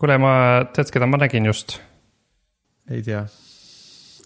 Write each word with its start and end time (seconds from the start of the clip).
kuule, 0.00 0.18
ma, 0.20 0.32
tead, 0.76 0.90
keda 0.92 1.08
ma 1.08 1.20
nägin 1.20 1.48
just? 1.48 1.78
ei 2.90 3.02
tea. 3.06 3.24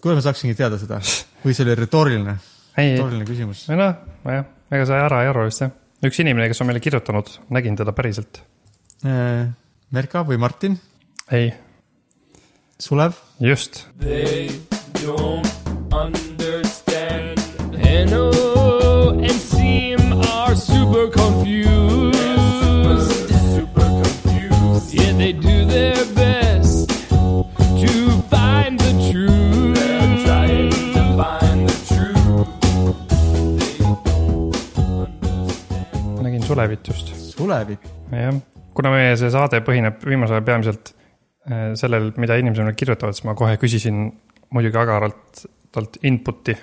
kuule, 0.01 0.17
ma 0.17 0.25
saaksingi 0.25 0.57
teada 0.57 0.79
seda 0.81 0.99
või 1.43 1.55
see 1.55 1.65
oli 1.65 1.77
retooriline, 1.79 2.37
ei, 2.75 2.93
retooriline 2.95 3.27
küsimus. 3.29 3.65
või 3.71 3.79
noh, 3.81 3.97
nojah, 4.25 4.47
ega 4.71 4.87
sa 4.89 5.01
ära 5.07 5.23
ei 5.23 5.31
arva 5.31 5.47
vist 5.47 5.63
jah. 5.63 5.73
üks 6.05 6.21
inimene, 6.23 6.49
kes 6.51 6.61
on 6.63 6.71
meile 6.71 6.83
kirjutanud, 6.83 7.33
nägin 7.53 7.77
teda 7.79 7.95
päriselt. 7.97 8.43
Merka 9.91 10.21
või 10.27 10.37
Martin, 10.41 10.77
ei, 11.33 11.51
Sulev, 12.81 13.17
just, 13.41 13.85
They 13.99 14.49
don't 15.01 15.47
understand. 15.93 17.39
Hanno 17.81 18.29
and 19.19 19.41
Seam 19.41 20.21
are 20.21 20.55
super 20.55 21.09
confused. 21.09 22.30
Yeah, 24.89 25.13
they 25.17 25.33
do 25.33 25.65
their 25.65 26.01
best 26.17 26.89
to 26.89 27.91
find 28.33 28.79
the 28.79 28.93
truth. 29.11 29.77
They're 29.77 30.17
trying 30.25 30.71
to 30.95 31.03
find 31.19 31.69
the 31.69 31.75
truth. 31.85 32.49
nägin 36.21 36.43
Sulevit 36.43 36.87
just. 36.87 37.13
Sulevit, 37.35 37.85
jah, 38.11 38.41
kuna 38.73 38.91
meie 38.95 39.15
see 39.19 39.31
saade 39.33 39.61
põhineb 39.65 40.03
viimasel 40.03 40.39
ajal 40.39 40.49
peamiselt 40.49 40.91
äh, 40.91 41.71
sellel, 41.79 42.11
mida 42.17 42.37
inimesed 42.41 42.65
meile 42.65 42.77
kirjutavad, 42.77 43.15
siis 43.17 43.29
ma 43.29 43.37
kohe 43.37 43.55
küsisin 43.61 44.03
muidugi 44.51 44.77
agaralt 44.81 45.45
talt 45.71 46.01
input'i, 46.03 46.57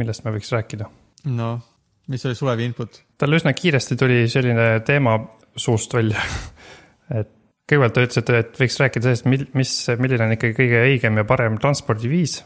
millest 0.00 0.24
me 0.24 0.32
võiks 0.38 0.50
rääkida. 0.54 0.88
no 1.36 1.54
mis 2.08 2.26
oli 2.26 2.34
Sulevi 2.36 2.64
input? 2.68 3.00
tal 3.18 3.36
üsna 3.36 3.52
kiiresti 3.56 3.96
tuli 4.00 4.24
selline 4.28 4.80
teema 4.86 5.18
suust 5.56 5.94
välja. 5.94 6.20
et 7.20 7.33
kõigepealt 7.70 7.94
ta 7.96 8.04
ütles, 8.04 8.30
et, 8.38 8.58
võiks 8.60 8.80
rääkida 8.80 9.08
sellest, 9.08 9.28
mil-, 9.30 9.46
mis, 9.56 9.72
milline 10.00 10.26
on 10.26 10.36
ikkagi 10.36 10.56
kõige 10.58 10.82
õigem 10.88 11.20
ja 11.20 11.26
parem 11.28 11.58
transpordiviis. 11.60 12.42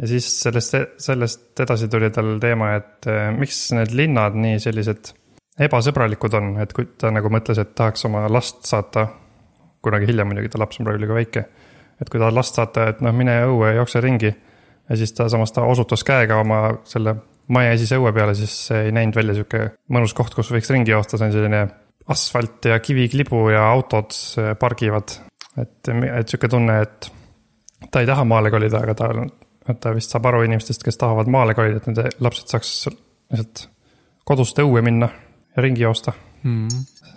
ja 0.00 0.08
siis 0.08 0.28
sellest, 0.42 0.76
sellest 1.02 1.60
edasi 1.60 1.88
tuli 1.92 2.10
tal 2.14 2.36
teema, 2.42 2.74
et 2.78 3.08
eh, 3.10 3.30
miks 3.36 3.66
need 3.76 3.94
linnad 3.96 4.38
nii 4.38 4.60
sellised 4.62 5.12
ebasõbralikud 5.60 6.36
on, 6.38 6.52
et 6.62 6.72
kui 6.72 6.88
ta 6.98 7.10
nagu 7.12 7.32
mõtles, 7.32 7.58
et 7.60 7.74
tahaks 7.76 8.06
oma 8.08 8.24
last 8.32 8.64
saata, 8.68 9.06
kunagi 9.84 10.08
hiljem 10.08 10.30
muidugi, 10.30 10.52
ta 10.52 10.60
laps 10.60 10.80
on 10.80 10.88
praegu 10.88 11.02
liiga 11.02 11.16
väike. 11.16 11.44
et 12.00 12.08
kui 12.08 12.20
tahad 12.20 12.32
last 12.32 12.56
saata, 12.56 12.86
et 12.88 13.02
noh, 13.04 13.12
mine 13.12 13.42
õue, 13.44 13.74
jookse 13.76 14.00
ringi. 14.00 14.32
ja 14.88 14.96
siis 14.96 15.12
ta 15.12 15.28
samas 15.28 15.52
ta 15.52 15.62
osutas 15.68 16.04
käega 16.04 16.40
oma 16.40 16.78
selle 16.84 17.14
maja 17.48 17.74
esise 17.74 17.98
õue 17.98 18.12
peale, 18.14 18.34
siis 18.34 18.54
ei 18.72 18.92
näinud 18.94 19.16
välja 19.16 19.34
sihuke 19.34 19.62
mõnus 19.90 20.14
koht, 20.14 20.34
kus 20.34 20.50
võiks 20.54 20.70
ringi 20.70 20.94
joosta, 20.94 21.18
see 21.18 21.28
on 21.28 21.34
selline 21.34 21.64
asfalt 22.08 22.64
ja 22.70 22.78
kiviklibu 22.80 23.48
ja 23.52 23.66
autod 23.70 24.14
eh, 24.40 24.54
pargivad. 24.58 25.16
et, 25.60 25.88
et 25.88 26.28
sihuke 26.28 26.48
tunne, 26.48 26.80
et 26.82 27.10
ta 27.90 28.00
ei 28.00 28.08
taha 28.08 28.24
maale 28.24 28.50
kolida, 28.50 28.80
aga 28.80 28.94
ta, 28.94 29.10
ta 29.80 29.92
vist 29.94 30.14
saab 30.14 30.30
aru 30.30 30.44
inimestest, 30.46 30.84
kes 30.86 31.00
tahavad 31.00 31.30
maale 31.32 31.54
kolida, 31.58 31.80
et 31.80 31.90
nende 31.90 32.08
lapsed 32.22 32.52
saaks 32.52 32.72
lihtsalt 32.88 33.66
kodust 34.30 34.58
õue 34.62 34.82
minna 34.84 35.08
ja 35.56 35.64
ringi 35.64 35.82
joosta. 35.84 36.14
Hmm. 36.40 36.68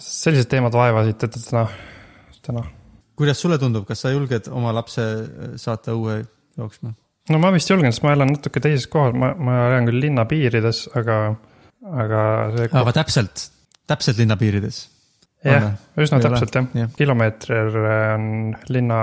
sellised 0.04 0.50
teemad 0.52 0.74
vaevasid 0.76 1.16
teda 1.22 1.40
täna, 1.40 1.62
täna. 2.44 2.64
kuidas 3.16 3.40
sulle 3.40 3.56
tundub, 3.62 3.86
kas 3.88 4.02
sa 4.04 4.12
julged 4.12 4.50
oma 4.52 4.74
lapse 4.76 5.04
äh, 5.04 5.54
saata 5.62 5.96
õue 5.96 6.18
jooksma? 6.60 6.92
no 7.32 7.40
ma 7.40 7.54
vist 7.56 7.72
julgen, 7.72 7.94
sest 7.94 8.04
ma 8.04 8.18
elan 8.18 8.34
natuke 8.34 8.60
teises 8.64 8.90
kohas, 8.92 9.16
ma, 9.16 9.32
ma 9.40 9.62
elan 9.70 9.88
küll 9.88 10.04
linna 10.04 10.26
piirides, 10.28 10.90
aga, 11.00 11.20
aga 12.04 12.24
see 12.58 12.68
aga 12.82 12.96
täpselt, 13.00 13.46
täpselt 13.90 14.20
linna 14.22 14.38
piirides. 14.40 14.84
jah, 15.44 15.72
üsna 16.00 16.20
ole? 16.20 16.30
täpselt 16.30 16.60
jah 16.60 16.68
ja., 16.84 16.90
kilomeeter 16.98 17.80
on 18.16 18.28
linna 18.70 19.00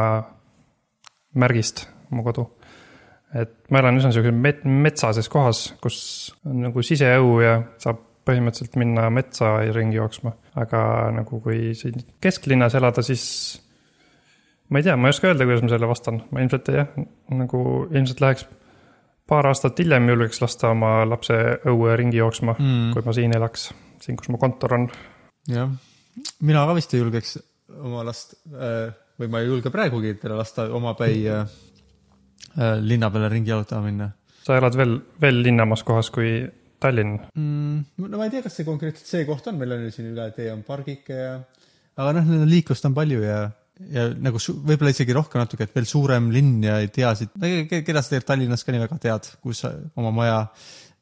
märgist 1.39 1.87
mu 2.11 2.25
kodu. 2.27 2.47
et 3.35 3.55
ma 3.71 3.83
elan 3.83 4.01
üsna 4.01 4.13
sihukeses 4.15 4.39
met-, 4.43 4.65
metsases 4.65 5.29
kohas, 5.31 5.65
kus 5.83 5.99
on 6.49 6.63
nagu 6.67 6.83
siseõu 6.83 7.41
ja 7.45 7.59
saab 7.83 8.07
põhimõtteliselt 8.29 8.77
minna 8.81 9.09
metsa 9.11 9.57
ringi 9.75 9.97
jooksma, 9.97 10.33
aga 10.61 10.81
nagu 11.15 11.41
kui 11.43 11.73
siin 11.79 12.03
kesklinnas 12.23 12.75
elada, 12.79 13.03
siis 13.07 13.25
ma 14.71 14.81
ei 14.81 14.87
tea, 14.87 14.97
ma 14.97 15.09
ei 15.09 15.15
oska 15.15 15.31
öelda, 15.31 15.47
kuidas 15.49 15.65
ma 15.65 15.71
sellele 15.73 15.91
vastan, 15.91 16.21
ma 16.31 16.43
ilmselt 16.45 16.69
jah, 16.75 16.91
nagu 17.35 17.63
ilmselt 17.89 18.21
läheks 18.23 18.47
paar 19.31 19.47
aastat 19.47 19.79
hiljem 19.79 20.09
julgeks 20.11 20.43
lasta 20.43 20.73
oma 20.75 21.01
lapse 21.09 21.37
õue 21.71 21.95
ringi 21.99 22.19
jooksma 22.19 22.57
Mm. 22.59 22.91
kui 22.95 23.07
ma 23.07 23.15
siin 23.17 23.35
elaks, 23.37 23.71
siin, 24.01 24.19
kus 24.19 24.31
mu 24.33 24.41
kontor 24.41 24.77
on. 24.79 24.89
jah, 25.51 25.71
mina 26.41 26.67
ka 26.69 26.77
vist 26.79 26.95
ei 26.95 27.03
julgeks 27.03 27.39
oma 27.81 28.05
last 28.07 28.35
äh, 28.55 28.91
või 29.21 29.31
ma 29.33 29.43
ei 29.43 29.51
julge 29.51 29.73
praegugi 29.73 30.15
teda 30.21 30.39
lasta 30.39 30.67
omapäi 30.75 31.21
äh, 31.29 31.45
äh, 32.57 32.79
linna 32.81 33.11
peale 33.13 33.31
ringi 33.33 33.53
jalutama 33.53 33.87
minna 33.87 34.11
sa 34.45 34.57
elad 34.59 34.77
veel, 34.79 34.97
veel 35.21 35.45
linnamas 35.45 35.85
kohas 35.87 36.11
kui 36.15 36.41
Tallinn. 36.81 37.19
mm,. 37.37 38.03
no 38.09 38.19
ma 38.19 38.27
ei 38.27 38.33
tea, 38.33 38.45
kas 38.45 38.57
see 38.57 38.69
konkreetselt 38.69 39.09
see 39.09 39.25
koht 39.29 39.49
on, 39.51 39.59
meil 39.61 39.77
on 39.77 39.87
ju 39.87 39.95
siin 39.95 40.13
üle 40.15 40.31
tee 40.37 40.49
on 40.53 40.63
pargike 40.67 41.17
ja, 41.17 41.33
aga 42.01 42.15
noh, 42.17 42.31
liiklust 42.49 42.87
on 42.89 42.97
palju 42.97 43.21
ja, 43.21 43.41
ja 43.93 44.07
nagu 44.17 44.41
võib-olla 44.41 44.95
isegi 44.95 45.17
rohkem 45.17 45.43
natuke, 45.43 45.69
et 45.69 45.77
veel 45.77 45.89
suurem 45.89 46.31
linn 46.33 46.65
ja 46.65 46.79
ei 46.81 46.89
tea 46.93 47.13
siit, 47.19 47.37
keda 47.37 48.01
sa 48.01 48.15
tegelikult 48.15 48.31
Tallinnas 48.33 48.65
ka 48.65 48.75
nii 48.75 48.85
väga 48.87 49.01
tead, 49.03 49.29
kus 49.45 49.65
sa 49.67 49.75
oma 50.01 50.15
maja, 50.23 50.41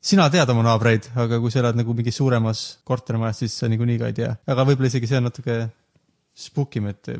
sina 0.00 0.28
tead 0.32 0.50
oma 0.52 0.64
naabreid, 0.66 1.10
aga 1.18 1.40
kui 1.42 1.52
sa 1.52 1.62
elad 1.62 1.78
nagu 1.78 1.94
mingis 1.96 2.18
suuremas 2.20 2.64
kortermajas, 2.86 3.42
siis 3.42 3.58
sa 3.60 3.68
niikuinii 3.70 3.98
ka 4.00 4.10
ei 4.10 4.16
tea, 4.16 4.32
aga 4.46 4.66
võib-olla 4.68 4.90
isegi 4.92 5.10
see 5.10 5.20
on 5.20 5.28
natuke 5.28 5.60
spook 6.38 6.78
im, 6.78 6.90
et 6.92 7.10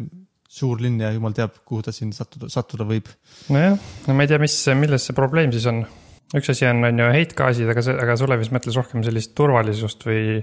suur 0.49 0.81
linn 0.81 1.01
ja 1.03 1.11
jumal 1.13 1.35
teab, 1.37 1.59
kuhu 1.69 1.85
ta 1.85 1.93
siin 1.95 2.13
sattuda, 2.17 2.49
sattuda 2.53 2.87
võib. 2.89 3.11
nojah, 3.53 3.77
no 4.07 4.17
ma 4.17 4.25
ei 4.25 4.31
tea, 4.31 4.41
mis, 4.43 4.57
milles 4.79 5.09
see 5.09 5.17
probleem 5.17 5.53
siis 5.55 5.67
on. 5.69 5.83
üks 6.39 6.53
asi 6.55 6.69
on, 6.69 6.85
on 6.89 7.03
ju 7.03 7.11
heitgaasid, 7.13 7.69
aga 7.73 7.85
see, 7.85 7.99
aga 8.05 8.17
Sulev 8.21 8.41
vist 8.43 8.55
mõtles 8.55 8.79
rohkem 8.79 9.05
sellist 9.05 9.35
turvalisust 9.37 10.07
või 10.09 10.39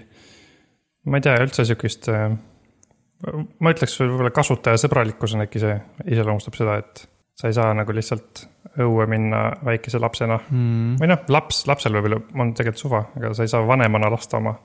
ma 1.10 1.22
ei 1.22 1.26
tea, 1.26 1.40
üldse 1.42 1.66
sihukest. 1.66 2.12
ma 2.12 3.74
ütleks 3.74 3.98
võib-olla 4.02 4.34
kasutajasõbralikkus 4.36 5.36
on 5.38 5.46
äkki 5.48 5.64
see, 5.64 5.76
iseloomustab 6.12 6.58
seda, 6.60 6.80
et 6.84 7.06
sa 7.36 7.48
ei 7.50 7.54
saa 7.58 7.74
nagu 7.76 7.92
lihtsalt 7.96 8.46
õue 8.80 9.06
minna 9.12 9.42
väikese 9.66 10.00
lapsena 10.00 10.38
Mm. 10.52 10.96
või 11.00 11.08
noh, 11.12 11.20
laps, 11.32 11.64
lapsel 11.68 11.94
võib-olla 11.96 12.22
on 12.42 12.54
tegelikult 12.54 12.82
suva, 12.82 13.04
aga 13.16 13.34
sa 13.34 13.44
ei 13.44 13.52
saa 13.52 13.66
vanemana 13.68 14.10
lasta 14.12 14.38
oma 14.38 14.56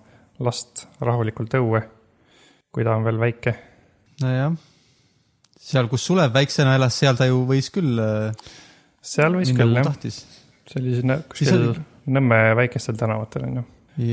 last 0.40 0.86
rahulikult 1.00 1.54
õue, 1.58 1.82
kui 2.72 2.84
ta 2.86 2.94
on 2.96 3.04
veel 3.04 3.18
väike 3.20 3.54
nojah, 4.22 4.54
seal, 5.60 5.88
kus 5.92 6.04
Sulev 6.06 6.32
väiksena 6.34 6.74
elas, 6.78 6.96
seal 6.98 7.16
ta 7.18 7.26
ju 7.28 7.42
võis 7.48 7.70
küll 7.74 7.98
äh, 8.00 8.32
seal 9.02 9.34
võis 9.38 9.52
küll 9.56 9.74
jah, 9.78 9.84
tahtis. 9.86 10.22
see 10.70 10.80
oli 10.82 10.94
sinna 11.00 11.20
kuskil 11.28 11.54
oli- 11.58 11.86
Nõmme 12.10 12.38
väikestel 12.56 12.96
tänavatel 12.98 13.44
on 13.46 13.56
ju. 13.60 13.64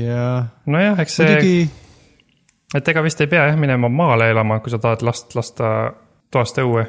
ja 0.04 0.44
nojah, 0.66 0.98
eks 1.00 1.14
see, 1.16 1.26
muidugi 1.26 1.70
et 2.76 2.88
ega 2.92 3.02
vist 3.02 3.20
ei 3.24 3.26
pea 3.32 3.46
jah 3.48 3.56
minema 3.58 3.88
maale 3.88 4.28
elama, 4.30 4.60
kui 4.60 4.70
sa 4.70 4.78
tahad 4.78 5.02
last 5.02 5.34
lasta 5.34 5.70
toast 6.30 6.58
õue. 6.60 6.84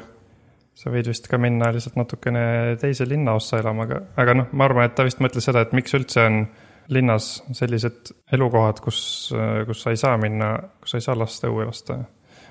Sa 0.80 0.92
võid 0.92 1.10
vist 1.10 1.28
ka 1.28 1.38
minna 1.40 1.68
lihtsalt 1.74 1.98
natukene 2.00 2.42
teise 2.80 3.04
linnaossa 3.08 3.60
elama, 3.60 3.84
aga, 3.88 4.00
aga 4.22 4.36
noh, 4.38 4.52
ma 4.56 4.66
arvan, 4.66 4.88
et 4.88 4.96
ta 4.96 5.04
vist 5.04 5.20
mõtles 5.20 5.44
seda, 5.44 5.64
et 5.66 5.74
miks 5.76 5.92
üldse 5.96 6.24
on 6.24 6.42
linnas 6.90 7.26
sellised 7.54 8.14
elukohad, 8.34 8.80
kus, 8.82 9.00
kus 9.68 9.84
sa 9.84 9.92
ei 9.92 10.00
saa 10.00 10.16
minna, 10.20 10.54
kus 10.82 10.94
sa 10.94 11.00
ei 11.00 11.04
saa 11.04 11.18
last 11.18 11.44
õue 11.46 11.68
lasta. 11.68 12.00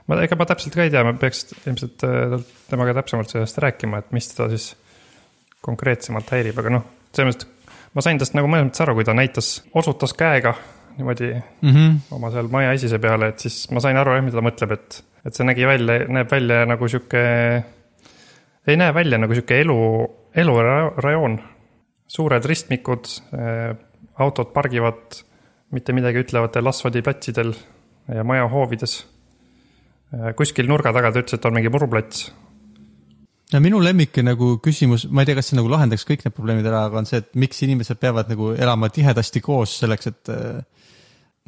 ma, 0.08 0.20
ega 0.24 0.38
ma 0.40 0.48
täpselt 0.48 0.78
ka 0.78 0.86
ei 0.86 0.94
tea, 0.94 1.04
ma 1.06 1.16
peaks 1.20 1.50
ilmselt 1.66 2.06
äh, 2.08 2.38
temaga 2.70 2.96
täpsemalt 3.02 3.34
sellest 3.34 3.60
rääkima, 3.66 4.04
et 4.04 4.14
mis 4.16 4.30
teda 4.32 4.50
siis 4.54 4.72
konkreetsemalt 5.66 6.30
häirib, 6.36 6.62
aga 6.62 6.78
noh, 6.78 6.86
selles 7.12 7.34
mõttes, 7.34 7.74
ma 7.98 8.06
sain 8.06 8.22
tast 8.22 8.38
nagu 8.38 8.52
mõnes 8.52 8.70
mõttes 8.70 8.86
aru, 8.86 8.96
kui 9.00 9.08
ta 9.10 9.18
näitas, 9.18 9.56
osutas 9.76 10.14
käega 10.16 10.54
niimoodi 11.00 11.34
mm. 11.34 11.74
-hmm. 11.74 11.98
oma 12.16 12.32
seal 12.32 12.48
maja 12.52 12.72
esise 12.78 13.00
peale, 13.00 13.34
et 13.34 13.40
siis 13.40 13.66
ma 13.72 13.82
sain 13.84 13.98
aru 13.98 14.14
jah, 14.16 14.24
mida 14.24 14.40
ta 14.40 14.46
mõtleb, 14.46 14.78
et, 14.78 15.02
et 15.26 15.36
see 15.36 15.48
nägi 15.48 15.68
välja, 15.68 16.00
näeb 16.08 16.32
välja 16.32 16.64
nagu 16.70 16.88
sihuke, 16.88 17.26
ei 18.68 18.78
näe 18.78 18.94
välja 18.94 19.18
nagu 19.18 19.34
sihuke 19.34 19.62
elu, 19.62 19.78
elurajoon. 20.36 21.40
suured 22.10 22.46
ristmikud, 22.46 23.06
autod 24.18 24.50
pargivad 24.54 25.20
mitte 25.72 25.94
midagi 25.94 26.24
ütlevatel 26.24 26.66
asfaldiplatsidel 26.72 27.54
ja 28.16 28.24
maja 28.24 28.48
hoovides. 28.50 29.06
kuskil 30.36 30.66
nurga 30.68 30.94
taga 30.94 31.12
ta 31.12 31.22
ütles, 31.22 31.38
et 31.38 31.46
on 31.46 31.54
mingi 31.54 31.70
muruplats. 31.70 32.32
ja 33.54 33.60
minu 33.60 33.84
lemmik 33.84 34.18
nagu 34.24 34.58
küsimus, 34.58 35.08
ma 35.10 35.22
ei 35.22 35.30
tea, 35.30 35.36
kas 35.36 35.52
see 35.52 35.58
nagu 35.60 35.70
lahendaks 35.70 36.06
kõik 36.06 36.26
need 36.26 36.34
probleemid 36.34 36.66
ära, 36.66 36.86
aga 36.90 36.98
on 36.98 37.06
see, 37.06 37.22
et 37.22 37.30
miks 37.36 37.62
inimesed 37.64 38.00
peavad 38.02 38.30
nagu 38.30 38.54
elama 38.58 38.90
tihedasti 38.90 39.42
koos 39.42 39.78
selleks, 39.80 40.08
et 40.08 40.30
äh, 40.34 40.62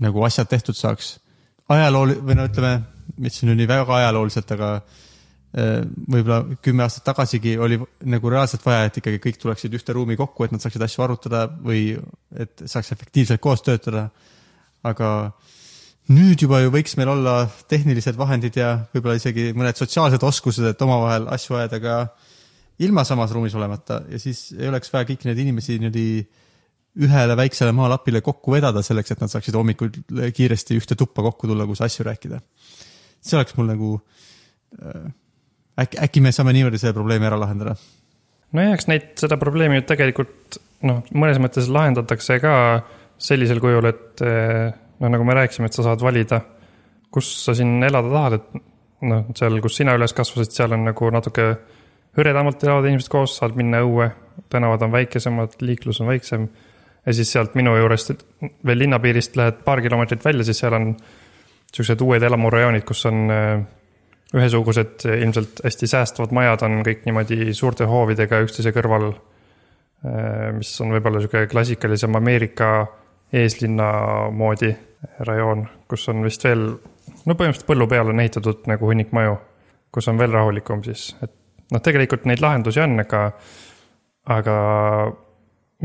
nagu 0.02 0.24
asjad 0.26 0.50
tehtud 0.50 0.78
saaks. 0.78 1.20
ajalool- 1.70 2.20
või 2.22 2.36
no 2.36 2.46
ütleme, 2.46 2.84
mitte 3.18 3.46
nüüd 3.46 3.58
nii 3.58 3.68
väga 3.68 3.96
ajalooliselt, 3.98 4.52
aga 4.52 4.76
äh, 4.76 5.11
võib-olla 5.52 6.58
kümme 6.64 6.86
aastat 6.86 7.04
tagasigi 7.10 7.58
oli 7.60 7.76
nagu 8.08 8.30
reaalselt 8.32 8.64
vaja, 8.64 8.86
et 8.88 9.00
ikkagi 9.02 9.20
kõik 9.20 9.40
tuleksid 9.42 9.74
ühte 9.76 9.96
ruumi 9.96 10.16
kokku, 10.20 10.46
et 10.46 10.54
nad 10.56 10.64
saaksid 10.64 10.84
asju 10.86 11.04
arutada 11.04 11.46
või 11.52 11.90
et 12.40 12.64
saaks 12.72 12.94
efektiivselt 12.96 13.42
koos 13.44 13.64
töötada. 13.66 14.10
aga 14.84 15.32
nüüd 16.10 16.42
juba 16.42 16.62
ju 16.64 16.72
võiks 16.74 16.96
meil 16.98 17.12
olla 17.14 17.36
tehnilised 17.70 18.18
vahendid 18.18 18.56
ja 18.58 18.72
võib-olla 18.94 19.20
isegi 19.20 19.52
mõned 19.54 19.78
sotsiaalsed 19.78 20.24
oskused, 20.24 20.66
et 20.66 20.82
omavahel 20.82 21.28
asju 21.30 21.60
ajada 21.60 21.80
ka 21.84 21.98
ilma 22.82 23.04
samas 23.06 23.32
ruumis 23.36 23.54
olemata 23.56 24.02
ja 24.10 24.20
siis 24.20 24.54
ei 24.58 24.72
oleks 24.72 24.90
vaja 24.94 25.06
kõiki 25.12 25.30
neid 25.30 25.44
inimesi 25.44 25.78
niimoodi 25.78 26.08
ühele 27.06 27.36
väiksele 27.38 27.72
maalapile 27.76 28.22
kokku 28.24 28.52
vedada 28.52 28.82
selleks, 28.84 29.14
et 29.14 29.22
nad 29.22 29.32
saaksid 29.32 29.56
hommikul 29.56 29.92
kiiresti 30.36 30.80
ühte 30.80 30.98
tuppa 31.00 31.24
kokku 31.28 31.48
tulla, 31.48 31.68
kus 31.68 31.84
asju 31.86 32.08
rääkida. 32.08 32.42
see 33.22 33.38
oleks 33.38 33.56
mul 33.56 33.70
nagu 33.70 33.92
äh, 34.82 35.12
äkki, 35.80 36.00
äkki 36.04 36.24
me 36.24 36.32
saame 36.36 36.54
niimoodi 36.56 36.80
selle 36.82 36.96
probleemi 36.98 37.30
ära 37.30 37.40
lahendada? 37.40 37.76
nojah, 38.52 38.74
eks 38.76 38.90
neid, 38.92 39.12
seda 39.22 39.38
probleemi 39.40 39.80
ju 39.80 39.88
tegelikult 39.94 40.60
noh, 40.88 41.04
mõnes 41.14 41.40
mõttes 41.42 41.70
lahendatakse 41.72 42.40
ka 42.44 42.54
sellisel 43.22 43.62
kujul, 43.64 43.86
et 43.90 44.24
noh, 44.24 45.12
nagu 45.14 45.28
me 45.28 45.38
rääkisime, 45.38 45.70
et 45.70 45.78
sa 45.78 45.86
saad 45.86 46.02
valida, 46.04 46.42
kus 47.14 47.30
sa 47.46 47.56
siin 47.58 47.84
elada 47.86 48.10
tahad, 48.12 48.38
et 48.40 48.64
noh, 49.08 49.30
seal, 49.38 49.60
kus 49.64 49.78
sina 49.82 49.96
üles 49.98 50.16
kasvasid, 50.18 50.54
seal 50.56 50.76
on 50.78 50.88
nagu 50.90 51.12
natuke 51.14 51.48
hõredamalt 52.18 52.64
elavad 52.66 52.90
inimesed 52.90 53.12
koos, 53.12 53.38
saad 53.40 53.56
minna 53.60 53.82
õue, 53.86 54.10
tänavad 54.52 54.84
on 54.86 54.94
väikesemad, 54.94 55.60
liiklus 55.64 56.02
on 56.04 56.12
väiksem. 56.12 56.50
ja 57.06 57.14
siis 57.14 57.32
sealt 57.34 57.56
minu 57.58 57.74
juurest 57.78 58.12
veel 58.66 58.78
linnapiirist 58.78 59.36
lähed 59.36 59.64
paar 59.66 59.82
kilomeetrit 59.82 60.26
välja, 60.26 60.44
siis 60.44 60.60
seal 60.60 60.74
on 60.78 60.96
siuksed 61.74 62.02
uued 62.02 62.24
elamurajoonid, 62.24 62.84
kus 62.86 63.06
on 63.06 63.32
äh, 63.32 63.64
ühesugused, 64.38 65.04
ilmselt 65.12 65.60
hästi 65.66 65.90
säästvad 65.92 66.32
majad 66.36 66.64
on 66.68 66.80
kõik 66.88 67.04
niimoodi 67.08 67.52
suurte 67.58 67.88
hoovidega 67.90 68.40
üksteise 68.46 68.72
kõrval. 68.76 69.12
Äh, 70.02 70.48
mis 70.56 70.72
on 70.82 70.94
võib-olla 70.96 71.22
sihuke 71.22 71.46
klassikalisem 71.52 72.16
Ameerika 72.18 72.72
eeslinna 73.34 73.92
moodi 74.34 74.72
rajoon, 75.28 75.66
kus 75.90 76.08
on 76.12 76.24
vist 76.26 76.44
veel, 76.46 76.64
no 77.26 77.36
põhimõtteliselt 77.36 77.68
põllu 77.70 77.88
peal 77.90 78.12
on 78.12 78.24
ehitatud 78.24 78.66
nagu 78.70 78.90
hunnik 78.90 79.14
maju, 79.16 79.38
kus 79.94 80.08
on 80.12 80.20
veel 80.20 80.34
rahulikum 80.34 80.84
siis, 80.86 81.12
et 81.22 81.34
noh, 81.72 81.84
tegelikult 81.84 82.26
neid 82.30 82.42
lahendusi 82.44 82.82
on, 82.84 82.98
aga, 83.04 83.22
aga 84.36 84.56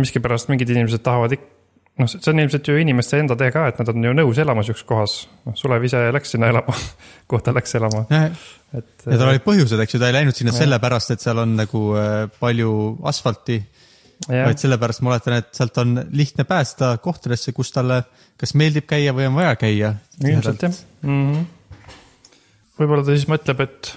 miskipärast 0.01 0.51
mingid 0.53 0.73
inimesed 0.75 1.05
tahavad 1.07 1.37
ikka 1.37 1.56
noh, 2.01 2.11
see 2.11 2.33
on 2.33 2.43
ilmselt 2.43 2.69
ju 2.69 2.77
inimeste 2.81 3.21
enda 3.23 3.37
tee 3.39 3.53
ka, 3.55 3.67
et 3.71 3.81
nad 3.81 3.91
on 3.93 4.09
ju 4.09 4.13
nõus 4.17 4.41
elama 4.43 4.65
sihukeses 4.67 4.89
kohas. 4.89 5.15
noh, 5.47 5.57
Sulev 5.59 5.87
ise 5.89 6.03
läks 6.15 6.35
sinna 6.35 6.51
elama 6.53 6.77
kuhu 7.29 7.45
ta 7.45 7.55
läks 7.57 7.77
elama. 7.79 8.05
et. 8.11 8.93
ja 9.07 9.17
tal 9.17 9.31
olid 9.31 9.45
põhjused, 9.47 9.81
eks 9.83 9.97
ju, 9.97 10.03
ta 10.03 10.11
ei 10.11 10.19
läinud 10.19 10.37
sinna 10.37 10.55
sellepärast, 10.57 11.15
et 11.15 11.25
seal 11.25 11.41
on 11.43 11.57
nagu 11.59 11.83
äh, 12.01 12.15
palju 12.41 12.71
asfalti. 13.09 13.61
vaid 14.27 14.61
sellepärast 14.61 15.03
ma 15.05 15.13
oletan, 15.13 15.37
et 15.43 15.51
sealt 15.57 15.77
on 15.83 15.99
lihtne 16.17 16.47
pääseda 16.49 16.95
kohtadesse, 17.05 17.53
kus 17.57 17.73
talle 17.75 18.01
kas 18.41 18.55
meeldib 18.57 18.87
käia 18.89 19.13
või 19.17 19.29
on 19.29 19.37
vaja 19.37 19.57
käia. 19.61 19.95
ilmselt 20.25 20.65
jah 20.65 20.73
mm 21.03 21.23
-hmm.. 21.33 21.95
võib-olla 22.81 23.05
ta 23.05 23.17
siis 23.17 23.29
mõtleb, 23.29 23.61
et, 23.65 23.93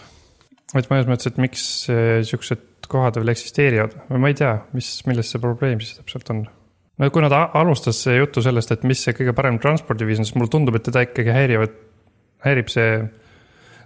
et 0.76 0.92
mõnes 0.92 1.08
mõttes, 1.12 1.32
et 1.32 1.40
miks 1.40 1.66
äh, 1.92 2.20
siuksed 2.28 2.68
kohad 2.90 3.20
veel 3.20 3.36
eksisteerivad 3.36 3.96
või 4.10 4.24
ma 4.24 4.32
ei 4.32 4.40
tea, 4.40 4.56
mis, 4.74 4.94
milles 5.08 5.32
see 5.32 5.42
probleem 5.44 5.84
siis 5.84 6.00
täpselt 6.00 6.32
on 6.34 6.48
no 7.00 7.12
kuna 7.12 7.30
ta 7.32 7.46
alustas 7.60 8.02
juttu 8.18 8.44
sellest, 8.46 8.74
et 8.76 8.84
mis 8.88 9.04
see 9.04 9.16
kõige 9.18 9.34
parem 9.38 9.60
transpordiviis 9.62 10.22
on, 10.22 10.28
siis 10.28 10.38
mulle 10.38 10.52
tundub, 10.52 10.78
et 10.78 10.86
teda 10.90 11.06
ikkagi 11.08 11.34
häirivad, 11.36 11.78
häirib 12.46 12.72
see. 12.74 13.00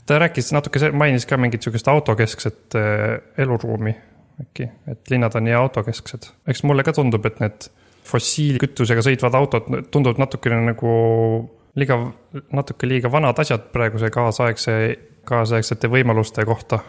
ta 0.09 0.19
rääkis 0.19 0.51
natuke, 0.55 0.91
mainis 0.91 1.25
ka 1.29 1.37
mingit 1.37 1.63
sihukest 1.63 1.87
autokeskset 1.87 2.75
äh, 2.79 3.21
eluruumi 3.37 3.95
äkki, 4.41 4.67
et 4.89 5.09
linnad 5.13 5.35
on 5.37 5.47
nii 5.47 5.55
autokesksed. 5.57 6.29
eks 6.47 6.63
mulle 6.63 6.83
ka 6.83 6.93
tundub, 6.93 7.25
et 7.25 7.39
need 7.43 7.69
fossiilkütusega 8.03 9.03
sõitvad 9.05 9.37
autod 9.39 9.69
tunduvad 9.91 10.19
natukene 10.19 10.59
nagu 10.65 10.93
liiga, 11.79 11.99
natuke 12.51 12.89
liiga 12.89 13.11
vanad 13.11 13.39
asjad 13.39 13.69
praeguse 13.73 14.09
kaasaegse, 14.13 14.75
kaasaegsete 15.29 15.89
võimaluste 15.91 16.45
kohta, 16.45 16.81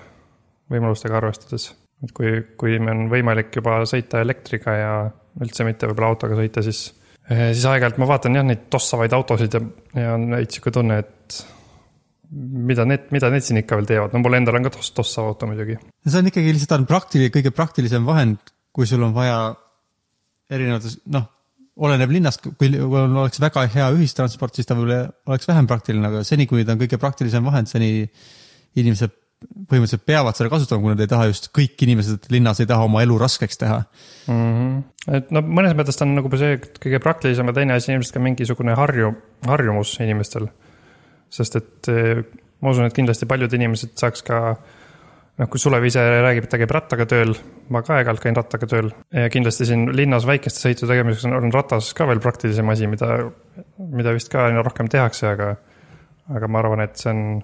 võimalustega 0.73 1.21
arvestades. 1.21 1.71
Et 2.05 2.13
kui, 2.17 2.35
kui 2.61 2.77
on 2.81 3.09
võimalik 3.13 3.55
juba 3.61 3.81
sõita 3.89 4.21
elektriga 4.25 4.77
ja 4.77 4.93
üldse 5.43 5.67
mitte 5.67 5.89
võib-olla 5.91 6.13
autoga 6.13 6.39
sõita, 6.39 6.63
siis, 6.65 6.87
eh, 7.29 7.51
siis 7.53 7.65
aeg-ajalt 7.71 7.99
ma 8.03 8.09
vaatan 8.11 8.39
jah, 8.39 8.47
neid 8.47 8.69
tossavaid 8.73 9.17
autosid 9.17 9.57
ja, 9.57 9.63
ja 9.99 10.15
on 10.19 10.29
veits 10.37 10.59
sihuke 10.59 10.73
tunne, 10.75 11.01
et 11.03 11.43
mida 12.35 12.87
need, 12.89 13.11
mida 13.15 13.31
need 13.33 13.47
siin 13.47 13.61
ikka 13.61 13.79
veel 13.79 13.89
teevad, 13.89 14.15
no 14.15 14.23
mul 14.23 14.39
endal 14.39 14.59
on 14.59 14.67
ka 14.67 14.75
toss, 14.75 14.95
tossav 14.97 15.31
auto 15.31 15.49
muidugi. 15.51 15.77
see 16.07 16.21
on 16.21 16.31
ikkagi 16.31 16.55
lihtsalt 16.55 16.81
on 16.81 16.89
praktiline, 16.91 17.33
kõige 17.35 17.55
praktilisem 17.55 18.07
vahend, 18.09 18.55
kui 18.75 18.89
sul 18.91 19.05
on 19.07 19.15
vaja 19.17 19.39
erinevates, 20.55 20.99
noh, 21.15 21.29
oleneb 21.85 22.13
linnast, 22.15 22.43
kui 22.45 22.71
oleks 22.79 23.41
väga 23.43 23.67
hea 23.73 23.91
ühistransport, 23.97 24.55
siis 24.55 24.69
ta 24.69 24.77
võib-olla 24.79 25.09
oleks 25.31 25.51
vähem 25.51 25.69
praktiline, 25.71 26.11
aga 26.11 26.23
seni, 26.27 26.47
kui 26.51 26.67
ta 26.67 26.75
on 26.75 26.83
kõige 26.83 26.99
praktilisem 27.03 27.47
vahend, 27.47 27.71
seni 27.71 27.91
inimesed 28.79 29.15
põhimõtteliselt 29.45 30.05
peavad 30.09 30.37
seda 30.39 30.51
kasutama, 30.53 30.83
kui 30.83 30.93
nad 30.95 31.03
ei 31.05 31.11
taha 31.11 31.29
just, 31.31 31.51
kõik 31.55 31.81
inimesed 31.87 32.29
linnas 32.33 32.63
ei 32.63 32.69
taha 32.71 32.87
oma 32.89 33.03
elu 33.05 33.17
raskeks 33.21 33.61
teha 33.61 33.81
mm. 33.81 34.53
-hmm. 34.55 34.79
et 35.19 35.35
no 35.35 35.43
mõnes 35.45 35.77
mõttes 35.79 35.99
ta 35.99 36.07
on 36.07 36.15
nagu 36.19 36.31
see 36.41 36.57
kõige 36.81 37.01
praktilisem 37.05 37.51
ja 37.51 37.57
teine 37.57 37.77
asi 37.79 37.93
ilmselt 37.93 38.17
ka 38.17 38.25
mingisugune 38.25 38.77
harju, 38.79 39.13
harjumus 39.47 39.99
inimestel. 40.01 40.49
sest 41.31 41.57
et 41.57 41.93
eh, 41.93 42.25
ma 42.61 42.71
usun, 42.71 42.89
et 42.89 42.97
kindlasti 42.97 43.27
paljud 43.29 43.53
inimesed 43.53 43.97
saaks 44.01 44.23
ka 44.23 44.41
noh, 45.39 45.49
kui 45.51 45.61
Sulev 45.61 45.85
ise 45.85 46.03
räägib, 46.25 46.47
et 46.47 46.53
ta 46.53 46.61
käib 46.61 46.75
rattaga 46.75 47.07
tööl, 47.11 47.35
ma 47.75 47.83
ka 47.83 47.99
aeg-ajalt 47.99 48.23
käin 48.23 48.37
rattaga 48.39 48.69
tööl 48.71 48.93
ja 49.13 49.31
kindlasti 49.33 49.67
siin 49.69 49.89
linnas 49.97 50.27
väikeste 50.29 50.63
sõitu 50.63 50.89
tegemiseks 50.91 51.27
on, 51.29 51.39
on 51.41 51.55
ratas 51.55 51.93
ka 51.97 52.07
veel 52.11 52.23
praktilisem 52.25 52.71
asi, 52.73 52.89
mida, 52.91 53.17
mida 53.79 54.15
vist 54.15 54.31
ka 54.33 54.47
rohkem 54.61 54.89
tehakse, 54.93 55.35
aga, 55.35 55.57
aga 56.35 56.49
ma 56.49 56.63
arvan, 56.63 56.85
et 56.87 56.97
see 57.01 57.11
on 57.13 57.43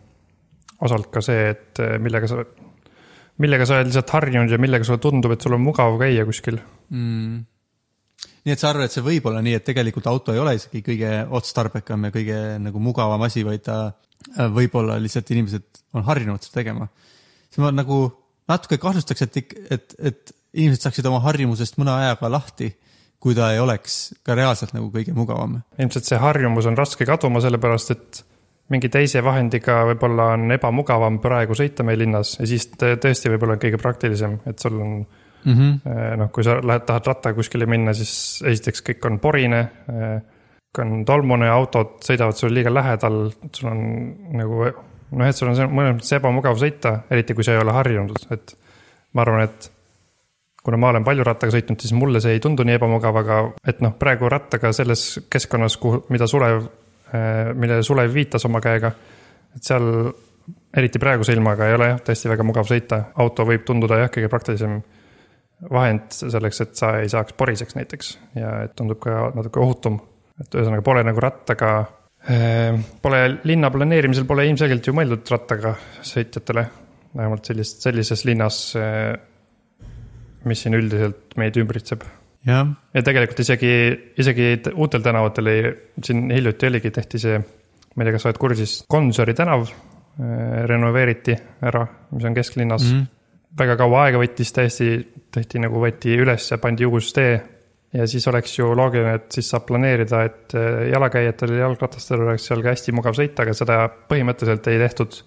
osalt 0.87 1.11
ka 1.12 1.23
see, 1.25 1.50
et 1.53 1.81
eh, 1.82 1.97
millega 2.03 2.29
sa, 2.31 2.43
millega 3.43 3.69
sa 3.69 3.79
oled 3.79 3.91
lihtsalt 3.91 4.15
harjunud 4.17 4.53
ja 4.53 4.61
millega 4.62 4.87
sulle 4.87 5.00
tundub, 5.03 5.35
et 5.35 5.44
sul 5.44 5.56
on 5.56 5.65
mugav 5.65 5.99
käia 6.00 6.27
kuskil 6.29 6.59
mm.. 6.61 7.38
nii 8.47 8.56
et 8.56 8.62
sa 8.62 8.73
arvad, 8.73 8.88
et 8.88 8.97
see 8.97 9.05
võib 9.06 9.29
olla 9.31 9.43
nii, 9.44 9.56
et 9.59 9.67
tegelikult 9.67 10.11
auto 10.11 10.35
ei 10.35 10.43
ole 10.43 10.56
isegi 10.59 10.85
kõige 10.87 11.15
otstarbekam 11.41 12.09
ja 12.09 12.15
kõige 12.15 12.41
nagu 12.62 12.82
mugavam 12.82 13.27
asi, 13.29 13.44
vaid 13.47 13.65
ta 13.69 13.79
äh, 13.88 14.50
võib-olla 14.50 14.99
lihtsalt 15.03 15.32
inimesed 15.37 15.85
on 15.97 16.06
harjunud 16.09 16.43
seda 16.44 16.62
tegema. 16.62 16.91
siis 17.49 17.65
ma 17.65 17.73
nagu 17.75 18.03
natuke 18.50 18.81
kahtlustaks, 18.82 19.27
et, 19.27 19.56
et, 19.71 19.99
et 20.11 20.37
inimesed 20.59 20.87
saaksid 20.87 21.06
oma 21.06 21.21
harjumusest 21.23 21.77
mõne 21.79 21.93
ajaga 21.94 22.32
lahti 22.32 22.73
kui 23.21 23.37
ta 23.37 23.50
ei 23.53 23.61
oleks 23.61 23.99
ka 24.25 24.35
reaalselt 24.37 24.73
nagu 24.73 24.88
kõige 24.93 25.12
mugavam. 25.15 25.61
ilmselt 25.79 26.09
see 26.09 26.19
harjumus 26.19 26.67
on 26.71 26.79
raske 26.79 27.06
kaduma, 27.09 27.43
sellepärast 27.44 27.93
et 27.94 28.23
mingi 28.70 28.88
teise 28.93 29.22
vahendiga 29.25 29.81
võib-olla 29.88 30.32
on 30.37 30.52
ebamugavam 30.55 31.19
praegu 31.22 31.56
sõita 31.58 31.87
meil 31.87 31.99
linnas 32.05 32.37
ja 32.38 32.46
siis 32.46 32.69
tõesti 32.78 33.32
võib-olla 33.32 33.56
on 33.56 33.62
kõige 33.64 33.81
praktilisem, 33.82 34.38
et 34.46 34.58
sul 34.62 34.79
on 34.81 34.93
mm 35.44 35.55
-hmm. 35.55 36.17
noh, 36.17 36.31
kui 36.32 36.44
sa 36.44 36.60
lähed, 36.62 36.84
tahad 36.86 37.06
rattaga 37.06 37.34
kuskile 37.34 37.67
minna, 37.67 37.94
siis 37.94 38.43
esiteks 38.46 38.82
kõik 38.89 39.06
on 39.06 39.19
porine. 39.19 39.60
Eh, 39.89 40.20
on 40.79 41.05
tolmune, 41.05 41.48
autod 41.50 41.98
sõidavad 42.06 42.36
sul 42.39 42.55
liiga 42.55 42.70
lähedal, 42.74 43.32
sul 43.53 43.70
on 43.70 43.81
nagu 44.39 44.65
noh, 45.10 45.27
et 45.27 45.36
sul 45.36 45.48
on 45.48 45.56
mõnes 45.56 45.96
mõttes 45.96 46.12
ebamugav 46.12 46.56
sõita, 46.56 47.00
eriti 47.10 47.34
kui 47.34 47.44
sa 47.44 47.53
ei 47.53 47.58
ole 47.58 47.72
harjunud, 47.74 48.27
et 48.31 48.55
ma 49.12 49.22
arvan, 49.22 49.43
et 49.48 49.70
kuna 50.62 50.77
ma 50.77 50.93
olen 50.93 51.05
palju 51.05 51.24
rattaga 51.24 51.53
sõitnud, 51.53 51.81
siis 51.81 51.93
mulle 51.96 52.20
see 52.20 52.36
ei 52.36 52.41
tundu 52.41 52.65
nii 52.65 52.79
ebamugav, 52.79 53.17
aga 53.17 53.41
et 53.67 53.81
noh, 53.81 53.96
praegu 53.98 54.29
rattaga 54.29 54.72
selles 54.77 55.27
keskkonnas, 55.32 55.77
kuhu, 55.77 56.05
mida 56.08 56.29
Sulev 56.31 56.69
millele 57.12 57.82
Sulev 57.82 58.12
viitas 58.14 58.44
oma 58.46 58.60
käega. 58.62 58.93
et 59.56 59.67
seal, 59.67 59.84
eriti 60.76 60.98
praeguse 61.02 61.34
ilmaga 61.34 61.69
ei 61.69 61.74
ole 61.74 61.88
jah, 61.93 62.00
tõesti 62.06 62.31
väga 62.31 62.46
mugav 62.46 62.69
sõita, 62.69 63.00
auto 63.22 63.46
võib 63.48 63.64
tunduda 63.67 63.98
jah, 64.05 64.10
kõige 64.14 64.31
praktilisem 64.31 64.81
vahend 65.70 66.12
selleks, 66.14 66.60
et 66.64 66.76
sa 66.79 66.94
ei 67.00 67.08
saaks 67.12 67.34
poriseks 67.36 67.76
näiteks 67.76 68.12
ja 68.38 68.52
et 68.67 68.76
tundub 68.79 69.00
ka 69.02 69.31
natuke 69.36 69.60
ohutum. 69.60 70.00
et 70.40 70.55
ühesõnaga 70.56 70.82
pole 70.82 71.02
nagu 71.05 71.20
rattaga, 71.20 71.70
äh, 72.31 72.79
pole 73.02 73.40
linna 73.44 73.70
planeerimisel 73.70 74.24
pole 74.24 74.46
ilmselgelt 74.48 74.86
ju 74.86 74.94
mõeldud 74.96 75.34
rattaga 75.34 75.74
sõitjatele. 76.02 76.67
vähemalt 77.17 77.44
sellist, 77.44 77.82
sellises 77.82 78.24
linnas, 78.24 78.76
äh, 78.76 79.19
mis 80.44 80.62
siin 80.62 80.74
üldiselt 80.74 81.36
meid 81.36 81.56
ümbritseb 81.56 82.06
ja, 82.47 82.65
ja 82.94 83.03
tegelikult 83.05 83.43
isegi, 83.44 83.73
isegi 84.20 84.51
uutel 84.75 85.05
tänavatel 85.05 85.53
ei, 85.53 85.63
siin 86.05 86.29
hiljuti 86.32 86.69
oligi, 86.70 86.93
tehti 86.94 87.20
see, 87.23 87.39
ma 87.41 88.03
ei 88.03 88.09
tea, 88.09 88.17
kas 88.17 88.27
sa 88.27 88.31
oled 88.31 88.41
kursis, 88.41 88.75
Gonsiori 88.91 89.35
tänav 89.37 89.67
äh, 89.69 90.61
renoveeriti 90.70 91.37
ära, 91.69 91.87
mis 92.15 92.29
on 92.29 92.37
kesklinnas 92.37 92.87
mm. 92.87 92.99
-hmm. 92.99 93.56
väga 93.59 93.77
kaua 93.81 94.05
aega 94.06 94.23
võttis, 94.23 94.53
täiesti 94.56 94.93
tehti 95.35 95.63
nagu 95.63 95.82
võeti 95.82 96.17
üles 96.17 96.51
ja 96.51 96.59
pandi 96.59 96.87
uus 96.87 97.13
tee. 97.13 97.41
ja 97.93 98.06
siis 98.06 98.27
oleks 98.29 98.59
ju 98.59 98.70
loogiline, 98.77 99.15
et 99.15 99.32
siis 99.32 99.49
saab 99.51 99.67
planeerida, 99.67 100.23
et 100.25 100.55
äh, 100.55 100.89
jalakäijatel 100.93 101.56
ja 101.56 101.67
jalgratastel 101.67 102.20
oleks 102.20 102.47
seal 102.47 102.63
ka 102.63 102.70
hästi 102.70 102.93
mugav 102.93 103.19
sõita, 103.19 103.43
aga 103.43 103.55
seda 103.55 103.89
põhimõtteliselt 104.09 104.67
ei 104.70 104.79
tehtud. 104.79 105.23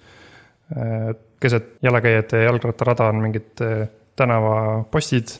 Äh, 0.74 1.16
keset 1.44 1.74
jalakäijate 1.84 2.38
ja 2.38 2.44
jalgrattarada 2.44 3.10
on 3.12 3.18
mingid 3.20 3.60
tänavapostid 4.16 5.34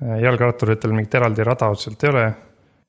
jalgratturitel 0.00 0.92
mingit 0.92 1.14
eraldi 1.14 1.44
rada 1.46 1.70
otseselt 1.72 2.02
ei 2.04 2.10
ole. 2.10 2.26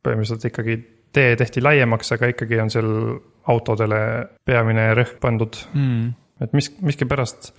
põhimõtteliselt 0.06 0.50
ikkagi 0.52 0.76
tee 1.16 1.36
tehti 1.40 1.62
laiemaks, 1.64 2.12
aga 2.14 2.30
ikkagi 2.34 2.60
on 2.62 2.70
seal 2.74 2.90
autodele 3.52 4.00
peamine 4.46 4.90
rõhk 4.98 5.20
pandud. 5.22 5.58
mm.. 5.74 6.10
et 6.46 6.54
mis, 6.54 6.70
miskipärast 6.82 7.54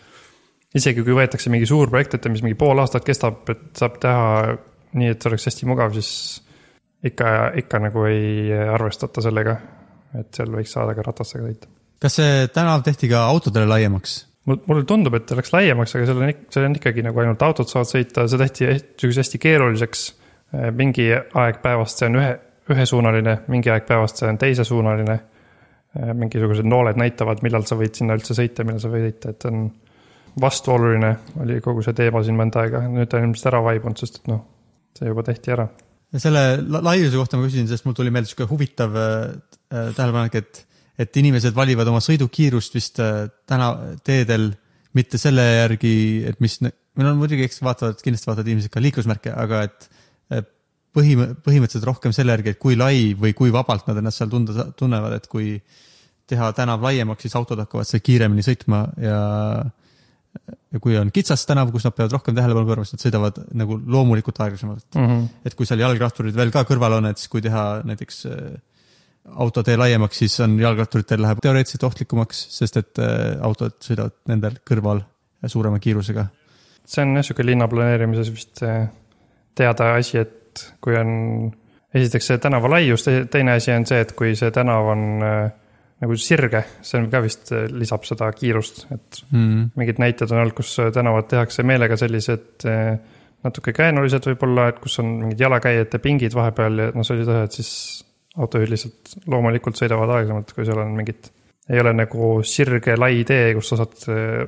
isegi 0.77 1.05
kui 1.05 1.17
võetakse 1.17 1.51
mingi 1.53 1.69
suur 1.69 1.91
projekt 1.91 2.19
ette, 2.19 2.33
mis 2.33 2.43
mingi 2.45 2.59
pool 2.59 2.79
aastat 2.83 3.07
kestab, 3.07 3.45
et 3.53 3.69
saab 3.79 4.01
teha 4.03 4.57
nii, 4.97 5.13
et 5.13 5.23
see 5.23 5.31
oleks 5.31 5.49
hästi 5.51 5.69
mugav, 5.71 5.95
siis 5.97 6.11
ikka, 7.07 7.33
ikka 7.63 7.81
nagu 7.87 8.05
ei 8.09 8.53
arvestata 8.53 9.25
sellega, 9.25 9.57
et 10.21 10.31
seal 10.37 10.53
võiks 10.53 10.73
saada 10.77 10.95
ka 10.97 11.05
ratastega 11.07 11.49
sõita. 11.49 11.73
kas 12.03 12.19
see 12.21 12.49
tänav 12.55 12.85
tehti 12.87 13.11
ka 13.13 13.27
autodele 13.31 13.69
laiemaks? 13.71 14.19
mul, 14.47 14.61
mulle 14.67 14.85
tundub, 14.89 15.15
et 15.19 15.27
ta 15.29 15.39
läks 15.39 15.53
laiemaks, 15.55 15.95
aga 15.97 16.09
seal 16.09 16.23
on, 16.23 16.35
seal 16.55 16.69
on 16.69 16.77
ikkagi 16.79 17.05
nagu 17.07 17.23
ainult 17.23 17.43
autod 17.47 17.71
saavad 17.71 17.93
sõita, 17.93 18.27
see 18.31 18.43
tehti 18.43 18.69
sihukese 18.73 19.25
hästi 19.25 19.43
keeruliseks. 19.43 20.05
mingi 20.79 21.09
aeg 21.13 21.63
päevast 21.63 21.99
see 22.01 22.11
on 22.11 22.21
ühe, 22.21 22.29
ühesuunaline, 22.73 23.41
mingi 23.53 23.73
aeg 23.73 23.89
päevast 23.89 24.23
see 24.23 24.29
on 24.31 24.39
teisesuunaline. 24.39 25.19
mingisugused 25.97 26.67
nooled 26.69 26.99
näitavad, 27.01 27.41
millal 27.43 27.65
sa 27.65 27.77
võid 27.79 27.97
sinna 27.97 28.19
üldse 28.19 28.35
sõita, 28.37 28.65
millal 28.69 28.83
sa 28.83 28.91
võid 28.93 29.07
sõita, 29.09 29.33
et 29.33 29.47
on 29.49 29.63
vastuoluline 30.41 31.17
oli 31.41 31.61
kogu 31.65 31.83
see 31.85 31.97
teema 31.97 32.21
siin 32.25 32.37
mõnda 32.37 32.61
aega, 32.65 32.83
nüüd 32.93 33.09
ta 33.09 33.19
on 33.19 33.31
ilmselt 33.31 33.51
ära 33.53 33.63
vaibunud, 33.65 33.99
sest 34.01 34.21
et 34.21 34.31
noh, 34.31 34.43
see 34.99 35.09
juba 35.09 35.25
tehti 35.25 35.55
ära. 35.55 35.69
selle 36.17 36.43
la- 36.63 36.83
laiuse 36.85 37.17
kohta 37.17 37.41
ma 37.41 37.49
küsin, 37.49 37.69
sest 37.69 37.85
mul 37.85 37.97
tuli 37.97 38.13
meelde 38.13 38.29
sihuke 38.29 38.49
huvitav 38.51 38.95
äh, 38.97 39.25
tähelepanek, 39.97 40.35
et, 40.35 40.66
et 40.99 41.21
inimesed 41.21 41.55
valivad 41.57 41.89
oma 41.91 42.01
sõidukiirust 42.05 42.77
vist 42.77 43.01
äh, 43.03 43.27
täna 43.49 43.73
teedel 44.07 44.51
mitte 44.97 45.21
selle 45.21 45.45
järgi, 45.45 45.95
et 46.31 46.41
mis, 46.41 46.59
no 46.63 47.15
muidugi, 47.19 47.45
eks 47.47 47.61
vaatavad, 47.65 48.01
kindlasti 48.05 48.31
vaatavad 48.31 48.53
inimesed 48.53 48.73
ka 48.73 48.83
liiklusmärke, 48.83 49.33
aga 49.45 49.65
et 49.69 49.89
äh, 50.33 50.47
põhim-, 50.97 51.35
põhimõtteliselt 51.45 51.89
rohkem 51.89 52.15
selle 52.17 52.37
järgi, 52.37 52.55
et 52.55 52.63
kui 52.63 52.79
lai 52.79 53.13
või 53.19 53.35
kui 53.37 53.53
vabalt 53.55 53.89
nad 53.91 54.01
ennast 54.01 54.23
seal 54.23 54.33
tunda, 54.33 54.71
tunnevad, 54.79 55.19
et 55.19 55.29
kui 55.33 55.59
teha 56.27 56.51
tänav 56.57 56.83
laiemaks, 56.83 57.27
siis 57.27 57.37
autod 57.39 57.61
hakkavad 57.63 57.87
seal 57.87 58.03
kiiremini 58.03 58.45
sõitma 58.47 58.87
ja 59.03 59.19
ja 60.73 60.81
kui 60.83 60.97
on 60.99 61.11
kitsas 61.15 61.47
tänav, 61.49 61.71
kus 61.73 61.87
nad 61.87 61.95
peavad 61.97 62.13
rohkem 62.13 62.37
tähelepanu 62.37 62.69
pöörama, 62.69 62.85
siis 62.85 62.99
nad 62.99 63.05
sõidavad 63.07 63.39
nagu 63.57 63.79
loomulikult 63.81 64.41
aeglasemalt. 64.45 64.87
Mm 64.95 65.07
-hmm. 65.07 65.29
et 65.49 65.55
kui 65.57 65.69
seal 65.69 65.81
jalgratturid 65.81 66.37
veel 66.37 66.53
ka 66.53 66.65
kõrval 66.69 66.99
on, 66.99 67.07
et 67.07 67.19
siis 67.19 67.31
kui 67.33 67.43
teha 67.43 67.83
näiteks 67.89 68.27
äh, 68.27 68.59
autotee 69.35 69.77
laiemaks, 69.77 70.19
siis 70.23 70.39
on 70.41 70.59
jalgratturitel 70.61 71.23
läheb 71.23 71.43
teoreetiliselt 71.43 71.83
ohtlikumaks, 71.89 72.47
sest 72.59 72.77
et 72.83 73.03
äh, 73.03 73.37
autod 73.45 73.79
sõidavad 73.85 74.15
nendel 74.31 74.61
kõrval 74.69 75.03
suurema 75.47 75.79
kiirusega. 75.79 76.27
see 76.87 77.03
on 77.03 77.17
jah 77.19 77.25
sihuke 77.27 77.45
linna 77.47 77.69
planeerimises 77.69 78.31
vist 78.33 78.63
teada 79.57 79.95
asi, 79.97 80.19
et 80.19 80.65
kui 80.81 80.97
on 80.99 81.53
esiteks 81.97 82.33
see 82.33 82.41
tänava 82.43 82.71
laius, 82.71 83.07
teine 83.33 83.57
asi 83.57 83.73
on 83.75 83.87
see, 83.89 84.01
et 84.05 84.13
kui 84.19 84.35
see 84.39 84.53
tänav 84.55 84.91
on 84.93 85.05
eh, 85.25 85.45
nagu 86.03 86.17
sirge, 86.21 86.63
see 86.85 87.01
on 87.01 87.11
ka 87.13 87.23
vist 87.25 87.53
eh, 87.57 87.69
lisab 87.73 88.07
seda 88.09 88.31
kiirust, 88.37 88.87
et 88.95 89.23
Mm. 89.33 89.71
mingid 89.77 89.99
näited 90.03 90.31
on 90.31 90.43
olnud, 90.43 90.57
kus 90.57 90.77
tänavad 90.95 91.29
tehakse 91.31 91.65
meelega 91.67 91.97
sellised 91.99 92.67
natuke 93.45 93.73
käänulised 93.73 94.27
võib-olla, 94.29 94.69
et 94.71 94.79
kus 94.83 94.99
on 95.03 95.13
mingid 95.23 95.41
jalakäijate 95.41 95.99
pingid 96.03 96.35
vahepeal 96.35 96.79
ja 96.79 96.91
noh, 96.95 97.07
sellised 97.07 97.33
asjad, 97.33 97.57
siis 97.59 97.71
autojuhid 98.37 98.73
lihtsalt 98.73 99.17
loomulikult 99.33 99.79
sõidavad 99.79 100.13
aeglasemalt, 100.19 100.53
kui 100.53 100.69
seal 100.69 100.83
on 100.83 100.95
mingid, 100.99 101.31
ei 101.73 101.81
ole 101.83 101.95
nagu 101.97 102.37
sirge 102.47 102.97
lai 102.99 103.25
tee, 103.29 103.51
kus 103.57 103.73
sa 103.73 103.81
saad 103.81 104.07
eh, 104.13 104.47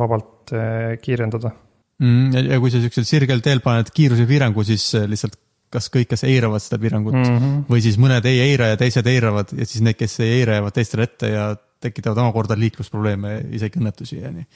vabalt 0.00 0.54
eh, 0.54 0.96
kiirendada 1.02 1.52
Mm, 2.00 2.32
ja, 2.48 2.56
kui 2.56 2.72
sa 2.72 2.80
siuksel 2.80 3.04
sirgel 3.04 3.42
teel 3.44 3.60
paned 3.60 3.90
kiirusepiirangu, 3.92 4.62
siis 4.64 4.86
äh, 4.96 5.04
lihtsalt 5.10 5.36
kas 5.70 5.90
kõik, 5.92 6.08
kes 6.10 6.24
eiravad 6.26 6.62
seda 6.64 6.80
piirangut 6.82 7.14
mm. 7.14 7.26
mm. 7.26 7.40
-hmm. 7.42 7.64
või 7.68 7.82
siis 7.84 7.98
mõned 8.00 8.24
ei 8.26 8.40
eira 8.42 8.72
ja 8.72 8.78
teised 8.80 9.06
eiravad 9.06 9.52
ja 9.54 9.66
siis 9.68 9.84
need, 9.84 9.98
kes 10.00 10.16
ei 10.24 10.40
eira, 10.40 10.56
jäävad 10.58 10.74
teistele 10.74 11.04
ette 11.06 11.28
ja 11.30 11.44
tekitavad 11.80 12.18
omakorda 12.24 12.56
liiklusprobleeme, 12.58 13.36
isegi 13.56 13.78
õnnetusi 13.78 14.18
ja 14.22 14.32
nii. 14.32 14.48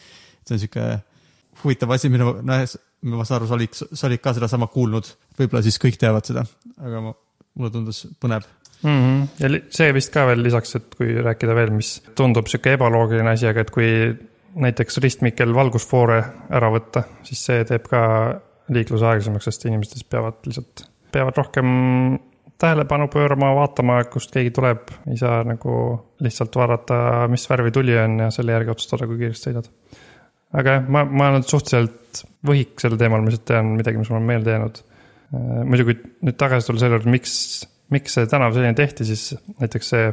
see 0.45 0.57
on 0.57 0.62
sihuke 0.62 0.88
huvitav 1.62 1.93
asi, 1.95 2.11
mille 2.12 2.33
noh, 2.33 2.64
ma 3.12 3.29
saan 3.29 3.38
aru, 3.38 3.50
sa 3.50 3.57
olid, 3.59 3.76
sa 3.76 4.09
olid 4.09 4.25
ka 4.25 4.35
sedasama 4.41 4.67
kuulnud, 4.73 5.12
võib-olla 5.38 5.62
siis 5.62 5.79
kõik 5.81 6.00
teavad 6.00 6.26
seda, 6.26 6.43
aga 6.81 7.05
ma, 7.05 7.14
mulle 7.55 7.71
tundus 7.76 8.07
põnev. 8.21 8.49
Mm 8.85 9.00
-hmm. 9.00 9.29
ja 9.41 9.61
see 9.73 9.93
vist 9.97 10.12
ka 10.12 10.26
veel 10.29 10.43
lisaks, 10.45 10.76
et 10.76 10.95
kui 10.99 11.14
rääkida 11.25 11.55
veel, 11.57 11.71
mis 11.73 12.03
tundub 12.14 12.47
sihuke 12.47 12.75
ebaloogiline 12.76 13.31
asi, 13.31 13.47
aga 13.49 13.64
et 13.64 13.71
kui 13.73 13.88
näiteks 14.55 14.99
ristmikel 15.03 15.55
valgusfoore 15.55 16.19
ära 16.50 16.69
võtta, 16.71 17.05
siis 17.26 17.41
see 17.49 17.64
teeb 17.64 17.88
ka 17.91 18.03
liikluse 18.75 19.07
aeglasemaks, 19.09 19.49
sest 19.49 19.67
inimesed 19.69 19.99
siis 19.99 20.07
peavad 20.09 20.38
lihtsalt, 20.47 20.85
peavad 21.12 21.37
rohkem 21.41 21.73
tähelepanu 22.61 23.09
pöörama, 23.12 23.50
vaatama, 23.59 23.99
kust 24.12 24.33
keegi 24.35 24.53
tuleb, 24.55 24.88
ei 25.11 25.19
saa 25.21 25.43
nagu 25.47 25.75
lihtsalt 26.25 26.57
vaadata, 26.57 26.97
mis 27.33 27.47
värvi 27.50 27.75
tuli 27.75 27.97
on 27.99 28.19
ja 28.25 28.31
selle 28.35 28.55
järgi 28.55 28.73
otsustada, 28.75 29.09
kui 29.11 29.19
kiiresti 29.21 29.50
sõidad. 29.50 29.71
aga 30.55 30.76
jah, 30.76 30.88
ma, 30.88 31.03
ma 31.05 31.31
olen 31.33 31.43
suhteliselt 31.43 32.25
võhik 32.47 32.79
sel 32.81 32.99
teemal, 33.00 33.25
ma 33.25 33.33
lihtsalt 33.33 33.49
tean 33.50 33.75
midagi, 33.79 33.99
mis 34.00 34.11
mul 34.12 34.21
on 34.21 34.29
meelde 34.29 34.55
jäänud. 34.55 34.83
muidugi 35.67 35.97
nüüd 36.23 36.37
tagasi 36.38 36.69
tulla 36.69 36.85
selle 36.85 37.00
juurde, 37.00 37.11
miks, 37.11 37.35
miks 37.93 38.17
see 38.17 38.29
tänav 38.31 38.55
selline 38.55 38.76
tehti, 38.79 39.07
siis 39.09 39.35
näiteks 39.61 39.93
see 39.93 40.09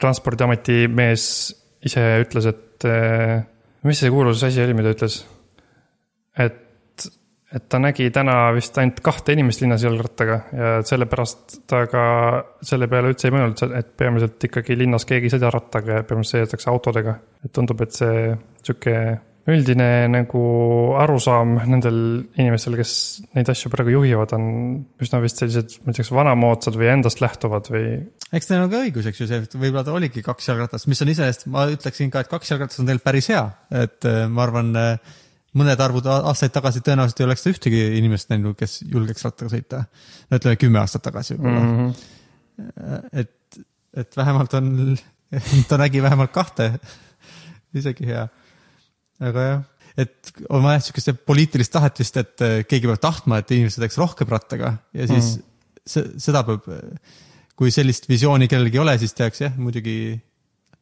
transpordiameti 0.00 0.86
mees 0.88 1.24
ise 1.84 2.02
ütles, 2.24 2.48
et 2.50 2.88
eh, 2.88 3.36
mis 3.88 4.00
see 4.00 4.12
kuulus 4.12 4.42
asi 4.46 4.62
oli, 4.64 4.76
mida 4.76 4.92
ütles? 4.94 5.20
et, 6.40 7.06
et 7.52 7.66
ta 7.68 7.80
nägi 7.82 8.08
täna 8.14 8.36
vist 8.56 8.76
ainult 8.80 9.00
kahte 9.04 9.34
inimest 9.36 9.64
linnas 9.64 9.84
jalgrattaga 9.84 10.36
ja 10.56 10.74
sellepärast 10.86 11.58
ta 11.68 11.82
ka 11.90 12.04
selle 12.64 12.88
peale 12.88 13.12
üldse 13.12 13.28
ei 13.28 13.34
mõelnud, 13.34 13.64
et 13.76 13.90
peamiselt 13.98 14.48
ikkagi 14.48 14.78
linnas 14.78 15.08
keegi 15.08 15.28
ei 15.28 15.34
sõida 15.34 15.50
rattaga 15.52 16.00
ja 16.00 16.06
peamiselt 16.06 16.38
sõidetakse 16.38 16.70
autodega. 16.72 17.16
et 17.44 17.52
tundub, 17.52 17.82
et 17.84 17.96
see 17.96 18.30
sihuke 18.62 18.94
üldine 19.54 19.86
nagu 20.10 20.42
arusaam 21.00 21.56
nendel 21.70 21.98
inimestel, 22.38 22.76
kes 22.80 22.92
neid 23.36 23.50
asju 23.52 23.70
praegu 23.72 23.94
juhivad, 23.94 24.34
on 24.36 24.44
üsna 25.02 25.20
vist 25.22 25.42
sellised, 25.42 25.78
ma 25.84 25.94
ütleks, 25.94 26.12
vanamoodsad 26.14 26.76
või 26.80 26.90
endast 26.92 27.22
lähtuvad 27.22 27.70
või 27.72 27.86
eks 28.30 28.50
neil 28.50 28.64
on 28.64 28.72
ka 28.72 28.82
õigus, 28.84 29.08
eks 29.10 29.22
ju, 29.22 29.28
see, 29.30 29.40
et 29.46 29.56
võib-olla 29.56 29.86
ta 29.86 29.96
oligi 29.96 30.22
kaks 30.26 30.50
jalgratast, 30.50 30.88
mis 30.90 31.02
on 31.04 31.12
iseenesest, 31.12 31.48
ma 31.52 31.66
ütleksin 31.72 32.12
ka, 32.12 32.24
et 32.24 32.30
kaks 32.30 32.52
jalgratast 32.52 32.82
on 32.82 32.88
tegelikult 32.88 33.08
päris 33.08 33.30
hea, 33.32 33.42
et 33.82 34.08
äh, 34.08 34.22
ma 34.30 34.46
arvan, 34.46 34.72
mõned 35.58 35.82
arvud 35.82 36.06
aastaid 36.10 36.54
tagasi 36.54 36.82
tõenäoliselt 36.86 37.22
ei 37.22 37.26
oleks 37.26 37.46
ühtegi 37.50 37.80
inimest 37.98 38.30
näinud, 38.30 38.54
kes 38.58 38.80
julgeks 38.86 39.26
rattaga 39.26 39.50
sõita. 39.54 39.84
no 40.30 40.38
ütleme 40.38 40.60
kümme 40.60 40.82
aastat 40.82 41.02
tagasi 41.08 41.36
võib-olla 41.36 41.60
mm. 41.60 41.70
mm. 41.70 41.94
-hmm. 42.58 42.74
-hmm. 42.76 43.08
et, 43.24 43.64
et 44.04 44.16
vähemalt 44.16 44.54
on, 44.54 44.70
ta 45.70 45.78
nägi 45.80 46.02
vähemalt 46.02 46.32
kahte, 46.32 46.72
isegi 47.74 48.06
hea. 48.06 48.28
Aga 49.20 49.46
jah, 49.46 49.62
et 50.00 50.32
on 50.48 50.64
vaja 50.64 50.82
sihukest 50.84 51.24
poliitilist 51.28 51.72
tahet 51.74 52.00
vist, 52.02 52.16
et 52.20 52.46
äh, 52.46 52.60
keegi 52.68 52.90
peab 52.90 53.02
tahtma, 53.02 53.40
et 53.40 53.56
inimesed 53.56 53.78
sõidaks 53.78 54.00
rohkem 54.00 54.30
rattaga 54.30 54.74
ja 54.96 55.08
siis 55.10 55.36
mm. 55.36 55.50
see, 55.94 56.06
seda 56.28 56.44
peab, 56.48 56.68
kui 57.58 57.72
sellist 57.74 58.08
visiooni 58.08 58.48
kellelgi 58.48 58.80
ei 58.80 58.84
ole, 58.84 58.96
siis 59.00 59.16
tehakse 59.16 59.48
jah, 59.48 59.56
muidugi 59.60 59.96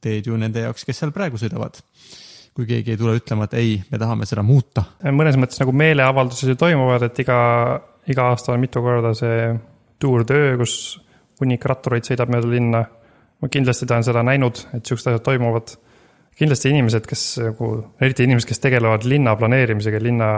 teed 0.03 0.29
ju 0.31 0.37
nende 0.39 0.63
jaoks, 0.63 0.87
kes 0.87 1.03
seal 1.03 1.15
praegu 1.15 1.41
sõidavad. 1.41 1.81
kui 2.59 2.67
keegi 2.67 2.91
ei 2.91 2.99
tule 2.99 3.13
ütlema, 3.15 3.47
et 3.47 3.53
ei, 3.55 3.75
me 3.91 3.99
tahame 4.03 4.27
seda 4.27 4.43
muuta. 4.43 4.83
mõnes 5.15 5.37
mõttes 5.39 5.61
nagu 5.63 5.73
meeleavaldused 5.73 6.55
ju 6.55 6.57
toimuvad, 6.59 7.05
et 7.07 7.19
iga, 7.23 7.39
iga 8.11 8.31
aasta 8.33 8.55
on 8.55 8.63
mitu 8.63 8.83
korda 8.83 9.15
see 9.15 9.53
Tour 9.99 10.23
de 10.23 10.55
kus 10.59 10.75
hunnik 11.41 11.65
rattureid 11.67 12.07
sõidab 12.07 12.31
mööda 12.31 12.51
linna. 12.51 12.85
ma 13.39 13.49
kindlasti 13.49 13.87
olen 13.87 14.03
seda 14.03 14.23
näinud, 14.27 14.59
et 14.75 14.87
siuksed 14.87 15.13
asjad 15.13 15.23
toimuvad. 15.23 15.77
Kindlasti 16.39 16.73
inimesed, 16.73 17.07
kes 17.09 17.25
nagu, 17.43 17.71
eriti 18.01 18.27
inimesed, 18.29 18.49
kes 18.51 18.63
tegelevad 18.63 19.07
linna 19.09 19.35
planeerimisega, 19.39 20.01
linna 20.03 20.29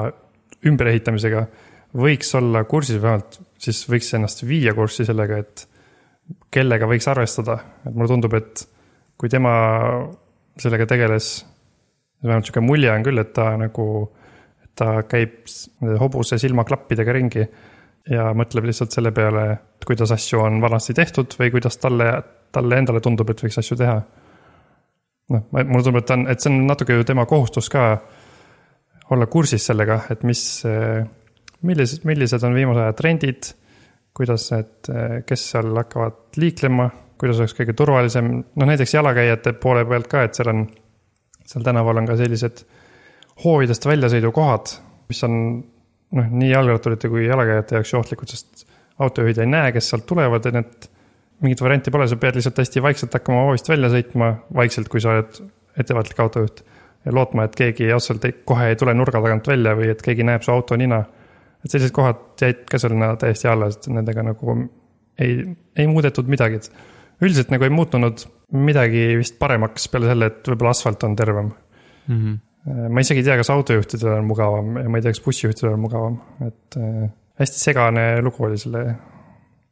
ümberehitamisega, 0.67 1.45
võiks 2.01 2.31
olla 2.39 2.65
kursis, 2.69 3.01
vähemalt 3.03 3.41
siis 3.61 3.83
võiks 3.91 4.13
ennast 4.17 4.45
viia 4.47 4.75
kurssi 4.77 5.05
sellega, 5.09 5.41
et 5.43 5.67
kellega 6.53 6.89
võiks 6.89 7.09
arvestada, 7.11 7.59
et 7.85 7.95
mulle 7.95 8.11
tundub, 8.11 8.37
et 8.39 8.65
kui 9.21 9.33
tema 9.33 9.53
sellega 10.61 10.87
tegeles, 10.89 11.33
vähemalt 12.25 12.49
sihuke 12.49 12.63
mulje 12.65 12.93
on 12.93 13.05
küll, 13.05 13.21
et 13.21 13.33
ta 13.37 13.51
nagu, 13.61 13.87
ta 14.77 15.03
käib 15.09 15.43
hobuse 16.01 16.39
silmaklappidega 16.41 17.17
ringi 17.17 17.45
ja 18.11 18.31
mõtleb 18.37 18.71
lihtsalt 18.71 18.95
selle 18.95 19.13
peale, 19.17 19.45
et 19.77 19.89
kuidas 19.89 20.13
asju 20.15 20.41
on 20.45 20.61
vanasti 20.63 20.95
tehtud 20.97 21.35
või 21.39 21.53
kuidas 21.55 21.77
talle, 21.81 22.13
talle 22.53 22.81
endale 22.81 23.03
tundub, 23.05 23.31
et 23.31 23.45
võiks 23.45 23.61
asju 23.61 23.77
teha. 23.81 24.01
noh, 25.35 25.47
mulle 25.53 25.85
tundub, 25.85 26.01
et 26.01 26.09
ta 26.09 26.19
on, 26.19 26.27
et 26.31 26.43
see 26.43 26.53
on 26.53 26.65
natuke 26.69 26.97
ju 26.99 27.07
tema 27.09 27.27
kohustus 27.31 27.71
ka 27.73 27.85
olla 29.11 29.27
kursis 29.31 29.65
sellega, 29.67 30.03
et 30.13 30.23
mis, 30.27 30.43
millised, 31.67 32.05
millised 32.07 32.45
on 32.47 32.55
viimase 32.55 32.85
aja 32.85 32.97
trendid, 32.99 33.49
kuidas 34.17 34.49
need, 34.55 34.91
kes 35.27 35.47
seal 35.53 35.73
hakkavad 35.81 36.39
liiklema, 36.39 36.89
kuidas 37.21 37.41
oleks 37.43 37.57
kõige 37.59 37.75
turvalisem, 37.79 38.31
noh 38.41 38.71
näiteks 38.71 38.95
jalakäijate 38.95 39.55
poole 39.63 39.83
pealt 39.89 40.09
ka, 40.11 40.23
et 40.27 40.39
seal 40.39 40.53
on, 40.53 40.63
seal 41.47 41.67
tänaval 41.67 42.03
on 42.03 42.09
ka 42.09 42.17
sellised 42.21 42.63
hoovidest 43.45 43.87
väljasõidukohad, 43.89 44.75
mis 45.11 45.27
on 45.27 45.35
noh, 46.17 46.31
nii 46.31 46.53
jalgratturite 46.53 47.11
kui 47.11 47.27
jalakäijate 47.27 47.79
jaoks 47.79 47.95
ju 47.95 48.01
ohtlikud, 48.01 48.33
sest 48.33 48.67
autojuhid 49.01 49.41
ei 49.41 49.51
näe, 49.51 49.75
kes 49.75 49.91
sealt 49.93 50.07
tulevad 50.09 50.47
ja 50.47 50.55
need 50.59 50.90
mingit 51.45 51.63
varianti 51.65 51.93
pole, 51.93 52.09
sa 52.09 52.19
pead 52.21 52.37
lihtsalt 52.39 52.59
hästi 52.61 52.83
vaikselt 52.85 53.15
hakkama 53.17 53.47
hoovist 53.47 53.69
välja 53.71 53.91
sõitma, 53.93 54.35
vaikselt, 54.57 54.91
kui 54.93 55.03
sa 55.03 55.15
oled 55.15 55.41
ettevaatlik 55.81 56.21
autojuht. 56.21 56.65
ja 57.05 57.15
lootma, 57.17 57.47
et 57.49 57.55
keegi 57.57 57.87
otseselt 57.97 58.43
kohe 58.45 58.67
ei 58.69 58.77
tule 58.77 58.93
nurga 58.93 59.23
tagant 59.25 59.47
välja 59.49 59.73
või 59.77 59.89
et 59.89 60.03
keegi 60.05 60.27
näeb 60.29 60.43
su 60.45 60.53
auto 60.53 60.77
nina. 60.77 61.05
et 61.65 61.71
sellised 61.71 61.95
kohad 61.97 62.21
jäid 62.41 62.67
ka 62.69 62.79
sinna 62.79 63.15
täiesti 63.17 63.49
alla, 63.49 63.71
sest 63.71 63.89
nendega 63.89 64.23
nagu 64.23 64.57
ei, 65.21 65.57
ei 65.77 65.87
muudetud 65.87 66.29
midagi, 66.29 66.61
et 66.61 66.71
üldiselt 67.25 67.51
nagu 67.53 67.65
ei 67.65 67.73
muutunud 67.73 68.25
midagi 68.53 69.17
vist 69.21 69.39
paremaks 69.41 69.89
peale 69.93 70.11
selle, 70.11 70.31
et 70.31 70.53
võib-olla 70.53 70.75
asfalt 70.77 71.05
on 71.09 71.17
tervem. 71.17 71.53
mm. 72.07 72.17
-hmm. 72.17 72.89
ma 72.93 73.01
isegi 73.01 73.21
ei 73.21 73.25
tea, 73.25 73.37
kas 73.41 73.51
autojuhtidel 73.51 74.19
on 74.19 74.29
mugavam 74.29 74.77
ja 74.77 74.89
ma 74.89 74.99
ei 74.99 75.03
tea, 75.03 75.13
kas 75.17 75.25
bussijuhtidel 75.25 75.73
on 75.73 75.81
mugavam, 75.81 76.21
et 76.47 76.77
äh, 76.77 77.11
hästi 77.41 77.65
segane 77.65 78.23
lugu 78.23 78.45
oli 78.45 78.59
selle 78.59 78.85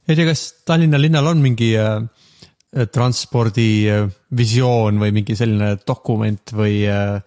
ei 0.08 0.16
tea, 0.16 0.26
kas 0.28 0.40
Tallinna 0.66 0.98
linnal 1.00 1.26
on 1.30 1.38
mingi 1.44 1.70
äh, 1.78 2.02
transpordivisioon 2.92 5.00
või 5.00 5.10
mingi 5.20 5.34
selline 5.36 5.68
dokument 5.86 6.52
või 6.56 6.74
äh, 6.88 7.20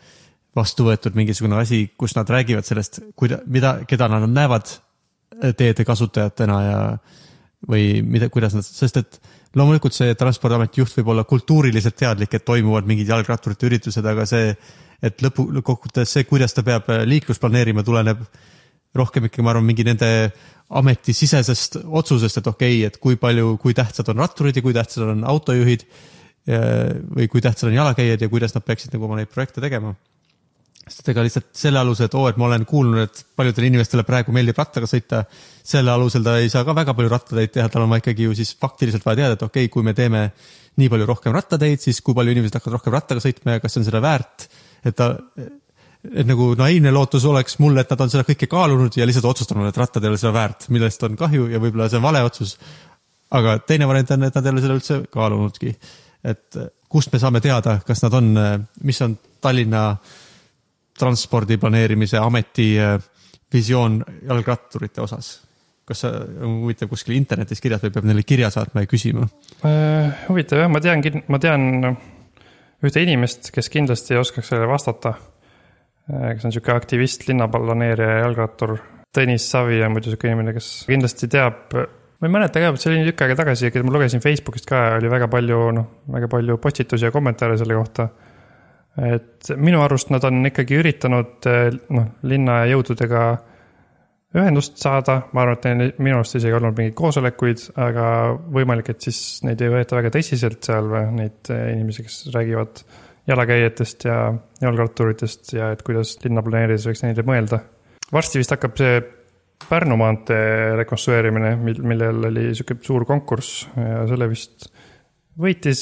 vastu 0.57 0.85
võetud 0.87 1.15
mingisugune 1.17 1.55
asi, 1.61 1.79
kus 1.97 2.15
nad 2.17 2.29
räägivad 2.29 2.65
sellest, 2.67 2.99
kuida-, 3.17 3.41
mida, 3.47 3.79
keda 3.87 4.07
nad 4.11 4.29
näevad 4.29 4.65
äh, 4.71 4.77
teede 5.57 5.85
kasutajatena 5.87 6.57
ja 6.65 6.79
või 7.69 8.01
mida, 8.01 8.29
kuidas 8.33 8.55
nad, 8.57 8.65
sest 8.65 8.97
et 8.97 9.19
loomulikult 9.57 9.93
see 9.93 10.15
Transpordiameti 10.17 10.81
juht 10.81 10.95
võib 10.97 11.11
olla 11.13 11.23
kultuuriliselt 11.29 11.97
teadlik, 11.99 12.33
et 12.33 12.45
toimuvad 12.45 12.87
mingid 12.89 13.11
jalgratturite 13.11 13.67
üritused, 13.69 14.05
aga 14.07 14.25
see, 14.29 14.55
et 15.01 15.21
lõpu, 15.21 15.45
lõppkokkuvõttes 15.57 16.15
see, 16.15 16.25
kuidas 16.29 16.57
ta 16.57 16.65
peab 16.65 16.89
äh, 16.89 17.03
liiklust 17.09 17.41
planeerima, 17.43 17.85
tuleneb 17.85 18.23
rohkem 18.97 19.27
ikkagi, 19.27 19.43
ma 19.45 19.53
arvan, 19.53 19.67
mingi 19.67 19.85
nende 19.87 20.09
ametisisesest 20.81 21.81
otsusest, 21.83 22.39
et 22.39 22.47
okei 22.47 22.77
okay,, 22.77 22.87
et 22.87 22.97
kui 23.03 23.17
palju, 23.19 23.55
kui 23.61 23.75
tähtsad 23.75 24.11
on 24.11 24.23
ratturid 24.23 24.55
ja 24.55 24.63
kui 24.63 24.75
tähtsad 24.75 25.09
on 25.11 25.25
autojuhid 25.27 25.85
või 26.47 27.27
kui 27.29 27.41
tähtsad 27.43 27.69
on 27.69 27.75
jalakäijad 27.75 28.21
ja 28.21 28.29
kuidas 28.29 28.55
nad 28.55 28.65
peaksid 28.65 28.95
nagu 28.95 29.05
oma 29.05 29.19
neid 29.19 29.29
projekte 29.29 29.61
tegema. 29.61 29.93
sest 30.81 31.07
ega 31.11 31.23
lihtsalt 31.23 31.51
selle 31.55 31.79
alusel, 31.79 32.07
et 32.09 32.15
oo, 32.17 32.23
et 32.27 32.37
ma 32.41 32.47
olen 32.47 32.65
kuulnud, 32.65 33.03
et 33.05 33.19
paljudele 33.37 33.67
inimestele 33.69 34.03
praegu 34.03 34.33
meeldib 34.35 34.57
rattaga 34.57 34.87
sõita, 34.89 35.21
selle 35.63 35.91
alusel 35.91 36.23
ta 36.25 36.39
ei 36.41 36.49
saa 36.49 36.65
ka 36.67 36.73
väga 36.75 36.95
palju 36.97 37.11
rattateid 37.11 37.53
teha, 37.53 37.67
tal 37.69 37.85
on 37.85 37.93
vaja 37.93 38.01
ikkagi 38.01 38.25
ju 38.25 38.33
siis 38.35 38.55
faktiliselt 38.59 39.05
vaja 39.05 39.21
teada, 39.21 39.37
et 39.37 39.45
okei 39.45 39.67
okay,, 39.67 39.71
kui 39.71 39.85
me 39.85 39.93
teeme 39.93 40.23
nii 40.81 40.89
palju 40.89 41.05
rohkem 41.05 41.35
rattateid, 41.37 41.79
siis 41.79 42.01
kui 42.01 42.17
palju 42.17 42.33
inimesed 42.33 42.57
hakkavad 42.57 42.79
rohkem 42.79 42.97
rattaga 42.97 43.23
sõitma 43.23 43.55
ja 43.55 43.63
kas 43.63 43.75
see 43.75 43.83
on 43.83 43.87
seda 43.87 44.01
väärt, 44.03 44.49
et 44.83 44.97
ta 44.97 45.13
et 46.09 46.27
nagu 46.27 46.51
naiivne 46.57 46.91
lootus 46.93 47.25
oleks 47.29 47.59
mul, 47.61 47.77
et 47.77 47.89
nad 47.93 48.01
on 48.01 48.09
seda 48.09 48.25
kõike 48.27 48.49
kaalunud 48.49 48.95
ja 48.97 49.05
lihtsalt 49.05 49.27
otsustanud, 49.33 49.67
et 49.69 49.77
rattad 49.77 50.03
ei 50.03 50.09
ole 50.09 50.21
seda 50.21 50.33
väärt, 50.35 50.69
millest 50.73 51.03
on 51.05 51.17
kahju 51.19 51.49
ja 51.51 51.61
võib-olla 51.61 51.89
see 51.91 52.01
on 52.01 52.07
vale 52.07 52.23
otsus. 52.25 52.57
aga 53.31 53.59
teine 53.59 53.87
variant 53.87 54.11
on, 54.11 54.23
et 54.27 54.35
nad 54.35 54.45
ei 54.45 54.51
ole 54.51 54.63
seda 54.63 54.77
üldse 54.79 54.99
kaalunudki. 55.11 55.75
et 56.23 56.57
kust 56.89 57.13
me 57.13 57.19
saame 57.19 57.41
teada, 57.41 57.79
kas 57.85 58.03
nad 58.03 58.13
on, 58.13 58.33
mis 58.83 59.01
on 59.01 59.17
Tallinna 59.41 59.85
transpordi 60.99 61.57
planeerimise 61.57 62.19
ameti 62.21 62.73
äh, 62.79 62.97
visioon 63.53 64.03
jalgratturite 64.27 65.01
osas? 65.01 65.39
kas 65.91 66.03
see 66.05 66.11
on 66.45 66.59
huvitav 66.61 66.87
kuskil 66.87 67.17
internetis 67.17 67.59
kirjas 67.59 67.81
või 67.83 67.91
peab 67.91 68.05
neile 68.07 68.21
kirja 68.23 68.51
saatma 68.53 68.83
ja 68.83 68.87
küsima? 68.87 69.25
Äh, 69.67 70.21
huvitav 70.29 70.61
jah, 70.61 70.69
ma 70.71 70.79
tean, 70.79 71.01
ma 71.27 71.39
tean 71.41 71.65
ühte 72.85 73.01
inimest, 73.03 73.49
kes 73.51 73.67
kindlasti 73.73 74.15
oskaks 74.15 74.53
sellele 74.53 74.69
vastata. 74.71 75.15
Kes 76.09 76.47
on 76.47 76.53
sihuke 76.53 76.73
aktivist, 76.73 77.27
linnaplaneerija 77.29 78.17
ja 78.17 78.23
jalgrattur. 78.25 78.77
Tõnis 79.15 79.45
Savi 79.51 79.81
on 79.83 79.93
muidu 79.95 80.11
sihuke 80.11 80.29
inimene, 80.29 80.55
kes 80.55 80.69
kindlasti 80.87 81.27
teab, 81.31 81.75
ma 81.75 82.29
ei 82.29 82.33
mäleta 82.33 82.63
ka, 82.63 82.73
see 82.79 82.93
oli 82.93 83.05
tükk 83.09 83.25
aega 83.25 83.37
tagasi, 83.43 83.71
ma 83.83 83.95
lugesin 83.97 84.23
Facebookist 84.23 84.69
ka, 84.69 84.81
oli 84.99 85.11
väga 85.11 85.27
palju, 85.31 85.61
noh, 85.75 85.87
väga 86.15 86.31
palju 86.31 86.57
postitusi 86.63 87.09
ja 87.09 87.13
kommentaare 87.13 87.57
selle 87.59 87.77
kohta. 87.79 88.09
et 88.91 89.47
minu 89.55 89.79
arust 89.79 90.09
nad 90.11 90.23
on 90.27 90.43
ikkagi 90.49 90.75
üritanud 90.81 91.45
noh, 91.95 92.07
linna 92.27 92.65
jõududega 92.67 93.21
ühendust 94.37 94.79
saada, 94.79 95.17
ma 95.35 95.43
arvan, 95.43 95.57
et 95.57 95.65
neil 95.67 95.93
minu 95.99 96.19
arust 96.19 96.37
isegi 96.39 96.55
olnud 96.55 96.77
mingeid 96.77 96.95
koosolekuid, 96.95 97.63
aga 97.83 98.05
võimalik, 98.55 98.93
et 98.93 99.07
siis 99.07 99.41
neid 99.47 99.61
ei 99.63 99.71
võeta 99.73 99.97
väga 99.97 100.13
tõsiselt 100.15 100.63
seal 100.67 100.87
või 100.91 101.03
neid 101.17 101.51
eh, 101.51 101.71
inimesi, 101.73 102.05
kes 102.07 102.19
räägivad 102.35 102.83
jalakäijatest 103.29 104.05
ja 104.05 104.17
jalgratturitest 104.61 105.53
ja 105.53 105.71
et 105.75 105.81
kuidas 105.85 106.15
linna 106.23 106.43
planeerides 106.45 106.87
võiks 106.89 107.03
neile 107.05 107.25
mõelda. 107.27 107.61
varsti 108.11 108.41
vist 108.41 108.55
hakkab 108.55 108.77
see 108.81 109.01
Pärnu 109.69 109.93
maantee 109.93 110.73
rekonstrueerimine, 110.79 111.51
mil, 111.61 111.83
millel 111.85 112.25
oli 112.31 112.47
sihuke 112.57 112.79
suur 112.81 113.05
konkurss 113.05 113.67
ja 113.77 114.07
selle 114.09 114.25
vist 114.31 114.65
võitis, 115.41 115.81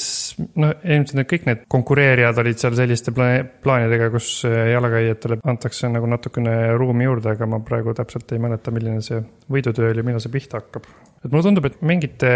no 0.60 0.70
ilmselt 0.84 1.16
need 1.18 1.28
kõik 1.30 1.46
need 1.48 1.62
konkureerijad 1.72 2.38
olid 2.42 2.60
seal 2.60 2.76
selliste 2.78 3.14
pla- 3.16 3.42
plaanidega, 3.64 4.10
kus 4.12 4.28
jalakäijatele 4.44 5.40
antakse 5.50 5.90
nagu 5.90 6.08
natukene 6.10 6.54
ruumi 6.78 7.08
juurde, 7.08 7.34
aga 7.34 7.48
ma 7.50 7.60
praegu 7.66 7.94
täpselt 7.96 8.30
ei 8.36 8.42
mäleta, 8.42 8.72
milline 8.74 9.02
see 9.04 9.20
võidutöö 9.50 9.90
oli, 9.94 10.04
millal 10.06 10.22
see 10.22 10.34
pihta 10.36 10.60
hakkab. 10.60 10.86
et 11.24 11.30
mulle 11.30 11.48
tundub, 11.48 11.66
et 11.66 11.80
mingite 11.82 12.32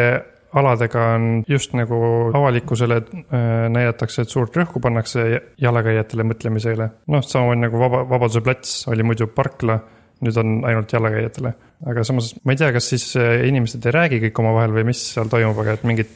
aladega 0.54 1.04
on 1.14 1.28
just 1.48 1.74
nagu 1.76 1.98
avalikkusele 2.34 3.00
äh, 3.00 3.46
näidatakse, 3.72 4.24
et 4.24 4.32
suurt 4.32 4.56
rõhku 4.56 4.82
pannakse 4.82 5.24
jalakäijatele 5.60 6.26
mõtlemisele. 6.30 6.90
noh, 7.12 7.24
samamoodi 7.26 7.64
nagu 7.66 7.80
Vaba, 7.80 8.04
Vabaduse 8.08 8.44
plats 8.44 8.76
oli 8.92 9.06
muidu 9.06 9.28
parkla, 9.34 9.78
nüüd 10.24 10.38
on 10.40 10.54
ainult 10.68 10.92
jalakäijatele. 10.92 11.54
aga 11.90 12.04
samas 12.06 12.34
ma 12.44 12.54
ei 12.54 12.62
tea, 12.62 12.70
kas 12.76 12.92
siis 12.94 13.10
äh, 13.20 13.42
inimesed 13.48 13.84
ei 13.86 13.98
räägi 13.98 14.22
kõik 14.28 14.44
omavahel 14.44 14.78
või 14.78 14.88
mis 14.92 15.02
seal 15.14 15.30
toimub, 15.32 15.58
aga 15.64 15.78
et 15.78 15.84
mingid 15.88 16.14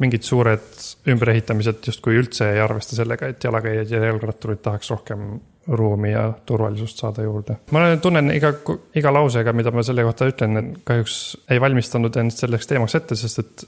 mingid 0.00 0.24
suured 0.24 0.84
ümberehitamised 1.12 1.84
justkui 1.86 2.16
üldse 2.20 2.48
ei 2.54 2.60
arvesta 2.62 2.96
sellega, 2.96 3.28
et 3.32 3.44
jalakäijad 3.44 3.90
ja 3.92 4.00
jalgratturid 4.06 4.62
tahaks 4.64 4.90
rohkem 4.92 5.34
ruumi 5.78 6.10
ja 6.12 6.24
turvalisust 6.46 7.02
saada 7.02 7.22
juurde. 7.22 7.58
ma 7.70 7.84
tunnen 8.02 8.32
iga, 8.34 8.52
iga 8.98 9.12
lausega, 9.14 9.52
mida 9.54 9.70
ma 9.70 9.84
selle 9.86 10.06
kohta 10.06 10.26
ütlen, 10.30 10.72
kahjuks 10.88 11.18
ei 11.50 11.60
valmistanud 11.62 12.16
end 12.18 12.34
selleks 12.34 12.70
teemaks 12.70 12.96
ette, 12.98 13.18
sest 13.18 13.42
et 13.44 13.66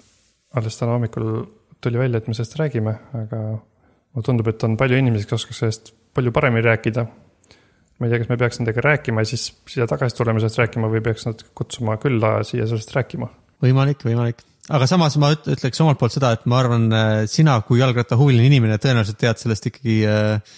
alles 0.58 0.80
täna 0.80 0.96
hommikul 0.96 1.28
tuli 1.84 2.00
välja, 2.00 2.18
et 2.18 2.30
me 2.30 2.34
sellest 2.34 2.58
räägime, 2.58 2.96
aga 3.20 3.42
mulle 3.44 4.26
tundub, 4.26 4.48
et 4.50 4.66
on 4.66 4.78
palju 4.80 4.98
inimesi, 4.98 5.28
kes 5.28 5.38
oskaks 5.42 5.62
sellest 5.62 5.94
palju 6.14 6.32
paremini 6.34 6.66
rääkida. 6.66 7.06
ma 7.98 8.06
ei 8.06 8.10
tea, 8.10 8.24
kas 8.24 8.32
me 8.32 8.40
peaks 8.40 8.58
nendega 8.58 8.82
rääkima 8.82 9.22
ja 9.22 9.30
siis 9.30 9.46
siia 9.70 9.86
tagasi 9.86 10.16
tulema 10.18 10.40
sellest 10.42 10.58
rääkima 10.58 10.90
või 10.90 11.02
peaks 11.04 11.28
nad 11.28 11.46
kutsuma 11.54 11.94
külla 12.02 12.40
siia 12.42 12.66
sellest 12.66 12.90
rääkima 12.96 13.28
võimalik, 13.64 14.02
võimalik, 14.06 14.42
aga 14.72 14.86
samas 14.88 15.18
ma 15.20 15.32
üt- 15.34 15.50
ütleks 15.56 15.82
omalt 15.84 15.98
poolt 16.00 16.14
seda, 16.14 16.32
et 16.36 16.46
ma 16.48 16.62
arvan, 16.62 16.86
sina 17.28 17.58
kui 17.66 17.82
jalgrattahuviline 17.82 18.46
inimene 18.48 18.78
tõenäoliselt 18.80 19.20
tead 19.20 19.42
sellest 19.42 19.68
ikkagi 19.68 19.98
äh, 20.08 20.54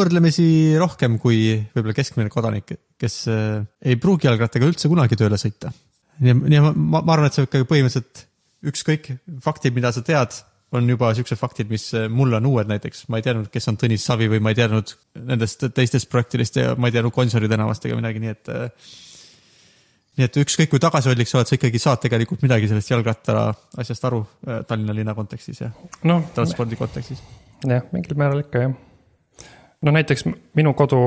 võrdlemisi 0.00 0.76
rohkem 0.80 1.18
kui 1.20 1.58
võib-olla 1.74 1.96
keskmine 1.96 2.32
kodanik, 2.32 2.74
kes 3.00 3.22
äh, 3.30 3.62
ei 3.84 3.98
pruugi 4.00 4.28
jalgrattaga 4.28 4.68
üldse 4.70 4.90
kunagi 4.90 5.18
tööle 5.18 5.38
sõita. 5.40 5.72
nii, 6.20 6.36
nii 6.36 6.62
ma, 6.68 7.00
ma, 7.00 7.02
arvan, 7.14 7.28
et 7.28 7.36
see 7.36 7.48
ikkagi 7.48 7.68
põhimõtteliselt 7.68 8.24
ükskõik 8.70 9.10
faktid, 9.44 9.76
mida 9.76 9.92
sa 9.94 10.04
tead, 10.04 10.36
on 10.76 10.86
juba 10.86 11.10
siuksed 11.16 11.38
faktid, 11.40 11.70
mis 11.72 11.88
äh, 11.98 12.08
mulle 12.12 12.38
on 12.38 12.48
uued 12.52 12.70
näiteks, 12.70 13.06
ma 13.10 13.20
ei 13.20 13.26
teadnud, 13.26 13.50
kes 13.52 13.70
on 13.72 13.78
Tõnis 13.80 14.06
Savi 14.06 14.30
või 14.30 14.42
ma 14.44 14.54
ei 14.54 14.60
teadnud 14.60 14.94
nendest 15.26 15.66
teistest 15.76 16.10
projektidest 16.12 16.60
ja 16.60 16.74
ma 16.78 16.90
ei 16.90 16.96
teadnud 16.96 17.14
Gonsiori 17.14 17.50
tänavast 17.50 17.86
ega 17.88 17.98
midagi, 17.98 18.22
nii 18.22 18.34
et 18.36 18.52
äh, 18.54 18.92
nii 20.20 20.28
et 20.28 20.38
ükskõik 20.42 20.70
kui 20.72 20.82
tagasihoidlik 20.82 21.28
sa 21.28 21.40
oled, 21.40 21.48
sa 21.48 21.56
ikkagi 21.56 21.80
saad 21.80 22.02
tegelikult 22.04 22.42
midagi 22.44 22.68
sellest 22.70 22.92
jalgratta 22.92 23.46
asjast 23.80 24.04
aru 24.08 24.20
äh, 24.46 24.62
Tallinna 24.68 24.96
linna 24.96 25.16
kontekstis 25.16 25.62
ja 25.64 25.70
noh, 26.08 26.26
transpordi 26.36 26.78
kontekstis. 26.78 27.22
jah, 27.64 27.86
mingil 27.94 28.18
määral 28.20 28.42
ikka 28.44 28.66
jah. 28.66 28.74
no 29.86 29.94
näiteks 29.96 30.26
minu 30.58 30.74
kodu, 30.78 31.00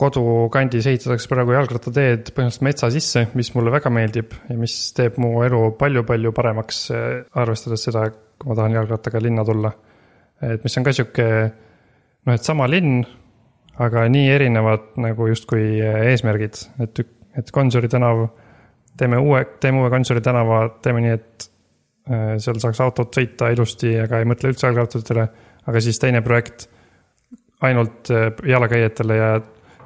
kodukandis 0.00 0.88
ehitatakse 0.90 1.30
praegu 1.30 1.54
jalgrattateed 1.54 2.32
põhimõtteliselt 2.32 2.66
metsa 2.66 2.90
sisse, 2.92 3.26
mis 3.38 3.52
mulle 3.54 3.72
väga 3.74 3.92
meeldib 3.92 4.34
ja 4.48 4.58
mis 4.58 4.76
teeb 4.96 5.20
mu 5.20 5.44
elu 5.44 5.62
palju-palju 5.78 6.32
paremaks, 6.36 6.82
arvestades 7.36 7.84
seda, 7.86 8.06
kui 8.10 8.50
ma 8.50 8.56
tahan 8.58 8.78
jalgrattaga 8.80 9.22
linna 9.22 9.44
tulla. 9.46 9.72
et 10.40 10.64
mis 10.64 10.78
on 10.80 10.86
ka 10.86 10.94
sihuke 10.96 11.26
noh, 12.26 12.34
et 12.34 12.44
sama 12.44 12.68
linn, 12.70 13.02
aga 13.80 14.06
nii 14.12 14.28
erinevad 14.32 14.92
nagu 15.00 15.28
justkui 15.30 15.80
eesmärgid, 15.80 16.64
et, 16.84 17.04
et 17.40 17.52
Gonsiori 17.54 17.88
tänav, 17.90 18.26
teeme 19.00 19.20
uue, 19.20 19.44
teeme 19.60 19.82
uue 19.82 19.90
Gonsiori 19.92 20.22
tänava, 20.24 20.62
teeme 20.84 21.04
nii, 21.04 21.14
et 21.16 21.48
äh, 22.10 22.34
seal 22.42 22.60
saaks 22.62 22.82
autod 22.84 23.14
sõita 23.16 23.50
ilusti, 23.54 23.96
aga 24.02 24.20
ei 24.20 24.28
mõtle 24.28 24.52
üldse 24.52 24.68
jalgratturitele, 24.68 25.26
aga 25.70 25.82
siis 25.84 25.98
teine 26.02 26.22
projekt 26.26 26.68
ainult 27.66 28.12
äh, 28.14 28.30
jalakäijatele 28.48 29.16
ja 29.16 29.32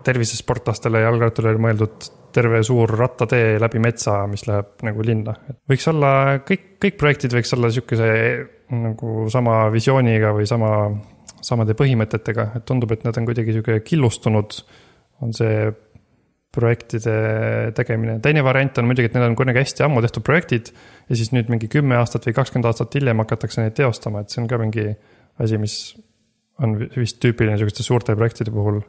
tervisesportlastele 0.04 1.00
ja 1.00 1.08
jalgratturile 1.08 1.60
mõeldud 1.62 2.10
terve 2.34 2.60
suur 2.66 2.90
rattatee 2.98 3.58
läbi 3.62 3.80
metsa, 3.82 4.18
mis 4.30 4.46
läheb 4.48 4.82
nagu 4.86 5.04
linna. 5.06 5.36
võiks 5.70 5.86
olla 5.90 6.10
kõik, 6.46 6.66
kõik 6.82 6.98
projektid 7.00 7.36
võiks 7.36 7.54
olla 7.56 7.70
sihukese 7.70 8.08
nagu 8.74 9.28
sama 9.32 9.68
visiooniga 9.72 10.32
või 10.34 10.48
sama, 10.50 10.70
samade 11.44 11.76
põhimõtetega, 11.78 12.48
et 12.58 12.66
tundub, 12.66 12.92
et 12.92 13.04
nad 13.06 13.16
on 13.20 13.28
kuidagi 13.28 13.54
sihuke 13.54 13.78
killustunud. 13.86 14.58
on 15.22 15.32
see 15.32 15.70
projektide 16.54 17.14
tegemine. 17.76 18.18
teine 18.22 18.44
variant 18.46 18.78
on 18.78 18.88
muidugi, 18.88 19.10
et 19.10 19.16
need 19.16 19.26
on 19.26 19.36
kunagi 19.38 19.62
hästi 19.62 19.86
ammu 19.86 20.02
tehtud 20.04 20.24
projektid 20.26 20.70
ja 21.08 21.18
siis 21.18 21.32
nüüd 21.34 21.50
mingi 21.52 21.68
kümme 21.72 21.98
aastat 21.98 22.28
või 22.28 22.36
kakskümmend 22.38 22.70
aastat 22.70 22.94
hiljem 22.98 23.22
hakatakse 23.24 23.62
neid 23.62 23.76
teostama, 23.78 24.22
et 24.22 24.32
see 24.32 24.42
on 24.42 24.50
ka 24.50 24.60
mingi 24.62 24.86
asi, 25.42 25.58
mis 25.60 25.78
on 26.62 26.78
vist 26.94 27.18
tüüpiline 27.22 27.58
sihukeste 27.58 27.86
suurte 27.86 28.14
projektide 28.16 28.54
puhul. 28.54 28.80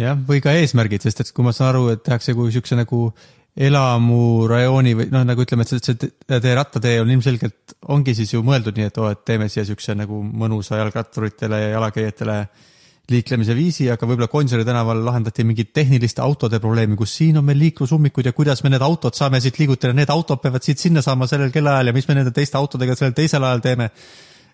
jah, 0.00 0.16
või 0.28 0.40
ka 0.44 0.54
eesmärgid, 0.56 1.04
sest 1.04 1.20
et 1.20 1.32
kui 1.36 1.44
ma 1.44 1.52
saan 1.52 1.74
aru, 1.74 1.86
et 1.92 2.02
tehakse 2.04 2.34
kui 2.36 2.52
siukse 2.54 2.78
nagu 2.78 3.10
elamurajooni 3.52 4.94
või 4.96 5.08
noh, 5.12 5.24
nagu 5.28 5.44
ütleme, 5.44 5.66
et 5.66 5.72
see, 5.72 5.94
see 5.94 6.40
tee 6.40 6.54
rattatee 6.56 7.00
on 7.02 7.10
ilmselgelt, 7.12 7.76
ongi 7.92 8.14
siis 8.16 8.32
ju 8.32 8.40
mõeldud 8.46 8.78
nii, 8.78 8.88
et 8.88 9.00
oo 9.00 9.10
et 9.12 9.24
teeme 9.28 9.48
siia 9.52 9.66
siukse 9.68 9.94
nagu 9.98 10.22
mõnusa 10.24 10.80
jalgratturitele 10.80 11.60
ja 11.60 11.74
jalakäijatele 11.74 12.38
liiklemise 13.12 13.54
viisi, 13.56 13.86
aga 13.92 14.06
võib-olla 14.08 14.28
Gonsiori 14.32 14.64
tänaval 14.66 15.02
lahendati 15.06 15.44
mingit 15.46 15.72
tehniliste 15.76 16.22
autode 16.24 16.60
probleemi, 16.62 16.96
kus 16.98 17.14
siin 17.20 17.38
on 17.40 17.46
meil 17.46 17.60
liiklusummikud 17.62 18.28
ja 18.28 18.34
kuidas 18.36 18.62
me 18.64 18.72
need 18.72 18.84
autod 18.84 19.16
saame 19.18 19.40
siit 19.42 19.60
liigutada, 19.60 19.94
need 19.96 20.10
autod 20.12 20.42
peavad 20.42 20.64
siit 20.64 20.82
sinna 20.82 21.02
saama 21.04 21.28
sellel 21.30 21.52
kellaajal 21.54 21.90
ja 21.90 21.96
mis 21.96 22.08
me 22.08 22.18
nende 22.18 22.34
teiste 22.34 22.58
autodega 22.60 22.96
sellel 22.98 23.16
teisel 23.16 23.44
ajal 23.48 23.64
teeme. 23.64 23.90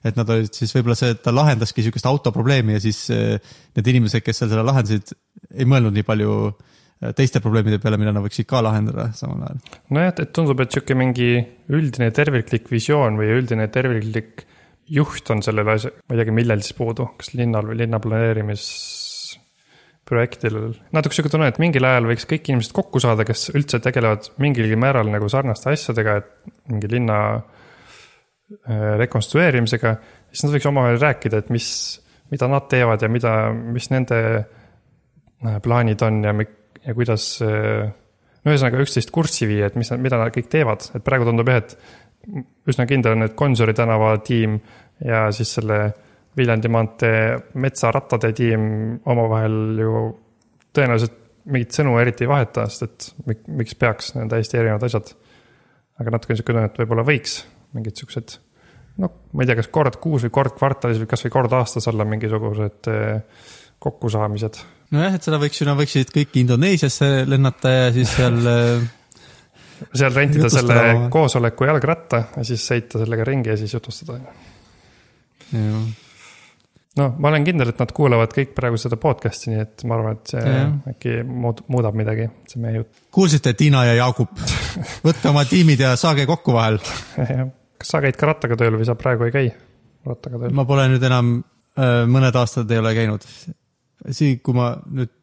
et 0.06 0.14
nad 0.14 0.28
olid 0.30 0.54
siis 0.54 0.70
võib-olla 0.76 0.94
see, 0.94 1.10
et 1.10 1.22
ta 1.24 1.32
lahendaski 1.34 1.82
sihukest 1.82 2.06
autoprobleemi 2.06 2.76
ja 2.76 2.82
siis 2.82 3.00
eh, 3.10 3.40
need 3.74 3.88
inimesed, 3.90 4.22
kes 4.22 4.38
seal 4.38 4.52
selle 4.52 4.62
lahendasid, 4.62 5.10
ei 5.50 5.66
mõelnud 5.66 5.96
nii 5.96 6.06
palju 6.06 6.36
eh, 6.46 7.10
teiste 7.18 7.42
probleemide 7.42 7.80
peale, 7.82 7.98
mida 7.98 8.12
nad 8.14 8.22
võiksid 8.22 8.46
ka 8.46 8.62
lahendada 8.62 9.08
samal 9.18 9.48
ajal. 9.48 9.80
nojah, 9.90 10.12
et 10.14 10.30
tundub, 10.30 10.62
et 10.62 10.70
sihuke 10.70 10.94
mingi 10.94 11.32
üldine 11.74 12.12
terviklik 12.14 12.70
visioon 12.70 13.18
või 13.18 13.32
üldine 13.40 13.66
terviklik 13.74 14.46
juht 14.88 15.30
on 15.30 15.42
sellele 15.44 15.74
asja, 15.76 15.90
ma 16.08 16.14
ei 16.14 16.18
teagi, 16.22 16.32
millel 16.34 16.60
siis 16.64 16.74
puudu, 16.78 17.04
kas 17.20 17.28
linnal 17.36 17.66
või 17.68 17.76
linna 17.82 17.98
planeerimisprojektil. 18.02 20.54
natuke 20.96 21.14
sihuke 21.16 21.32
tunne, 21.32 21.46
et 21.52 21.60
mingil 21.62 21.84
ajal 21.88 22.04
võiks 22.10 22.26
kõik 22.28 22.44
inimesed 22.48 22.72
kokku 22.76 22.98
saada, 23.04 23.22
kes 23.28 23.40
üldse 23.54 23.76
tegelevad 23.84 24.22
mingilgi 24.42 24.76
määral 24.80 25.06
nagu 25.12 25.26
sarnaste 25.32 25.66
asjadega, 25.74 26.10
et 26.22 26.28
mingi 26.72 26.88
linna 26.92 27.18
äh, 27.36 27.42
rekonstrueerimisega. 29.04 29.90
siis 30.32 30.42
nad 30.44 30.52
võiks 30.56 30.70
omavahel 30.72 30.98
rääkida, 31.04 31.36
et 31.44 31.50
mis, 31.54 31.68
mida 32.32 32.44
nad 32.48 32.64
teevad 32.72 33.00
ja 33.04 33.08
mida, 33.12 33.32
mis 33.52 33.86
nende 33.92 34.18
äh, 34.38 34.44
plaanid 35.64 36.00
on 36.02 36.14
ja, 36.24 36.32
ja 36.86 36.92
kuidas. 36.94 37.24
Äh, 37.44 37.88
no 38.44 38.50
ühesõnaga 38.54 38.80
üksteist 38.80 39.10
kurssi 39.12 39.46
viia, 39.50 39.66
et 39.68 39.76
mis, 39.76 39.90
mida 40.00 40.16
nad 40.20 40.32
kõik 40.32 40.48
teevad, 40.52 40.80
et 40.94 41.02
praegu 41.04 41.24
tundub 41.28 41.48
jah, 41.50 41.58
et 41.60 41.72
üsna 42.68 42.86
kindel 42.88 43.16
on, 43.16 43.24
et 43.26 43.36
Gonsiori 43.38 43.74
tänava 43.76 44.16
tiim 44.24 44.58
ja 45.04 45.28
siis 45.34 45.54
selle 45.58 45.80
Viljandi 46.38 46.70
maantee 46.70 47.22
metsarattade 47.58 48.30
tiim 48.36 48.66
omavahel 49.10 49.80
ju 49.82 50.02
tõenäoliselt 50.76 51.16
mingit 51.48 51.74
sõnu 51.74 51.96
eriti 52.00 52.26
ei 52.26 52.30
vaheta, 52.30 52.66
sest 52.70 52.84
et 53.32 53.46
miks 53.48 53.76
peaks, 53.78 54.12
need 54.14 54.26
on 54.26 54.32
täiesti 54.34 54.60
erinevad 54.60 54.84
asjad. 54.88 55.14
aga 55.98 56.12
natuke 56.14 56.34
niisugune 56.34 56.60
tunne, 56.60 56.70
et 56.70 56.76
võib-olla 56.78 57.04
võiks 57.08 57.40
mingid 57.74 57.98
siuksed, 57.98 58.34
noh, 59.02 59.14
ma 59.32 59.42
ei 59.42 59.48
tea, 59.48 59.56
kas 59.58 59.70
kord 59.74 59.96
kuus 60.02 60.26
või 60.26 60.34
kord 60.36 60.54
kvartalis 60.58 61.00
või 61.02 61.08
kasvõi 61.10 61.32
kord 61.34 61.56
aastas 61.58 61.88
olla 61.90 62.06
mingisugused 62.08 62.90
eh, 62.92 63.40
kokkusaamised. 63.82 64.60
nojah, 64.94 65.16
et 65.18 65.26
seda 65.26 65.40
võiks 65.42 65.58
ju, 65.58 65.66
nad 65.66 65.80
võiksid 65.80 66.12
kõik 66.14 66.38
Indoneesiasse 66.42 67.10
lennata 67.26 67.74
ja 67.74 67.90
siis 67.96 68.14
seal 68.14 68.38
eh, 68.52 68.86
seal 69.92 70.12
rentida 70.14 70.50
selle 70.52 71.08
koosoleku 71.12 71.68
jalgratta 71.68 72.22
ja 72.36 72.44
siis 72.46 72.66
sõita 72.70 73.02
sellega 73.02 73.26
ringi 73.28 73.52
ja 73.52 73.56
siis 73.60 73.74
jutustada. 73.74 74.18
no 76.98 77.10
ma 77.18 77.30
olen 77.30 77.44
kindel, 77.46 77.72
et 77.72 77.78
nad 77.80 77.92
kuulavad 77.94 78.32
kõik 78.34 78.56
praegu 78.56 78.80
seda 78.80 78.98
podcast'i, 79.00 79.52
nii 79.52 79.62
et 79.62 79.84
ma 79.88 79.98
arvan, 79.98 80.18
et 80.18 80.34
see 80.34 80.42
ja. 80.42 80.64
äkki 80.94 81.20
muud, 81.24 81.62
muudab 81.72 81.98
midagi, 81.98 82.26
see 82.50 82.62
meie 82.62 82.80
jutt. 82.80 83.04
kuulsite, 83.14 83.54
Tiina 83.58 83.84
ja 83.88 83.94
Jaagup, 84.02 84.34
võtke 85.06 85.30
oma 85.30 85.46
tiimid 85.48 85.86
ja 85.86 85.94
saage 86.00 86.26
kokku 86.28 86.56
vahel 86.56 86.82
kas 87.78 87.92
sa 87.94 88.02
käid 88.02 88.18
ka 88.18 88.28
rattaga 88.28 88.58
tööl 88.58 88.76
või 88.78 88.86
sa 88.88 88.96
praegu 88.98 89.28
ei 89.28 89.34
käi 89.34 89.50
rattaga 90.06 90.42
tööl? 90.42 90.54
ma 90.56 90.66
pole 90.68 90.88
nüüd 90.92 91.04
enam, 91.06 91.36
äh, 91.78 92.02
mõned 92.10 92.36
aastad 92.38 92.70
ei 92.74 92.82
ole 92.82 92.94
käinud. 92.96 93.26
siin, 94.10 94.40
kui 94.42 94.56
ma 94.56 94.72
nüüd 94.86 95.14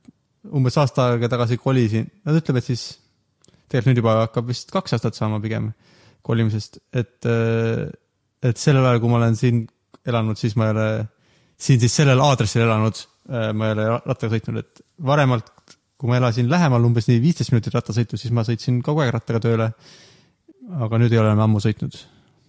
umbes 0.55 0.77
aasta 0.77 1.09
aega 1.11 1.29
tagasi 1.31 1.57
kolisin, 1.57 2.07
nad 2.25 2.37
ütlevad 2.39 2.65
siis 2.65 2.87
tegelikult 3.69 3.91
nüüd 3.91 4.01
juba 4.01 4.15
hakkab 4.23 4.49
vist 4.51 4.71
kaks 4.73 4.97
aastat 4.97 5.17
saama 5.17 5.41
pigem 5.43 5.71
kolimisest, 6.25 6.79
et, 6.93 7.17
äh, 7.29 7.85
et 8.45 8.61
sellel 8.61 8.85
ajal, 8.85 9.01
kui 9.03 9.11
ma 9.11 9.19
olen 9.19 9.37
siin 9.37 9.65
elanud, 10.05 10.39
siis 10.39 10.55
ma 10.57 10.69
ei 10.69 10.75
ole 10.75 10.87
siin 11.65 11.81
siis 11.81 11.93
sellel 12.01 12.21
aadressil 12.23 12.65
elanud, 12.65 13.01
äh, 13.29 13.51
ma 13.53 13.69
ei 13.69 13.75
ole 13.77 13.87
rattaga 13.93 14.33
sõitnud, 14.33 14.59
et 14.61 14.83
varemalt, 15.05 15.51
kui 15.95 16.11
ma 16.11 16.19
elasin 16.19 16.49
lähemal, 16.51 16.83
umbes 16.87 17.07
nii 17.09 17.21
viisteist 17.23 17.53
minutit 17.53 17.75
rattasõitu, 17.75 18.19
siis 18.19 18.33
ma 18.35 18.43
sõitsin 18.47 18.81
kogu 18.85 19.03
aeg 19.03 19.13
rattaga 19.15 19.41
tööle. 19.47 19.71
aga 20.65 20.97
nüüd 20.97 21.13
ei 21.13 21.19
ole 21.21 21.29
enam 21.29 21.43
ammu 21.45 21.59
sõitnud. 21.61 21.93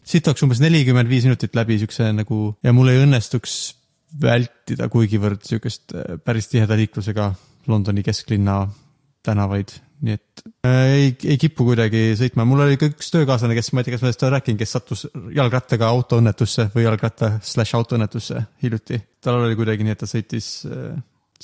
siit 0.07 0.29
oleks 0.29 0.43
umbes 0.43 0.61
nelikümmend 0.61 1.09
viis 1.09 1.25
minutit 1.25 1.55
läbi 1.55 1.79
siukse 1.79 2.13
nagu 2.13 2.57
ja 2.63 2.73
mul 2.73 2.89
ei 2.89 3.03
õnnestuks 3.05 3.75
vältida 4.23 4.89
kuigivõrd 4.89 5.43
siukest 5.45 5.93
äh, 5.95 6.17
päris 6.25 6.49
tiheda 6.49 6.77
liiklusega 6.77 7.35
Londoni 7.67 8.03
kesklinna 8.03 8.69
tänavaid 9.23 9.75
nii 10.05 10.17
et 10.17 10.43
äh, 10.67 10.93
ei, 10.93 11.11
ei 11.33 11.37
kipu 11.41 11.65
kuidagi 11.69 12.11
sõitma, 12.19 12.45
mul 12.49 12.65
oli 12.67 12.79
ka 12.81 12.89
üks 12.91 13.09
töökaaslane, 13.15 13.57
kes, 13.57 13.73
ma 13.73 13.83
ei 13.83 13.87
tea, 13.89 13.97
kas 13.97 14.03
ma 14.03 14.11
sellest 14.11 14.25
olen 14.25 14.35
rääkinud, 14.37 14.61
kes 14.61 14.75
sattus 14.77 15.05
jalgrattaga 15.37 15.89
autoõnnetusse 15.89 16.69
või 16.75 16.87
jalgratta 16.87 17.37
slaš 17.47 17.75
autoõnnetusse 17.79 18.43
hiljuti. 18.65 19.01
tal 19.25 19.41
oli 19.43 19.59
kuidagi 19.59 19.87
nii, 19.87 19.97
et 19.97 20.03
ta 20.03 20.11
sõitis, 20.11 20.51
äh, 20.69 20.99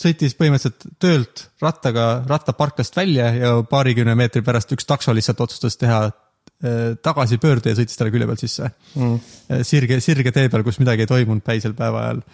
sõitis 0.05 0.37
põhimõtteliselt 0.39 0.89
töölt 1.03 1.47
rattaga 1.63 2.09
rattaparklast 2.29 2.97
välja 2.97 3.33
ja 3.39 3.55
paarikümne 3.69 4.17
meetri 4.19 4.45
pärast 4.45 4.77
üks 4.77 4.89
takso 4.89 5.15
lihtsalt 5.17 5.41
otsustas 5.47 5.81
teha 5.81 6.05
äh, 6.09 6.93
tagasipöörde 7.03 7.73
ja 7.73 7.81
sõitis 7.81 8.01
talle 8.01 8.13
külje 8.15 8.29
pealt 8.29 8.45
sisse. 8.45 8.73
Mm.. 8.97 9.63
sirge, 9.65 10.03
sirge 10.05 10.35
tee 10.35 10.53
peal, 10.53 10.67
kus 10.67 10.83
midagi 10.83 11.07
ei 11.07 11.15
toimunud 11.15 11.45
päisel 11.47 11.79
päeva 11.79 12.09
ajal 12.09 12.27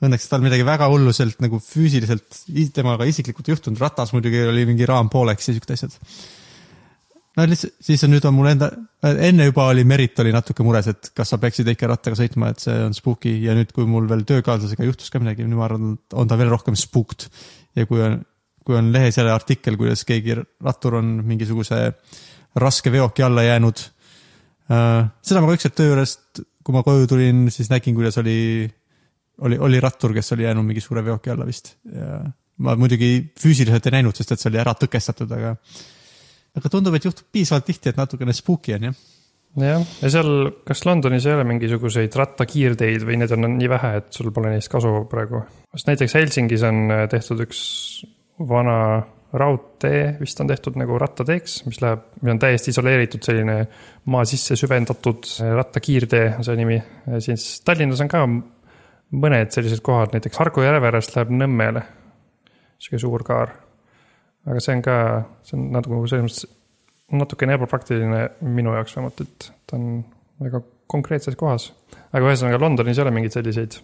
õnneks 0.00 0.28
tal 0.30 0.44
midagi 0.44 0.64
väga 0.64 0.88
hulluselt 0.88 1.42
nagu 1.44 1.60
füüsiliselt 1.60 2.44
temaga 2.76 3.06
isiklikult 3.08 3.48
ei 3.48 3.56
juhtunud, 3.56 3.80
ratas 3.82 4.14
muidugi 4.14 4.40
oli 4.48 4.64
mingi 4.68 4.88
raam 4.88 5.10
pooleks 5.12 5.50
ja 5.50 5.56
siuksed 5.56 5.74
asjad. 5.76 5.98
no 7.36 7.46
lihtsalt, 7.50 7.76
siis 7.84 8.04
on 8.06 8.14
nüüd 8.14 8.24
on 8.28 8.36
mul 8.36 8.48
enda, 8.54 8.70
enne 9.28 9.50
juba 9.50 9.68
oli 9.74 9.84
Merit 9.88 10.18
oli 10.24 10.32
natuke 10.32 10.64
mures, 10.64 10.88
et 10.92 11.12
kas 11.16 11.32
sa 11.32 11.40
peaksid 11.42 11.68
ikka 11.74 11.90
rattaga 11.92 12.16
sõitma, 12.16 12.54
et 12.54 12.64
see 12.64 12.78
on 12.86 12.96
spooky 12.96 13.36
ja 13.44 13.54
nüüd, 13.58 13.74
kui 13.76 13.88
mul 13.88 14.08
veel 14.10 14.24
töökaaslasega 14.28 14.88
juhtus 14.88 15.12
ka 15.12 15.20
midagi, 15.20 15.44
nüüd 15.44 15.60
ma 15.60 15.68
arvan, 15.68 15.94
on 16.16 16.32
ta 16.32 16.40
veel 16.40 16.52
rohkem 16.52 16.78
spooked. 16.80 17.28
ja 17.76 17.86
kui 17.86 18.00
on, 18.02 18.18
kui 18.64 18.80
on 18.80 18.90
lehes 18.94 19.20
jälle 19.20 19.36
artikkel, 19.36 19.76
kuidas 19.80 20.06
keegi 20.08 20.40
rattur 20.40 20.96
on 21.02 21.18
mingisuguse 21.28 21.84
raske 22.60 22.90
veoki 22.92 23.22
alla 23.22 23.44
jäänud 23.46 23.84
uh,. 24.72 25.04
seda 25.20 25.44
ma 25.44 25.50
ka 25.50 25.60
ükskord 25.60 25.76
töö 25.76 25.92
juurest, 25.92 26.44
kui 26.64 26.74
ma 26.74 26.82
koju 26.86 27.06
tulin, 27.10 27.48
siis 27.52 27.68
nägin, 27.68 27.94
kuidas 27.94 28.16
oli 28.22 28.64
oli, 29.46 29.58
oli 29.58 29.80
rattur, 29.80 30.14
kes 30.16 30.32
oli 30.36 30.46
jäänud 30.46 30.66
mingi 30.66 30.82
suure 30.84 31.04
veoki 31.04 31.32
alla 31.32 31.46
vist 31.48 31.74
ja 31.94 32.20
ma 32.64 32.76
muidugi 32.78 33.12
füüsiliselt 33.40 33.88
ei 33.88 33.98
näinud, 33.98 34.16
sest 34.16 34.34
et 34.34 34.42
see 34.42 34.50
oli 34.52 34.60
ära 34.60 34.74
tõkestatud, 34.78 35.30
aga, 35.36 35.54
aga 36.60 36.72
tundub, 36.72 36.96
et 36.96 37.06
juhtub 37.08 37.30
piisavalt 37.32 37.66
tihti, 37.68 37.92
et 37.92 38.00
natukene 38.00 38.34
spooky 38.36 38.74
on 38.76 38.90
jah. 38.90 38.98
jah, 39.64 39.86
ja 40.02 40.10
seal, 40.12 40.34
kas 40.68 40.84
Londonis 40.88 41.28
ei 41.28 41.38
ole 41.38 41.46
mingisuguseid 41.48 42.18
rattakiirteid 42.20 43.06
või 43.06 43.20
neid 43.22 43.32
on 43.36 43.48
nii 43.56 43.70
vähe, 43.72 43.94
et 44.02 44.12
sul 44.16 44.32
pole 44.36 44.52
neist 44.52 44.72
kasu 44.72 45.06
praegu? 45.10 45.44
sest 45.74 45.88
näiteks 45.92 46.18
Helsingis 46.20 46.66
on 46.68 46.84
äh, 46.92 47.06
tehtud 47.12 47.40
üks 47.46 47.62
vana 48.50 48.76
raudtee 49.30 50.16
vist 50.18 50.40
on 50.42 50.48
tehtud 50.50 50.74
nagu 50.80 50.96
rattateeks, 50.98 51.60
mis 51.68 51.78
läheb, 51.78 52.00
mis 52.18 52.32
on 52.32 52.40
täiesti 52.42 52.72
isoleeritud 52.74 53.22
selline 53.22 53.60
maa 54.10 54.24
sisse 54.28 54.56
süvendatud 54.58 55.28
äh, 55.40 55.52
rattakiirtee 55.56 56.24
on 56.36 56.46
see 56.46 56.60
nimi. 56.60 56.80
siis 57.24 57.52
Tallinnas 57.64 58.02
on 58.04 58.10
ka 58.10 58.26
mõned 59.10 59.50
sellised 59.54 59.82
kohad, 59.86 60.14
näiteks 60.14 60.38
Harku 60.38 60.62
järve 60.64 60.90
äärest 60.90 61.16
läheb 61.16 61.32
Nõmmele. 61.34 61.82
sihuke 62.80 63.00
suur 63.02 63.22
kaar. 63.26 63.52
aga 64.46 64.60
see 64.60 64.76
on 64.76 64.82
ka, 64.82 64.96
see 65.44 65.56
on 65.58 65.70
nagu 65.74 66.06
selles 66.08 66.24
mõttes 66.24 66.46
natukene 67.12 67.56
ebapraktiline 67.58 68.20
minu 68.40 68.72
jaoks 68.72 68.94
vähemalt, 68.96 69.20
et 69.20 69.50
ta 69.66 69.76
on 69.76 70.04
väga 70.40 70.62
konkreetses 70.90 71.36
kohas. 71.36 71.72
aga 72.12 72.30
ühesõnaga 72.30 72.60
Londonis 72.60 72.98
ei 72.98 73.04
ole 73.04 73.14
mingeid 73.14 73.34
selliseid 73.34 73.80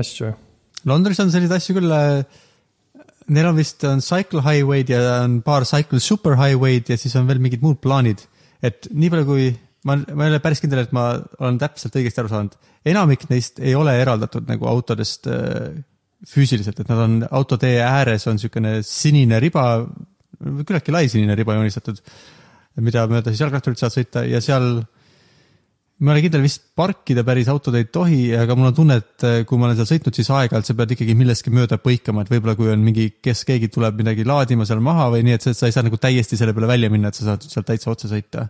asju. 0.00 0.32
Londonis 0.86 1.20
on 1.20 1.30
selliseid 1.30 1.58
asju 1.58 1.76
küll. 1.76 1.92
Äh, 1.92 2.24
neil 3.28 3.46
on 3.46 3.58
vist 3.58 3.84
on 3.84 4.00
cycle 4.00 4.42
highway'd 4.42 4.90
ja 4.90 5.22
on 5.24 5.40
paar 5.42 5.66
cycle 5.68 6.00
super 6.00 6.38
highway'd 6.38 6.88
ja 6.88 6.96
siis 6.96 7.14
on 7.16 7.28
veel 7.28 7.42
mingid 7.42 7.62
muud 7.62 7.80
plaanid. 7.82 8.26
et 8.62 8.88
nii 8.92 9.10
palju, 9.10 9.24
kui 9.24 9.44
ma, 9.84 9.96
ma 9.96 10.26
ei 10.26 10.34
ole 10.34 10.40
päris 10.44 10.60
kindel, 10.60 10.82
et 10.84 10.92
ma 10.92 11.14
olen 11.38 11.58
täpselt 11.58 11.94
õigesti 11.96 12.20
aru 12.20 12.28
saanud 12.28 12.56
enamik 12.88 13.26
neist 13.30 13.60
ei 13.60 13.74
ole 13.76 13.94
eraldatud 14.00 14.48
nagu 14.48 14.68
autodest 14.70 15.28
äh, 15.30 15.72
füüsiliselt, 16.28 16.80
et 16.80 16.88
nad 16.92 17.02
on 17.04 17.18
autotee 17.30 17.80
ääres 17.84 18.26
on 18.28 18.36
niisugune 18.36 18.80
sinine 18.86 19.40
riba, 19.40 19.64
küllaltki 20.40 20.92
lai 20.92 21.08
sinine 21.08 21.36
riba 21.38 21.56
joonistatud, 21.56 22.00
mida 22.80 23.06
mööda 23.10 23.32
siis 23.32 23.42
jalgratturid 23.44 23.80
saavad 23.80 23.96
sõita 23.96 24.24
ja 24.28 24.40
seal 24.44 24.82
ma 26.00 26.14
olen 26.14 26.24
kindel, 26.24 26.44
vist 26.44 26.62
parkida 26.78 27.22
päris 27.26 27.48
autod 27.52 27.76
ei 27.76 27.86
tohi, 27.92 28.20
aga 28.36 28.56
mul 28.56 28.70
on 28.70 28.76
tunne, 28.76 28.96
et 29.02 29.24
äh, 29.26 29.40
kui 29.48 29.60
ma 29.60 29.68
olen 29.68 29.76
seal 29.80 29.88
sõitnud, 29.90 30.16
siis 30.16 30.30
aeg-ajalt 30.32 30.70
sa 30.70 30.76
pead 30.78 30.94
ikkagi 30.96 31.16
millestki 31.18 31.52
mööda 31.52 31.76
põikama, 31.82 32.24
et 32.24 32.32
võib-olla 32.32 32.56
kui 32.56 32.70
on 32.72 32.84
mingi, 32.84 33.10
kes 33.20 33.44
keegi 33.48 33.68
tuleb 33.72 34.00
midagi 34.00 34.24
laadima 34.28 34.64
seal 34.68 34.80
maha 34.84 35.10
või 35.14 35.26
nii, 35.26 35.36
et 35.36 35.48
sa 35.50 35.68
ei 35.68 35.76
saa 35.76 35.84
nagu 35.84 36.00
täiesti 36.00 36.40
selle 36.40 36.56
peale 36.56 36.70
välja 36.70 36.92
minna, 36.92 37.12
et 37.12 37.20
sa 37.20 37.32
saad 37.32 37.44
sealt 37.44 37.68
täitsa 37.68 37.92
otse 37.92 38.08
sõita. 38.12 38.46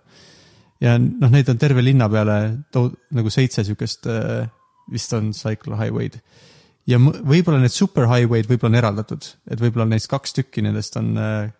Ja 0.81 0.97
noh, 0.99 1.31
neid 1.33 1.49
on 1.53 1.61
terve 1.61 1.85
linna 1.85 2.09
peale 2.13 2.39
to- 2.73 2.91
nagu 3.17 3.33
seitse 3.33 3.65
siukest 3.67 4.09
äh, 4.11 4.49
vist 4.91 5.13
on 5.17 5.33
cycle 5.37 5.79
highway'd. 5.79 6.21
ja 6.91 6.99
võib-olla 6.99 7.61
need 7.61 7.75
super 7.75 8.09
highway'd 8.11 8.49
võib-olla 8.51 8.75
on 8.75 8.83
eraldatud, 8.83 9.31
et 9.51 9.61
võib-olla 9.61 9.89
neist 9.91 10.11
kaks 10.11 10.37
tükki 10.39 10.65
nendest 10.67 10.97
on 11.01 11.13
äh, 11.21 11.53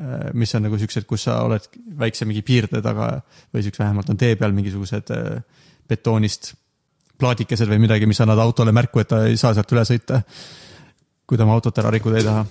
äh, 0.00 0.28
mis 0.34 0.54
on 0.58 0.66
nagu 0.66 0.78
siuksed, 0.78 1.06
kus 1.08 1.28
sa 1.28 1.40
oled 1.46 1.70
väikse 1.98 2.28
mingi 2.28 2.44
piirde 2.46 2.82
taga 2.84 3.16
või 3.54 3.64
siukse 3.66 3.84
vähemalt 3.84 4.10
on 4.12 4.20
tee 4.20 4.36
peal 4.36 4.54
mingisugused 4.56 5.14
betoonist 5.86 6.54
plaadikesed 7.20 7.68
või 7.70 7.80
midagi, 7.86 8.08
mis 8.08 8.20
annavad 8.20 8.44
autole 8.44 8.74
märku, 8.76 9.00
et 9.00 9.10
ta 9.10 9.22
ei 9.28 9.38
saa 9.40 9.54
sealt 9.56 9.72
üle 9.72 9.84
sõita. 9.88 10.22
kui 11.26 11.38
ta 11.38 11.42
oma 11.42 11.56
autot 11.56 11.78
ära 11.80 11.90
rikkuda 11.90 12.20
ei 12.20 12.24
taha. 12.26 12.44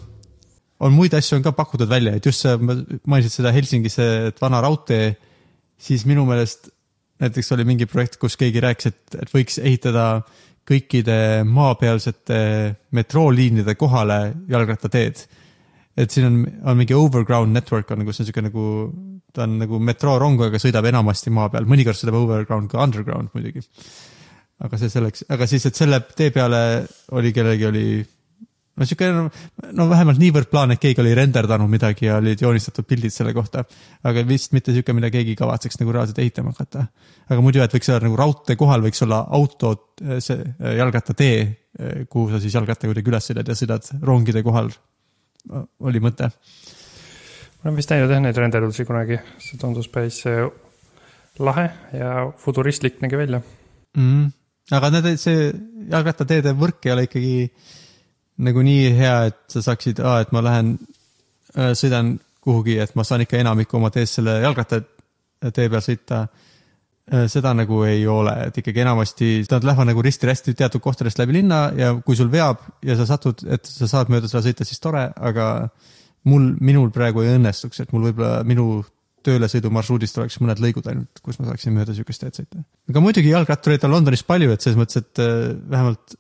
on 0.80 0.92
muid 0.92 1.14
asju 1.14 1.38
on 1.38 1.44
ka 1.44 1.52
pakutud 1.56 1.90
välja, 1.90 2.16
et 2.16 2.26
just 2.26 2.42
sa 2.42 2.58
mainisid 2.58 3.32
seda 3.32 3.52
Helsingis, 3.56 4.00
et 4.00 4.42
vana 4.42 4.62
raudtee, 4.62 5.16
siis 5.78 6.06
minu 6.10 6.26
meelest 6.28 6.70
näiteks 7.24 7.52
oli 7.56 7.66
mingi 7.68 7.88
projekt, 7.88 8.18
kus 8.20 8.36
keegi 8.38 8.64
rääkis, 8.64 8.92
et, 8.92 9.18
et 9.22 9.32
võiks 9.32 9.60
ehitada 9.62 10.22
kõikide 10.66 11.46
maapealsete 11.48 12.38
metrooliinide 12.98 13.76
kohale 13.80 14.20
jalgrattateed 14.50 15.26
et 15.96 16.12
siin 16.12 16.28
on, 16.28 16.40
on 16.68 16.80
mingi 16.80 16.96
overground 16.96 17.56
network 17.56 17.92
on 17.94 18.04
nagu, 18.04 18.14
see 18.14 18.26
on 18.26 18.30
siuke 18.30 18.44
nagu, 18.44 18.66
ta 19.36 19.46
on 19.46 19.56
nagu 19.62 19.80
metroorong, 19.80 20.42
aga 20.50 20.60
sõidab 20.62 20.88
enamasti 20.92 21.32
maa 21.34 21.48
peal, 21.54 21.68
mõnikord 21.70 22.00
sõidab 22.00 22.20
overground 22.20 22.72
ka 22.72 22.84
underground 22.84 23.32
muidugi. 23.36 23.64
aga 24.66 24.80
see 24.80 24.92
selleks, 24.92 25.26
aga 25.32 25.48
siis, 25.52 25.66
et 25.68 25.80
selle 25.80 26.02
tee 26.16 26.32
peale 26.36 26.60
oli 27.16 27.32
kellelgi 27.36 27.70
oli 27.70 27.88
no 28.76 28.88
siuke, 28.88 29.10
no 29.78 29.88
vähemalt 29.90 30.20
niivõrd 30.22 30.50
plaan, 30.52 30.74
et 30.76 30.82
keegi 30.84 31.02
oli 31.04 31.14
renderdanud 31.18 31.72
midagi 31.72 32.10
ja 32.10 32.20
olid 32.20 32.42
joonistatud 32.42 32.88
pildid 32.88 33.14
selle 33.14 33.34
kohta. 33.36 33.64
aga 34.04 34.24
vist 34.28 34.56
mitte 34.56 34.76
siuke, 34.76 34.96
mida 34.98 35.12
keegi 35.14 35.36
kavatseks 35.40 35.80
nagu 35.82 35.96
reaalselt 35.96 36.20
ehitama 36.24 36.56
hakata. 36.56 36.88
aga 37.30 37.42
muidu, 37.42 37.64
et 37.64 37.76
võiks 37.78 37.92
olla 37.92 38.08
nagu 38.08 38.20
raudtee 38.20 38.60
kohal 38.60 38.84
võiks 38.86 39.04
olla 39.06 39.22
auto, 39.40 39.76
see 40.20 40.40
äh, 40.42 40.76
jalgrattatee, 40.80 41.38
kuhu 42.10 42.30
sa 42.32 42.40
siis 42.40 42.56
jalgrattaga 42.56 42.94
kuidagi 42.94 43.12
üles 43.12 43.32
sõidad 43.32 43.50
ja 43.52 43.56
sõidad 43.58 43.90
rongide 44.04 44.44
kohal. 44.44 44.72
oli 45.80 46.00
mõte 46.02 46.32
ma 47.66 47.72
olen 47.72 47.80
vist 47.82 47.90
näinud 47.90 48.12
jah 48.14 48.22
neid 48.22 48.38
renderdusi 48.38 48.86
kunagi, 48.86 49.18
see 49.42 49.58
tundus 49.58 49.88
päris 49.90 50.20
lahe 51.42 51.70
ja 51.98 52.28
futuristlik 52.38 53.00
nägi 53.02 53.18
välja. 53.18 53.42
mm.. 53.98 54.28
aga 54.78 54.92
need, 54.94 55.16
see 55.18 55.50
jalgrattateede 55.90 56.54
võrk 56.58 56.86
ei 56.86 56.94
ole 56.94 57.08
ikkagi 57.08 57.34
nagu 58.44 58.64
nii 58.66 58.90
hea, 58.98 59.18
et 59.30 59.38
sa 59.52 59.64
saaksid, 59.64 60.02
et 60.04 60.34
ma 60.36 60.44
lähen, 60.44 60.76
sõidan 61.56 62.16
kuhugi, 62.46 62.78
et 62.82 62.96
ma 62.98 63.06
saan 63.08 63.24
ikka 63.26 63.40
enamiku 63.42 63.80
oma 63.80 63.92
teest 63.94 64.20
selle 64.20 64.40
jalgrattatee 64.44 65.70
peal 65.72 65.84
sõita. 65.84 66.26
seda 67.30 67.52
nagu 67.54 67.84
ei 67.86 68.08
ole, 68.10 68.32
et 68.48 68.56
ikkagi 68.58 68.82
enamasti 68.82 69.28
nad 69.52 69.66
lähevad 69.68 69.92
nagu 69.92 70.02
risti-rästi 70.02 70.56
teatud 70.58 70.82
kohtadest 70.82 71.20
läbi 71.22 71.36
linna 71.36 71.68
ja 71.78 71.92
kui 72.02 72.18
sul 72.18 72.32
veab 72.34 72.64
ja 72.82 72.96
sa 72.98 73.06
satud, 73.06 73.44
et 73.46 73.66
sa 73.66 73.86
saad 73.88 74.10
mööda 74.10 74.26
seda 74.28 74.42
sõita, 74.48 74.66
siis 74.66 74.82
tore, 74.82 75.04
aga 75.14 75.70
mul, 76.26 76.56
minul 76.66 76.90
praegu 76.90 77.22
ei 77.22 77.36
õnnestuks, 77.38 77.84
et 77.84 77.94
mul 77.94 78.08
võib-olla 78.10 78.42
minu 78.50 78.82
töölesõidu 79.26 79.70
marsruudist 79.74 80.18
oleks 80.18 80.40
mõned 80.42 80.62
lõigud 80.62 80.90
ainult, 80.90 81.22
kus 81.22 81.38
ma 81.38 81.52
saaksin 81.52 81.74
mööda 81.78 81.94
sihukest 81.94 82.26
teed 82.26 82.42
sõita. 82.42 82.66
aga 82.90 83.06
muidugi 83.06 83.30
jalgrattureid 83.32 83.86
on 83.86 83.94
Londonis 83.96 84.26
palju, 84.26 84.52
et 84.54 84.66
selles 84.66 84.80
mõttes, 84.80 85.02
et 85.02 85.22
äh, 85.22 85.54
vähemalt 85.70 86.18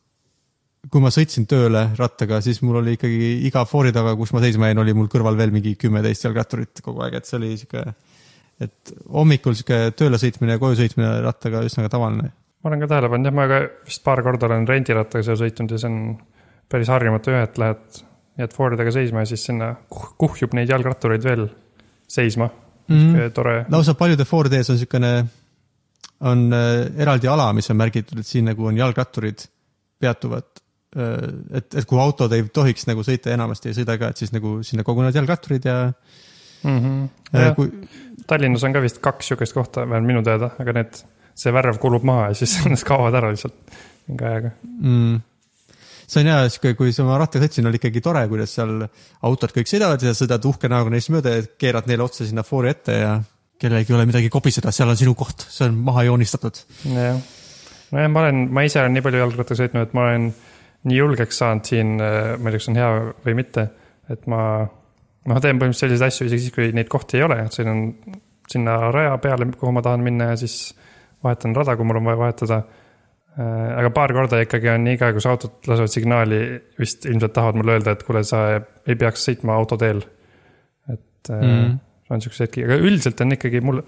kui 0.91 1.01
ma 1.03 1.11
sõitsin 1.13 1.47
tööle 1.49 1.87
rattaga, 1.97 2.39
siis 2.45 2.61
mul 2.65 2.81
oli 2.81 2.95
ikkagi 2.97 3.29
iga 3.47 3.65
foori 3.69 3.93
taga, 3.95 4.15
kus 4.19 4.33
ma 4.35 4.41
seisma 4.43 4.69
jäin, 4.69 4.81
oli 4.83 4.93
mul 4.97 5.09
kõrval 5.11 5.37
veel 5.39 5.53
mingi 5.55 5.75
kümme-teist 5.79 6.27
jalgratturit 6.27 6.81
kogu 6.85 7.03
aeg, 7.05 7.19
et 7.19 7.29
see 7.29 7.37
oli 7.39 7.51
sihuke, 7.59 7.83
et 8.65 8.95
hommikul 9.11 9.57
sihuke 9.57 9.95
tööle 9.97 10.19
sõitmine 10.21 10.57
ja 10.57 10.61
koju 10.61 10.79
sõitmine 10.81 11.11
rattaga 11.25 11.63
üsnagi 11.65 11.91
tavaline. 11.93 12.31
ma 12.63 12.71
olen 12.71 12.83
ka 12.83 12.91
tähele 12.91 13.11
pannud, 13.13 13.29
jah, 13.29 13.37
ma 13.37 13.47
ka 13.51 13.61
vist 13.87 14.03
paar 14.05 14.23
korda 14.25 14.49
olen 14.49 14.67
rendirattaga 14.69 15.25
seal 15.25 15.39
sõitnud 15.41 15.75
ja 15.75 15.81
see 15.81 15.91
on 15.91 16.01
päris 16.71 16.91
harjumatu 16.91 17.33
jah, 17.33 17.47
et 17.47 17.57
lähed, 17.61 18.03
jääd 18.41 18.53
Fordidega 18.55 18.93
seisma 18.93 19.23
ja 19.23 19.31
siis 19.31 19.45
sinna 19.47 19.71
kuh- 19.91 20.13
kuhjub 20.21 20.53
neid 20.57 20.69
jalgrattureid 20.73 21.23
veel 21.23 21.47
seisma 22.07 22.49
mm. 22.87 22.97
-hmm. 22.97 23.31
tore, 23.33 23.65
lausa 23.69 23.93
paljude 23.93 24.25
Ford 24.25 24.53
ees 24.53 24.69
on 24.69 24.79
niisugune, 24.79 25.13
on 26.19 26.53
äh, 26.53 27.01
eraldi 27.01 27.27
ala, 27.27 27.51
mis 27.53 27.69
on 27.69 27.77
märgitud, 27.77 28.19
et 28.19 28.27
siin 28.27 28.45
nagu 28.45 28.65
on 28.65 28.77
jalgratturid 28.77 29.47
peatuvad. 29.99 30.64
et, 30.95 31.75
et 31.75 31.85
kuhu 31.85 31.99
autod 31.99 32.31
ei 32.35 32.45
tohiks 32.53 32.87
nagu 32.87 33.03
sõita, 33.03 33.33
enamasti 33.35 33.71
ei 33.71 33.77
sõida 33.79 33.97
ka, 33.99 34.13
et 34.13 34.21
siis 34.21 34.31
nagu 34.35 34.57
sinna 34.63 34.85
kogunevad 34.87 35.17
jalgratturid 35.17 35.67
ja 35.67 35.77
mm. 36.63 36.79
-hmm. 36.79 37.03
äh, 37.35 37.41
Ja, 37.41 37.53
kui, 37.55 37.71
Tallinnas 38.27 38.63
on 38.63 38.73
ka 38.73 38.81
vist 38.81 39.01
kaks 39.03 39.27
sihukest 39.27 39.53
kohta, 39.53 39.83
vähemalt 39.89 40.07
minu 40.07 40.23
teada, 40.23 40.49
aga 40.59 40.73
need, 40.79 40.99
see 41.35 41.53
värv 41.53 41.79
kulub 41.83 42.03
maha 42.03 42.31
ja 42.31 42.41
siis 42.41 42.57
need 42.65 42.83
kaovad 42.87 43.17
ära 43.19 43.31
lihtsalt 43.33 43.77
mingi 44.07 44.25
ajaga. 44.25 44.51
mm, 44.63 45.21
see 46.07 46.23
on 46.23 46.31
hea, 46.31 46.73
kui 46.77 46.93
sa 46.93 47.03
oma 47.03 47.19
rattaga 47.21 47.45
sõitsin, 47.45 47.67
oli 47.67 47.81
ikkagi 47.81 48.01
tore, 48.01 48.25
kuidas 48.31 48.55
seal 48.55 48.87
autod 49.21 49.55
kõik 49.55 49.71
sõidavad 49.71 50.03
ja 50.03 50.13
sõidad 50.17 50.45
uhke 50.45 50.71
näoga 50.71 50.93
neist 50.93 51.11
mööda 51.13 51.37
ja 51.37 51.47
keerad 51.57 51.87
neile 51.91 52.07
otsa 52.07 52.25
sinna 52.25 52.43
foori 52.43 52.71
ette 52.71 52.99
ja 53.01 53.15
kellelgi 53.59 53.93
ei 53.93 53.97
ole 53.97 54.05
midagi 54.09 54.29
kobiseda, 54.29 54.71
seal 54.75 54.91
on 54.91 54.99
sinu 54.99 55.15
koht, 55.15 55.47
see 55.49 55.67
on 55.67 55.77
maha 55.87 56.03
joonistatud. 56.09 56.59
jah, 56.91 57.19
nojah, 57.91 58.11
ma 58.11 58.25
olen, 58.25 58.47
ma 58.51 58.65
ise 58.67 58.81
olen 58.81 58.95
nii 58.95 59.05
palju 59.05 59.23
jalgrattaga 59.23 59.63
sõitnud, 59.63 59.87
et 59.87 59.95
ma 59.95 60.09
olen 60.09 60.27
nii 60.85 60.97
julgeks 60.97 61.41
saanud 61.41 61.65
siin, 61.65 61.95
ma 61.97 62.49
ei 62.49 62.53
tea, 62.53 62.59
kas 62.59 62.69
on 62.71 62.79
hea 62.79 62.89
või 63.25 63.37
mitte, 63.41 63.67
et 64.13 64.27
ma, 64.31 64.41
ma 65.25 65.41
teen 65.41 65.59
põhimõtteliselt 65.61 65.87
selliseid 65.87 66.07
asju 66.07 66.29
isegi 66.29 66.47
siis, 66.47 66.55
kui 66.55 66.71
neid 66.77 66.89
kohti 66.91 67.19
ei 67.19 67.25
ole, 67.25 67.39
et 67.45 67.57
sõidan 67.57 67.87
sinna 68.51 68.77
raja 68.93 69.17
peale, 69.21 69.47
kuhu 69.57 69.73
ma 69.73 69.83
tahan 69.85 70.03
minna 70.05 70.31
ja 70.31 70.39
siis 70.39 70.75
vahetan 71.25 71.55
rada, 71.57 71.75
kui 71.75 71.87
mul 71.87 72.01
on 72.01 72.09
vaja 72.09 72.21
vahetada. 72.21 72.63
aga 73.75 73.89
paar 73.91 74.13
korda 74.15 74.37
ikkagi 74.45 74.69
on 74.71 74.85
nii 74.87 74.97
ka, 74.99 75.09
kus 75.15 75.25
autod 75.27 75.67
lasevad 75.67 75.91
signaali, 75.91 76.37
vist 76.79 77.05
ilmselt 77.05 77.33
tahavad 77.35 77.59
mulle 77.59 77.75
öelda, 77.75 77.95
et 77.95 78.03
kuule, 78.07 78.21
sa 78.23 78.45
ei 78.87 78.95
peaks 78.95 79.25
sõitma 79.27 79.57
autoteel. 79.59 80.03
et 80.93 81.31
mm. 81.31 81.55
Mm. 81.55 81.79
on 82.09 82.21
siukseid 82.21 82.47
hetki, 82.47 82.63
aga 82.67 82.77
üldiselt 82.79 83.21
on 83.21 83.35
ikkagi 83.35 83.61
mul, 83.65 83.81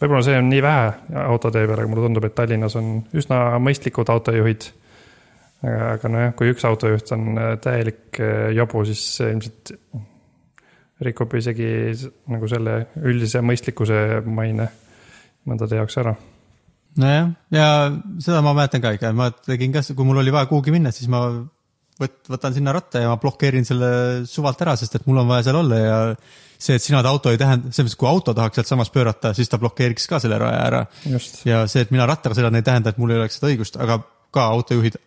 võib-olla 0.00 0.22
see 0.26 0.38
on 0.40 0.48
nii 0.50 0.62
vähe 0.64 1.18
autotee 1.28 1.66
peal, 1.66 1.78
aga 1.78 1.90
mulle 1.92 2.06
tundub, 2.08 2.26
et 2.26 2.34
Tallinnas 2.34 2.76
on 2.80 2.94
üsna 3.14 3.42
mõistlikud 3.62 4.10
autojuhid. 4.10 4.70
aga, 5.62 5.92
aga 5.94 6.10
nojah, 6.12 6.34
kui 6.38 6.52
üks 6.52 6.66
autojuht 6.68 7.14
on 7.16 7.30
äh, 7.36 7.54
täielik 7.62 8.20
äh, 8.20 8.50
jobu, 8.56 8.84
siis 8.88 9.04
ilmselt 9.24 9.74
rikub 11.02 11.32
isegi 11.38 11.70
nagu 12.30 12.50
selle 12.50 12.76
üldise 13.02 13.42
mõistlikkuse 13.42 14.22
maine 14.26 14.68
mõndade 15.48 15.80
jaoks 15.80 15.98
ära. 16.02 16.14
nojah, 17.02 17.32
ja 17.54 17.66
seda 18.22 18.44
ma 18.44 18.54
mäletan 18.58 18.84
ka 18.84 18.94
ikka, 18.96 19.14
ma 19.16 19.32
tegin 19.34 19.74
ka, 19.74 19.84
kui 19.90 20.06
mul 20.06 20.22
oli 20.22 20.34
vaja 20.34 20.50
kuhugi 20.50 20.74
minna, 20.74 20.94
siis 20.94 21.10
ma 21.10 21.24
võt-, 22.00 22.22
võtan 22.30 22.54
sinna 22.54 22.74
ratta 22.74 23.02
ja 23.02 23.10
ma 23.10 23.18
blokeerin 23.20 23.66
selle 23.68 23.90
suvalt 24.28 24.62
ära, 24.64 24.76
sest 24.78 24.98
et 24.98 25.06
mul 25.08 25.22
on 25.22 25.30
vaja 25.30 25.48
seal 25.48 25.60
olla 25.62 25.80
ja 25.80 25.98
see, 26.62 26.76
et 26.78 26.84
sina 26.84 27.02
auto 27.08 27.32
ei 27.32 27.40
tähenda, 27.40 27.72
selles 27.72 27.90
mõttes, 27.90 28.00
kui 28.00 28.10
auto 28.10 28.34
tahaks 28.38 28.60
sealtsamas 28.60 28.92
pöörata, 28.94 29.32
siis 29.36 29.50
ta 29.50 29.58
blokeeriks 29.62 30.06
ka 30.10 30.20
selle 30.22 30.38
raja 30.38 30.60
ära. 30.66 30.84
ja 31.48 31.64
see, 31.66 31.82
et 31.82 31.94
mina 31.94 32.06
rattaga 32.06 32.38
sõidan, 32.38 32.58
ei 32.58 32.66
tähenda, 32.66 32.92
et 32.92 33.00
mul 33.02 33.14
ei 33.14 33.22
oleks 33.22 33.40
seda 33.40 33.50
õigust, 33.50 33.78
aga 33.82 33.98
ka 34.32 34.46
autojuhid 34.54 35.00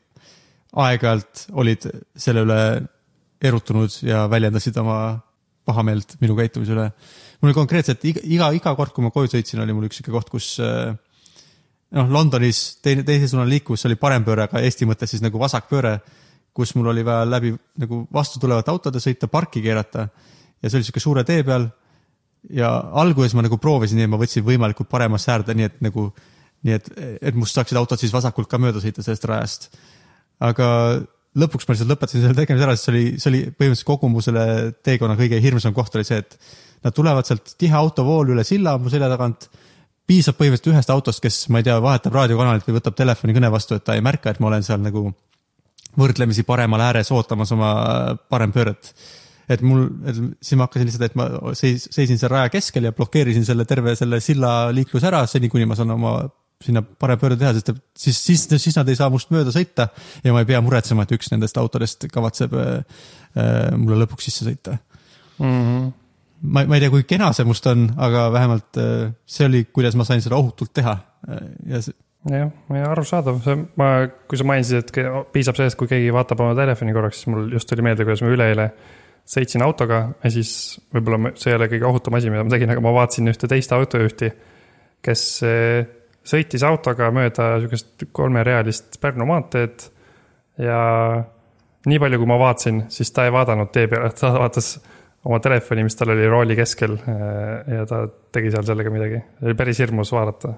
aeg-ajalt 0.76 1.48
olid 1.56 1.88
selle 2.20 2.44
üle 2.46 2.60
erutunud 3.46 4.02
ja 4.04 4.26
väljendasid 4.32 4.78
oma 4.82 4.98
pahameelt 5.66 6.18
minu 6.22 6.36
käitumise 6.38 6.76
üle. 6.76 6.90
mul 7.42 7.52
oli 7.52 7.58
konkreetselt 7.58 8.04
iga, 8.06 8.22
iga, 8.24 8.52
iga 8.56 8.76
kord, 8.76 8.94
kui 8.96 9.04
ma 9.06 9.12
koju 9.14 9.32
sõitsin, 9.34 9.62
oli 9.64 9.74
mul 9.76 9.88
üks 9.90 10.00
sihuke 10.00 10.14
koht, 10.14 10.30
kus 10.34 10.56
äh, 10.64 10.94
noh, 11.96 12.12
Londonis 12.12 12.78
teine, 12.84 13.06
teise 13.08 13.30
suuna 13.32 13.48
liikuvus 13.50 13.86
oli 13.90 13.98
parempööre, 14.00 14.48
aga 14.50 14.62
Eesti 14.66 14.88
mõttes 14.90 15.14
siis 15.14 15.24
nagu 15.26 15.40
vasakpööre, 15.42 15.98
kus 16.56 16.76
mul 16.78 16.92
oli 16.94 17.04
vaja 17.06 17.26
läbi 17.28 17.52
nagu 17.82 18.06
vastu 18.14 18.40
tulevate 18.40 18.72
autode 18.72 19.02
sõita, 19.04 19.28
parki 19.32 19.64
keerata 19.64 20.08
ja 20.08 20.70
see 20.70 20.80
oli 20.80 20.88
sihuke 20.88 21.04
suure 21.04 21.26
tee 21.28 21.44
peal 21.48 21.68
ja 22.56 22.70
alguses 23.02 23.36
ma 23.36 23.44
nagu 23.46 23.58
proovisin 23.62 24.00
ja 24.02 24.10
ma 24.10 24.20
võtsin 24.22 24.46
võimalikult 24.46 24.90
parema 24.92 25.20
säärde, 25.22 25.56
nii 25.58 25.68
et 25.68 25.82
nagu, 25.86 26.08
nii 26.66 26.78
et, 26.78 26.90
et 27.22 27.38
must 27.38 27.58
saaksid 27.58 27.78
autod 27.80 28.02
siis 28.02 28.14
vasakult 28.14 28.50
ka 28.52 28.60
mööda 28.62 28.82
sõita 28.84 29.04
sellest 29.06 29.28
rajast. 29.30 29.70
Aga 30.44 30.68
lõpuks 31.40 31.68
ma 31.68 31.76
lihtsalt 31.76 31.92
lõpetasin 31.92 32.24
selle 32.24 32.38
tegemise 32.38 32.66
ära, 32.68 32.76
sest 32.76 32.88
see 32.88 32.94
oli, 32.94 33.04
see 33.20 33.32
oli 33.32 33.42
põhimõtteliselt 33.52 33.90
kogu 33.90 34.10
mu 34.12 34.24
selle 34.24 34.46
teekonna 34.86 35.18
kõige 35.20 35.40
hirmsam 35.44 35.76
koht 35.76 35.96
oli 35.98 36.08
see, 36.08 36.22
et 36.24 36.38
nad 36.86 36.96
tulevad 36.96 37.28
sealt 37.28 37.56
tihe 37.60 37.76
autovool 37.76 38.32
üle 38.36 38.46
silla 38.48 38.78
mu 38.80 38.92
selja 38.94 39.10
tagant. 39.12 39.50
piisab 40.06 40.38
põhimõtteliselt 40.38 40.76
ühest 40.76 40.92
autost, 40.94 41.20
kes, 41.24 41.48
ma 41.50 41.60
ei 41.60 41.66
tea, 41.66 41.80
vahetab 41.82 42.14
raadiokanalit 42.14 42.68
või 42.68 42.76
võtab 42.78 42.96
telefonikõne 42.96 43.50
vastu, 43.52 43.76
et 43.76 43.84
ta 43.84 43.96
ei 43.98 44.04
märka, 44.06 44.30
et 44.30 44.40
ma 44.40 44.52
olen 44.52 44.64
seal 44.64 44.84
nagu 44.84 45.10
võrdlemisi 45.98 46.44
paremal 46.46 46.84
ääres 46.86 47.10
ootamas 47.12 47.52
oma 47.56 47.72
parempööret 48.30 48.94
et 49.50 49.62
mul, 49.62 49.88
siis 50.42 50.58
ma 50.58 50.66
hakkasin 50.66 50.90
lihtsalt, 50.90 51.06
et 51.10 51.18
ma 51.20 51.54
seis, 51.58 51.88
seisin 51.94 52.20
seal 52.22 52.32
raja 52.34 52.50
keskel 52.54 52.88
ja 52.88 52.94
blokeerisin 52.96 53.46
selle 53.46 53.66
terve 53.70 53.94
selle 53.98 54.20
silla 54.24 54.72
liikluse 54.74 55.10
ära 55.10 55.24
seni, 55.30 55.50
kuni 55.54 55.68
ma 55.70 55.78
saan 55.78 55.94
oma 55.96 56.18
sinna 56.64 56.82
parempöörde 56.82 57.38
teha, 57.40 57.52
sest 57.58 57.72
siis, 57.98 58.20
siis, 58.26 58.46
siis 58.64 58.78
nad 58.78 58.88
ei 58.90 58.98
saa 58.98 59.10
must 59.14 59.32
mööda 59.34 59.52
sõita 59.54 59.90
ja 60.24 60.34
ma 60.34 60.44
ei 60.44 60.50
pea 60.50 60.62
muretsema, 60.64 61.04
et 61.04 61.14
üks 61.18 61.32
nendest 61.34 61.58
autodest 61.60 62.08
kavatseb 62.12 62.56
äh, 62.56 62.72
äh, 63.36 63.60
mulle 63.76 64.00
lõpuks 64.04 64.30
sisse 64.30 64.48
sõita 64.48 64.78
mm. 64.78 65.52
-hmm. 65.52 65.92
ma, 66.48 66.64
ma 66.64 66.78
ei 66.78 66.86
tea, 66.86 66.94
kui 66.94 67.04
kena 67.10 67.34
see 67.36 67.48
must 67.48 67.68
on, 67.72 67.90
aga 67.98 68.30
vähemalt 68.34 68.82
äh, 68.82 69.12
see 69.26 69.50
oli, 69.50 69.66
kuidas 69.68 70.00
ma 70.00 70.08
sain 70.08 70.24
seda 70.24 70.40
ohutult 70.40 70.74
teha. 70.74 70.98
ja 71.68 71.82
see, 71.82 71.96
jah, 72.32 72.52
arusaadav, 72.90 73.42
see, 73.44 73.58
ma, 73.82 73.90
kui 74.30 74.40
sa 74.40 74.48
mainisid, 74.48 74.86
et 74.86 75.32
piisab 75.34 75.58
sellest, 75.60 75.78
kui 75.80 75.92
keegi 75.92 76.14
vaatab 76.14 76.46
oma 76.46 76.56
telefoni 76.58 76.94
korraks, 76.96 77.24
siis 77.24 77.34
mul 77.34 77.52
just 77.52 77.70
tuli 77.70 77.86
meelde, 77.86 78.08
kuidas 78.08 78.24
ma 78.24 78.32
üleeile 78.32 78.70
sõitsin 79.26 79.64
autoga 79.66 80.02
ja 80.22 80.32
siis 80.32 80.80
võib-olla 80.94 81.34
see 81.36 81.52
ei 81.52 81.58
ole 81.58 81.68
kõige 81.72 81.88
ohutum 81.90 82.18
asi, 82.18 82.32
mida 82.32 82.46
ma 82.46 82.54
tegin, 82.54 82.72
aga 82.72 82.84
ma 82.86 82.94
vaatasin 82.96 83.32
ühte 83.32 83.50
teist 83.50 83.74
autojuhti, 83.74 84.30
kes 85.06 85.24
eh, 85.50 85.95
sõitis 86.26 86.66
autoga 86.66 87.12
mööda 87.14 87.56
sihukest 87.62 88.08
kolmerealist 88.16 89.00
Pärnu 89.02 89.28
maanteed 89.30 89.88
ja 90.62 90.80
nii 91.86 92.02
palju, 92.02 92.20
kui 92.22 92.30
ma 92.30 92.40
vaatasin, 92.42 92.86
siis 92.94 93.12
ta 93.14 93.28
ei 93.28 93.34
vaadanud 93.36 93.70
tee 93.74 93.88
peale, 93.92 94.10
ta 94.18 94.34
vaatas 94.34 94.76
oma 95.26 95.40
telefoni, 95.42 95.86
mis 95.86 95.98
tal 95.98 96.14
oli 96.14 96.28
rooli 96.30 96.58
keskel 96.58 96.98
eh, 96.98 97.78
ja 97.78 97.86
ta 97.90 98.06
tegi 98.34 98.52
seal 98.54 98.66
sellega 98.66 98.94
midagi, 98.94 99.22
oli 99.46 99.58
päris 99.58 99.82
hirmus 99.82 100.14
vaadata 100.14 100.54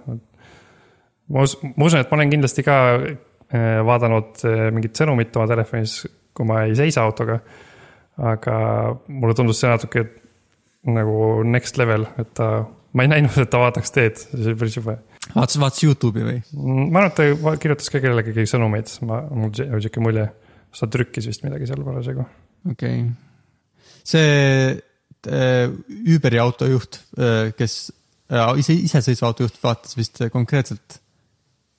ma 1.33 1.43
us-, 1.43 1.57
ma 1.63 1.87
usun, 1.87 2.01
et 2.01 2.11
ma 2.11 2.19
olen 2.19 2.31
kindlasti 2.31 2.65
ka 2.65 2.77
äh, 2.97 3.79
vaadanud 3.87 4.45
äh, 4.47 4.67
mingit 4.75 4.99
sõnumit 4.99 5.35
oma 5.39 5.49
telefonis, 5.49 5.99
kui 6.35 6.47
ma 6.47 6.63
ei 6.67 6.77
seisa 6.77 7.05
autoga. 7.07 7.41
aga 8.17 8.53
mulle 9.13 9.35
tundus 9.37 9.59
see 9.61 9.69
natuke 9.69 10.01
nagu 10.89 11.43
next 11.45 11.77
level, 11.77 12.07
et 12.17 12.31
ta, 12.33 12.63
ma 12.97 13.05
ei 13.05 13.11
näinud, 13.11 13.35
et 13.37 13.51
ta 13.53 13.59
vaataks 13.61 13.93
teed, 13.93 14.17
see 14.17 14.47
oli 14.47 14.57
päris 14.57 14.77
jube. 14.79 14.95
vaatas, 15.35 15.59
vaatas 15.61 15.83
Youtube'i 15.85 16.25
või? 16.27 16.41
ma 16.91 17.03
arvan, 17.03 17.11
et 17.11 17.17
ta 17.17 17.55
kirjutas 17.61 17.93
ka 17.93 18.01
kellegagi 18.03 18.47
sõnumeid, 18.49 18.91
ma, 19.07 19.21
mul 19.29 19.51
oli 19.51 19.85
sihuke 19.85 20.03
mulje. 20.03 20.27
ta 20.77 20.89
trükkis 20.93 21.29
vist 21.31 21.45
midagi 21.45 21.69
seal 21.69 21.83
parasjagu. 21.85 22.27
okei 22.71 23.01
okay.. 23.01 23.97
see 24.03 24.77
äh, 25.27 26.15
Uberi 26.15 26.39
autojuht, 26.43 27.01
kes 27.57 27.79
äh, 28.31 28.53
ise, 28.61 28.77
isesõitva 28.87 29.33
autojuht 29.33 29.59
vaatas 29.63 29.97
vist 29.99 30.23
konkreetselt 30.33 31.01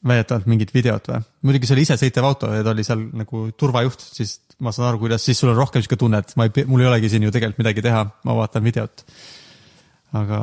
väidetavalt 0.06 0.46
mingit 0.50 0.74
videot 0.74 1.10
või? 1.10 1.22
muidugi 1.48 1.68
see 1.68 1.76
oli 1.76 1.86
isesõitev 1.86 2.26
auto 2.26 2.50
ja 2.54 2.62
ta 2.66 2.74
oli 2.74 2.84
seal 2.86 3.02
nagu 3.18 3.48
turvajuht, 3.58 4.04
siis 4.14 4.38
ma 4.62 4.72
saan 4.74 4.90
aru, 4.90 5.02
kuidas, 5.04 5.24
siis 5.26 5.38
sul 5.38 5.52
on 5.52 5.58
rohkem 5.58 5.82
sihuke 5.82 5.98
tunne, 6.00 6.20
et 6.22 6.34
ma 6.38 6.48
ei, 6.48 6.64
mul 6.66 6.82
ei 6.82 6.90
olegi 6.90 7.10
siin 7.12 7.26
ju 7.26 7.34
tegelikult 7.34 7.62
midagi 7.62 7.84
teha, 7.84 8.02
ma 8.26 8.36
vaatan 8.38 8.64
videot. 8.66 9.04
aga, 10.18 10.40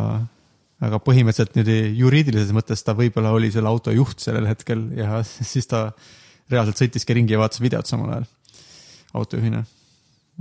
aga 0.83 0.99
põhimõtteliselt 1.03 1.55
niimoodi 1.55 1.95
juriidilises 1.99 2.51
mõttes 2.55 2.83
ta 2.83 2.95
võib-olla 2.97 3.31
oli 3.35 3.51
selle 3.53 3.71
auto 3.71 3.93
juht 3.95 4.19
sellel 4.23 4.47
hetkel 4.49 4.89
ja 4.97 5.21
siis 5.51 5.69
ta 5.71 5.87
reaalselt 6.51 6.81
sõitiski 6.83 7.15
ringi 7.17 7.35
ja 7.35 7.41
vaatas 7.41 7.63
videot 7.63 7.89
samal 7.89 8.11
ajal 8.11 8.27
autojuhina. 9.15 9.63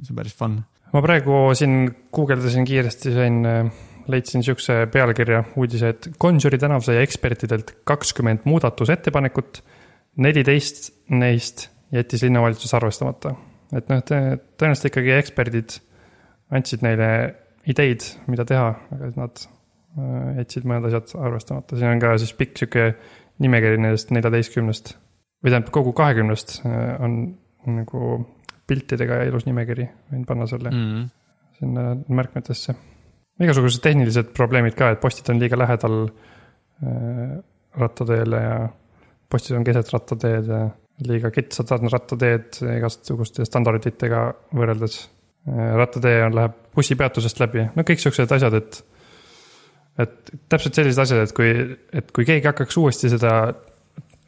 see 0.02 0.10
on 0.10 0.18
päris 0.18 0.34
fun. 0.34 0.58
ma 0.92 1.02
praegu 1.04 1.38
siin 1.58 1.86
guugeldasin 2.14 2.66
kiiresti, 2.66 3.14
sain, 3.14 3.38
leidsin 4.10 4.44
sihukese 4.44 4.84
pealkirja 4.92 5.44
uudise, 5.56 5.94
et 5.94 6.10
Gonsiori 6.20 6.58
tänav 6.60 6.82
sai 6.84 6.98
ekspertidelt 7.02 7.76
kakskümmend 7.84 8.44
muudatusettepanekut. 8.44 9.62
neliteist 10.16 10.92
neist 11.10 11.68
jättis 11.94 12.22
linnavalitsus 12.26 12.74
arvestamata. 12.74 13.36
et 13.72 13.88
noh, 13.88 14.02
tõenäoliselt 14.02 14.90
ikkagi 14.90 15.14
eksperdid 15.14 15.78
andsid 16.54 16.82
neile 16.82 17.08
ideid, 17.66 18.04
mida 18.28 18.44
teha, 18.44 18.74
aga 18.92 19.08
nad 19.16 19.40
äh, 19.40 19.54
jätsid 20.38 20.66
mõned 20.66 20.88
asjad 20.88 21.12
arvestamata, 21.22 21.78
siin 21.78 21.92
on 21.92 22.02
ka 22.02 22.16
siis 22.18 22.32
pikk 22.36 22.58
sihuke 22.58 22.86
nimekiri 23.42 23.78
nendest 23.78 24.10
neljateistkümnest 24.14 24.94
või 25.44 25.52
tähendab 25.52 25.72
kogu 25.74 25.92
kahekümnest 25.96 26.60
äh, 26.64 26.94
on 27.04 27.18
nagu 27.74 28.16
piltidega 28.68 29.22
ilus 29.28 29.44
nimekiri, 29.46 29.86
võin 30.12 30.24
panna 30.28 30.46
selle 30.48 30.70
Mm. 30.72 31.08
sinna 31.58 31.82
märkmetesse. 32.08 32.74
igasugused 33.40 33.82
tehnilised 33.82 34.32
probleemid 34.34 34.74
ka, 34.74 34.90
et 34.90 35.00
postid 35.00 35.28
on 35.30 35.40
liiga 35.40 35.58
lähedal 35.58 36.08
äh, 36.08 37.36
rattateele 37.76 38.40
ja 38.42 38.56
postid 39.30 39.56
on 39.56 39.64
keset 39.64 39.92
rattateed 39.92 40.48
ja 40.48 40.70
liiga 41.06 41.30
kitsad 41.30 41.70
on 41.74 41.90
rattateed 41.92 42.60
igasuguste 42.78 43.44
standarditega 43.44 44.32
võrreldes. 44.54 45.10
rattatee 45.76 46.22
on, 46.24 46.34
läheb 46.34 46.52
bussipeatusest 46.74 47.40
läbi, 47.40 47.66
no 47.76 47.82
kõik 47.84 48.00
siuksed 48.00 48.30
asjad, 48.32 48.54
et 48.54 48.78
et 50.00 50.32
täpselt 50.50 50.78
sellised 50.78 51.02
asjad, 51.04 51.24
et 51.24 51.34
kui, 51.36 51.50
et 51.94 52.10
kui 52.14 52.26
keegi 52.28 52.50
hakkaks 52.50 52.78
uuesti 52.80 53.12
seda 53.12 53.34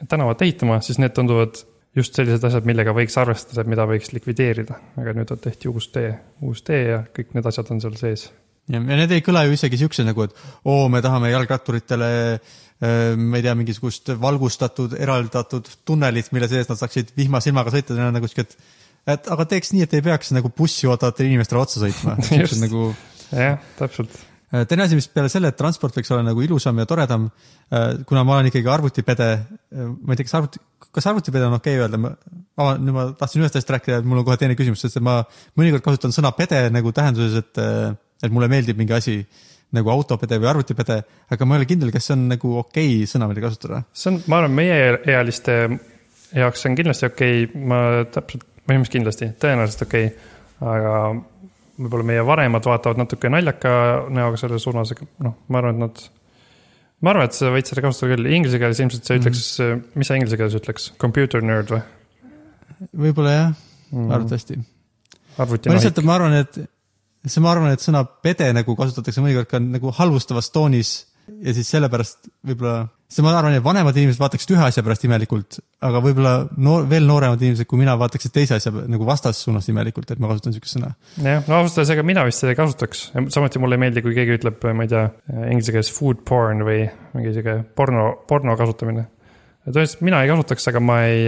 tänavat 0.09 0.45
ehitama, 0.45 0.79
siis 0.85 1.01
need 1.03 1.15
tunduvad 1.17 1.59
just 1.97 2.17
sellised 2.19 2.45
asjad, 2.45 2.67
millega 2.69 2.93
võiks 2.97 3.17
arvestada, 3.19 3.65
mida 3.69 3.87
võiks 3.89 4.13
likvideerida, 4.13 4.79
aga 5.01 5.15
nüüd 5.17 5.33
on 5.33 5.41
tehti 5.43 5.71
uus 5.73 5.89
tee, 5.95 6.13
uus 6.45 6.61
tee 6.67 6.83
ja 6.91 7.01
kõik 7.17 7.33
need 7.37 7.49
asjad 7.49 7.73
on 7.73 7.81
seal 7.83 7.97
sees. 7.99 8.29
ja, 8.69 8.83
need 8.83 9.17
ei 9.17 9.25
kõla 9.25 9.47
ju 9.47 9.57
isegi 9.57 9.81
siukse 9.81 10.05
nagu, 10.05 10.29
et 10.29 10.37
oo, 10.69 10.87
me 10.93 11.01
tahame 11.05 11.33
jalgratturitele 11.33 12.11
äh, 12.37 12.57
ma 13.17 13.41
ei 13.41 13.47
tea, 13.47 13.57
mingisugust 13.57 14.13
valgustatud, 14.21 14.99
eraldatud 15.01 15.71
tunnelit, 15.89 16.29
mille 16.37 16.51
sees 16.53 16.69
nad 16.69 16.81
saaksid 16.83 17.17
vihmasilmaga 17.17 17.73
sõita, 17.73 17.97
neil 17.97 18.11
on 18.11 18.21
nagu 18.21 18.29
siuke, 18.31 18.45
et 18.45 18.85
et 19.07 19.29
aga 19.33 19.47
teeks 19.49 19.73
nii, 19.73 19.87
et 19.87 19.93
ei 19.97 20.05
peaks 20.05 20.33
nagu 20.35 20.51
bussi 20.55 20.89
ootavatele 20.91 21.31
inimestele 21.31 21.61
otsa 21.63 21.83
sõitma. 21.83 22.17
Nagu 22.65 22.89
jah, 23.31 23.61
täpselt. 23.79 24.17
Äh, 24.55 24.67
teine 24.71 24.85
asi, 24.87 24.99
mis 24.99 25.09
peale 25.11 25.31
selle, 25.33 25.51
et 25.51 25.59
transport 25.59 25.97
võiks 25.97 26.13
olla 26.15 26.23
nagu 26.29 26.43
ilusam 26.45 26.79
ja 26.79 26.87
toredam, 26.87 27.29
kuna 28.07 28.23
ma 28.23 28.37
olen 28.37 28.53
ikkagi 28.53 28.69
arvutipede, 28.71 29.27
ma 29.75 30.15
ei 30.15 30.21
tea, 30.21 30.27
kas 30.29 30.37
arvuti, 30.39 30.61
kas 30.95 31.09
arvutipede 31.11 31.49
on 31.49 31.57
okei 31.57 31.75
okay 31.75 31.83
öelda, 31.83 31.99
ma, 31.99 32.13
nüüd 32.79 32.95
ma 32.95 33.09
tahtsin 33.19 33.43
ühest 33.43 33.59
asjast 33.59 33.73
rääkida, 33.75 33.99
et 33.99 34.07
mul 34.07 34.23
on 34.23 34.29
kohe 34.29 34.39
teine 34.39 34.55
küsimus, 34.59 34.85
sest 34.85 35.01
et 35.01 35.05
ma 35.05 35.17
mõnikord 35.59 35.83
kasutan 35.89 36.15
sõna 36.15 36.31
pede 36.37 36.63
nagu 36.71 36.93
tähenduses, 36.95 37.43
et, 37.43 37.63
et 38.23 38.33
mulle 38.35 38.47
meeldib 38.53 38.79
mingi 38.79 38.95
asi 38.95 39.17
nagu 39.75 39.91
autopede 39.91 40.39
või 40.39 40.53
arvutipede, 40.53 41.01
aga 41.35 41.49
ma 41.49 41.57
ei 41.57 41.65
ole 41.65 41.69
kindel, 41.73 41.91
kas 41.95 42.07
see 42.07 42.15
on 42.15 42.29
nagu 42.31 42.55
okei 42.63 42.93
okay 43.01 43.11
sõna, 43.11 43.27
mida 43.33 43.43
kasutada. 43.43 43.83
see 43.91 44.13
on, 44.13 44.21
ma 44.31 44.41
arvan, 44.41 44.55
meieealiste 44.61 45.59
jaoks 46.37 46.67
on 46.69 46.79
kindlasti 46.79 47.11
okei 47.11 47.45
okay., 47.49 47.67
ma 47.73 47.81
täpselt, 48.15 48.47
põhimõtteliselt 48.67 48.99
kindlasti, 49.01 49.31
tõenäoliselt 49.43 49.87
okei 49.89 50.11
okay., 50.13 50.35
aga 50.67 50.93
võib-olla 51.77 52.07
meie 52.09 52.25
vanemad 52.27 52.67
vaatavad 52.67 53.01
natuke 53.01 53.31
naljaka 53.33 53.73
näoga 54.13 54.41
selle 54.41 54.61
suunas, 54.63 54.93
aga 54.95 55.09
noh, 55.27 55.37
ma 55.53 55.61
arvan, 55.61 55.77
et 55.77 55.83
nad, 55.85 56.05
ma 57.05 57.13
arvan, 57.13 57.29
et 57.29 57.37
sa 57.37 57.51
võid 57.55 57.69
seda 57.69 57.85
kasutada 57.85 58.15
küll, 58.15 58.31
inglise 58.39 58.61
keeles 58.63 58.81
ilmselt 58.83 59.09
sa 59.09 59.19
ütleks 59.19 59.43
mm, 59.59 59.73
-hmm. 59.73 59.99
mis 60.01 60.11
sa 60.11 60.19
inglise 60.19 60.41
keeles 60.41 60.57
ütleks, 60.61 60.89
computer 61.03 61.45
nerd 61.45 61.75
või 61.75 61.83
võib-olla 63.07 63.35
jah, 63.35 63.53
mm.? 63.93 64.09
arvatavasti. 64.11 64.59
arvuti 65.43 65.71
ma 65.71 65.77
lihtsalt, 65.79 66.03
ma 66.05 66.17
arvan, 66.17 66.39
et 66.41 66.61
see, 67.27 67.43
ma 67.45 67.53
arvan, 67.53 67.75
et 67.75 67.85
sõna 67.85 68.05
pede 68.05 68.49
nagu 68.57 68.77
kasutatakse 68.79 69.25
mõnikord 69.25 69.51
ka 69.51 69.61
nagu 69.63 69.93
halvustavas 69.97 70.51
toonis 70.55 70.97
ja 71.27 71.55
siis 71.57 71.69
sellepärast 71.71 72.29
võib-olla, 72.47 72.87
sest 73.11 73.25
ma 73.25 73.33
arvan, 73.35 73.57
et 73.57 73.65
vanemad 73.65 73.97
inimesed 73.99 74.21
vaataksid 74.21 74.53
ühe 74.55 74.65
asja 74.67 74.85
pärast 74.87 75.07
imelikult, 75.09 75.59
aga 75.87 76.01
võib-olla 76.05 76.35
noor, 76.63 76.87
veel 76.91 77.07
nooremad 77.09 77.43
inimesed 77.43 77.69
kui 77.71 77.81
mina 77.81 77.97
vaataksid 77.99 78.35
teise 78.35 78.59
asja 78.59 78.73
nagu 78.75 79.07
vastassuunas 79.09 79.69
imelikult, 79.73 80.13
et 80.13 80.23
ma 80.23 80.31
kasutan 80.31 80.55
niisugust 80.55 80.79
sõna. 80.79 80.93
jah, 81.19 81.43
no 81.49 81.59
ausalt 81.59 81.83
öeldes, 81.83 81.95
ega 81.97 82.07
mina 82.07 82.27
vist 82.29 82.43
seda 82.43 82.55
ei 82.55 82.61
kasutaks, 82.61 83.07
samuti 83.35 83.63
mulle 83.63 83.79
ei 83.79 83.85
meeldi, 83.87 84.05
kui 84.07 84.17
keegi 84.17 84.39
ütleb, 84.41 84.69
ma 84.71 84.87
ei 84.87 84.93
tea, 84.93 85.07
inglise 85.51 85.75
keeles 85.75 85.93
food 85.95 86.23
porn 86.29 86.67
või 86.67 86.85
mingi 87.17 87.35
sihuke 87.35 87.59
porno, 87.79 88.11
porno 88.29 88.59
kasutamine. 88.59 89.09
tõenäoliselt 89.67 90.05
mina 90.07 90.23
ei 90.23 90.31
kasutaks, 90.31 90.71
aga 90.73 90.85
ma 90.85 91.01
ei, 91.09 91.27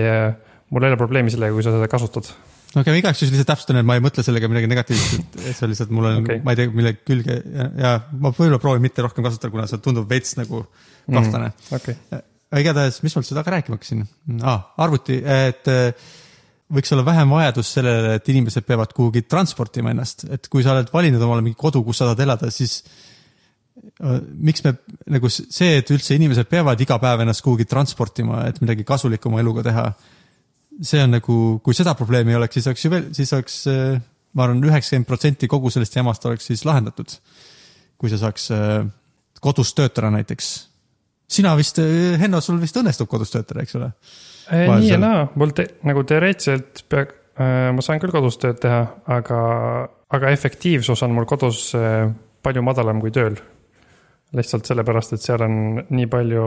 mul 0.71 0.87
ei 0.87 0.95
ole 0.95 1.01
probleemi 1.01 1.35
sellega, 1.35 1.57
kui 1.57 1.67
sa 1.67 1.75
seda 1.75 1.91
kasutad. 1.91 2.31
No 2.75 2.85
aga 2.85 2.97
igaks 3.01 3.23
juhuks 3.23 3.35
lihtsalt 3.35 3.51
täpsustan, 3.53 3.81
et 3.81 3.89
ma 3.89 3.97
ei 3.99 4.05
mõtle 4.05 4.25
sellega 4.27 4.51
midagi 4.51 4.71
negatiivset, 4.71 5.37
et 5.49 5.57
see 5.57 5.71
lihtsalt, 5.71 5.93
mul 5.95 6.11
on 6.11 6.23
Okei. 6.23 6.39
okay., 6.39 6.45
ma 6.47 6.55
ei 6.55 6.61
tea, 6.61 6.73
millegi 6.75 7.05
külge 7.09 7.41
ja, 7.43 7.69
ja 7.81 7.93
ma 8.13 8.33
võib-olla 8.33 8.61
proovin 8.63 8.85
mitte 8.85 9.05
rohkem 9.05 9.27
kasutada, 9.27 9.53
kuna 9.55 9.69
see 9.71 9.83
tundub 9.85 10.09
veits 10.11 10.37
nagu 10.39 10.65
kahtlane 11.09 11.51
mm.. 11.53 11.81
okei, 11.81 11.99
aga 12.49 12.65
igatahes, 12.65 13.03
mis 13.05 13.17
ma 13.17 13.23
üldse 13.25 13.37
taga 13.39 13.57
rääkima 13.57 13.79
hakkasin 13.79 14.07
ah,? 14.43 14.67
arvuti, 14.85 15.21
et 15.23 15.71
äh, 15.73 16.09
võiks 16.75 16.93
olla 16.93 17.05
vähem 17.07 17.33
vajadus 17.33 17.71
sellele, 17.79 18.17
et 18.19 18.29
inimesed 18.29 18.67
peavad 18.69 18.93
kuhugi 18.97 19.25
transportima 19.29 19.93
ennast, 19.95 20.27
et 20.33 20.49
kui 20.53 20.65
sa 20.65 20.75
oled 20.75 20.91
valinud 20.93 21.23
omale 21.25 21.45
mingi 21.45 21.59
kodu, 21.61 21.83
kus 21.87 22.01
sa 22.01 22.11
tahad 22.11 22.25
elada, 22.27 22.51
siis 22.53 22.83
äh, 24.05 24.21
miks 24.21 24.65
me 24.67 24.75
nagu 25.15 25.31
see, 25.33 25.79
et 25.81 25.93
üldse 25.95 26.17
inimesed 26.19 26.51
peavad 26.51 26.81
iga 26.85 27.01
päev 27.01 27.25
ennast 27.25 27.45
kuhugi 27.47 27.69
transportima, 27.69 28.45
et 28.51 28.61
midagi 28.65 28.87
kasulikku 28.89 29.33
oma 29.33 29.43
eluga 29.45 29.65
teha. 29.71 29.89
See 30.83 31.03
on 31.03 31.17
nagu, 31.17 31.37
kui 31.65 31.77
seda 31.77 31.95
probleemi 31.99 32.35
ei 32.35 32.39
oleks, 32.39 32.59
siis 32.59 32.71
oleks 32.71 32.85
ju 32.85 32.93
veel, 32.93 33.09
siis 33.17 33.33
oleks, 33.35 33.59
ma 34.39 34.47
arvan, 34.47 34.63
üheksakümmend 34.69 35.09
protsenti 35.09 35.51
kogu 35.51 35.73
sellest 35.75 35.97
jamast 35.99 36.27
oleks 36.31 36.51
siis 36.51 36.65
lahendatud. 36.69 37.19
kui 37.99 38.11
sa 38.13 38.19
saaks 38.21 38.51
äh, 38.55 38.87
kodus 39.43 39.73
töötada 39.75 40.11
näiteks 40.15 40.69
sina 41.29 41.57
vist, 41.59 41.81
Henno, 42.21 42.41
sul 42.41 42.61
vist 42.63 42.77
õnnestub 42.79 43.09
kodus 43.11 43.33
töötada, 43.35 43.65
eks 43.65 43.77
ole? 43.79 43.93
nii 44.49 44.89
ja 44.89 44.99
naa, 45.01 45.27
mul 45.37 45.53
te, 45.57 45.67
nagu 45.85 46.05
teoreetiliselt 46.09 46.87
pea-, 46.89 47.73
ma 47.75 47.85
saan 47.85 48.01
küll 48.01 48.15
kodus 48.15 48.39
tööd 48.41 48.61
teha, 48.63 48.81
aga, 49.19 49.41
aga 50.15 50.33
efektiivsus 50.33 51.05
on 51.05 51.13
mul 51.17 51.29
kodus 51.29 51.69
äh, 51.77 52.09
palju 52.45 52.65
madalam 52.65 53.03
kui 53.03 53.13
tööl. 53.15 53.37
lihtsalt 54.37 54.69
sellepärast, 54.69 55.15
et 55.17 55.25
seal 55.25 55.41
on 55.45 55.83
nii 55.89 56.07
palju 56.13 56.47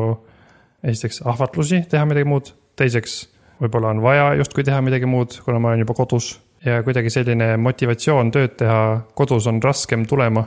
esiteks 0.86 1.22
ahvatlusi 1.30 1.84
teha 1.90 2.06
midagi 2.10 2.30
muud, 2.30 2.52
teiseks 2.78 3.16
võib-olla 3.62 3.94
on 3.96 4.02
vaja 4.04 4.32
justkui 4.42 4.66
teha 4.68 4.82
midagi 4.82 5.10
muud, 5.10 5.38
kuna 5.46 5.60
ma 5.62 5.72
olen 5.72 5.86
juba 5.86 5.96
kodus 5.98 6.34
ja 6.66 6.82
kuidagi 6.86 7.10
selline 7.14 7.56
motivatsioon 7.62 8.32
tööd 8.34 8.58
teha 8.60 8.82
kodus 9.18 9.48
on 9.50 9.62
raskem 9.64 10.06
tulema 10.10 10.46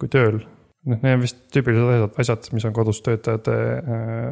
kui 0.00 0.10
tööl. 0.12 0.42
noh, 0.84 1.00
need 1.00 1.16
on 1.16 1.24
vist 1.24 1.40
tüüpilised 1.54 2.20
asjad, 2.20 2.48
mis 2.52 2.64
on 2.68 2.74
kodus 2.76 3.00
töötajate 3.04 3.56
äh, 3.56 4.30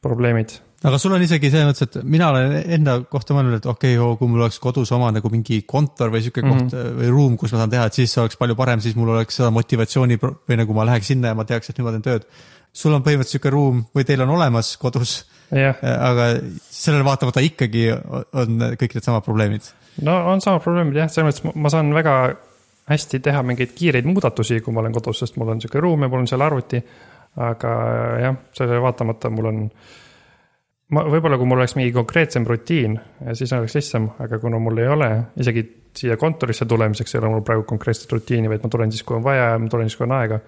probleemid. 0.00 0.54
aga 0.84 0.98
sul 1.00 1.12
on 1.12 1.24
isegi 1.24 1.50
selles 1.52 1.68
mõttes, 1.68 1.88
et 1.88 2.06
mina 2.08 2.30
olen 2.32 2.54
enda 2.76 2.94
kohta 3.12 3.36
mõelnud, 3.36 3.58
et 3.60 3.66
okei 3.68 3.98
okay,, 4.00 4.16
kui 4.20 4.30
mul 4.32 4.46
oleks 4.46 4.60
kodus 4.62 4.92
oma 4.96 5.10
nagu 5.12 5.32
mingi 5.32 5.60
kontor 5.68 6.12
või 6.12 6.22
sihuke 6.24 6.44
mm 6.44 6.52
-hmm. 6.52 6.70
koht 6.70 7.00
või 7.00 7.10
ruum, 7.12 7.36
kus 7.40 7.52
ma 7.52 7.60
saan 7.60 7.74
teha, 7.74 7.88
et 7.90 7.98
siis 8.00 8.16
oleks 8.18 8.40
palju 8.40 8.56
parem, 8.56 8.80
siis 8.80 8.96
mul 8.96 9.12
oleks 9.16 9.36
seda 9.36 9.50
motivatsiooni 9.52 10.16
või 10.20 10.56
nagu 10.62 10.76
ma 10.76 10.88
läheks 10.88 11.12
sinna 11.12 11.34
ja 11.34 11.36
ma 11.36 11.44
teaks, 11.44 11.70
et 11.70 11.78
nüüd 11.78 11.88
ma 11.88 11.92
teen 11.96 12.08
tööd. 12.08 12.24
sul 12.72 12.94
on 12.94 13.02
põhimõtteliselt 13.02 13.36
sihuke 13.36 13.50
ruum 13.50 13.84
või 13.94 14.04
teil 14.04 14.20
on 14.22 14.30
olemas 14.30 14.76
kodus, 14.76 15.26
aga 15.50 16.26
sellele 16.70 17.04
vaatamata 17.04 17.42
ikkagi 17.42 17.88
on 17.90 18.62
kõik 18.80 18.94
needsamad 18.96 19.24
probleemid. 19.26 19.66
no 20.06 20.16
on 20.32 20.42
samad 20.44 20.62
probleemid 20.64 21.00
jah, 21.02 21.10
selles 21.10 21.40
mõttes 21.40 21.48
ma- 21.48 21.56
ma 21.66 21.72
saan 21.72 21.94
väga 21.94 22.16
hästi 22.90 23.20
teha 23.22 23.42
mingeid 23.46 23.72
kiireid 23.76 24.06
muudatusi, 24.08 24.60
kui 24.64 24.74
ma 24.74 24.82
olen 24.82 24.94
kodus, 24.94 25.22
sest 25.22 25.38
mul 25.38 25.52
on 25.54 25.62
sihuke 25.62 25.82
ruum 25.82 26.02
ja 26.02 26.10
mul 26.10 26.24
on 26.24 26.30
seal 26.30 26.46
arvuti. 26.46 26.82
aga 27.36 27.72
jah, 28.18 28.38
sellele 28.58 28.80
vaatamata 28.82 29.30
mul 29.30 29.46
on, 29.46 29.58
ma 30.90 31.04
võib-olla 31.06 31.36
kui 31.38 31.46
mul 31.46 31.60
oleks 31.60 31.76
mingi 31.78 31.92
konkreetsem 31.94 32.46
rutiin, 32.46 32.96
siis 33.38 33.52
oleks 33.54 33.76
lihtsam, 33.78 34.08
aga 34.18 34.40
kuna 34.42 34.58
mul 34.58 34.80
ei 34.82 34.88
ole, 34.90 35.10
isegi 35.38 35.62
siia 35.94 36.16
kontorisse 36.18 36.66
tulemiseks 36.66 37.14
ei 37.14 37.20
ole 37.20 37.30
mul 37.36 37.44
praegu 37.46 37.62
konkreetset 37.70 38.10
rutiini, 38.12 38.50
vaid 38.50 38.66
ma 38.66 38.70
tulen 38.72 38.90
siis, 38.90 39.04
kui 39.06 39.14
on 39.20 39.22
vaja 39.22 39.52
ja 39.52 39.60
ma 39.62 39.70
tulen 39.70 39.86
siis, 39.86 40.00
kui 40.00 40.08
on 40.08 40.16
aega. 40.18 40.40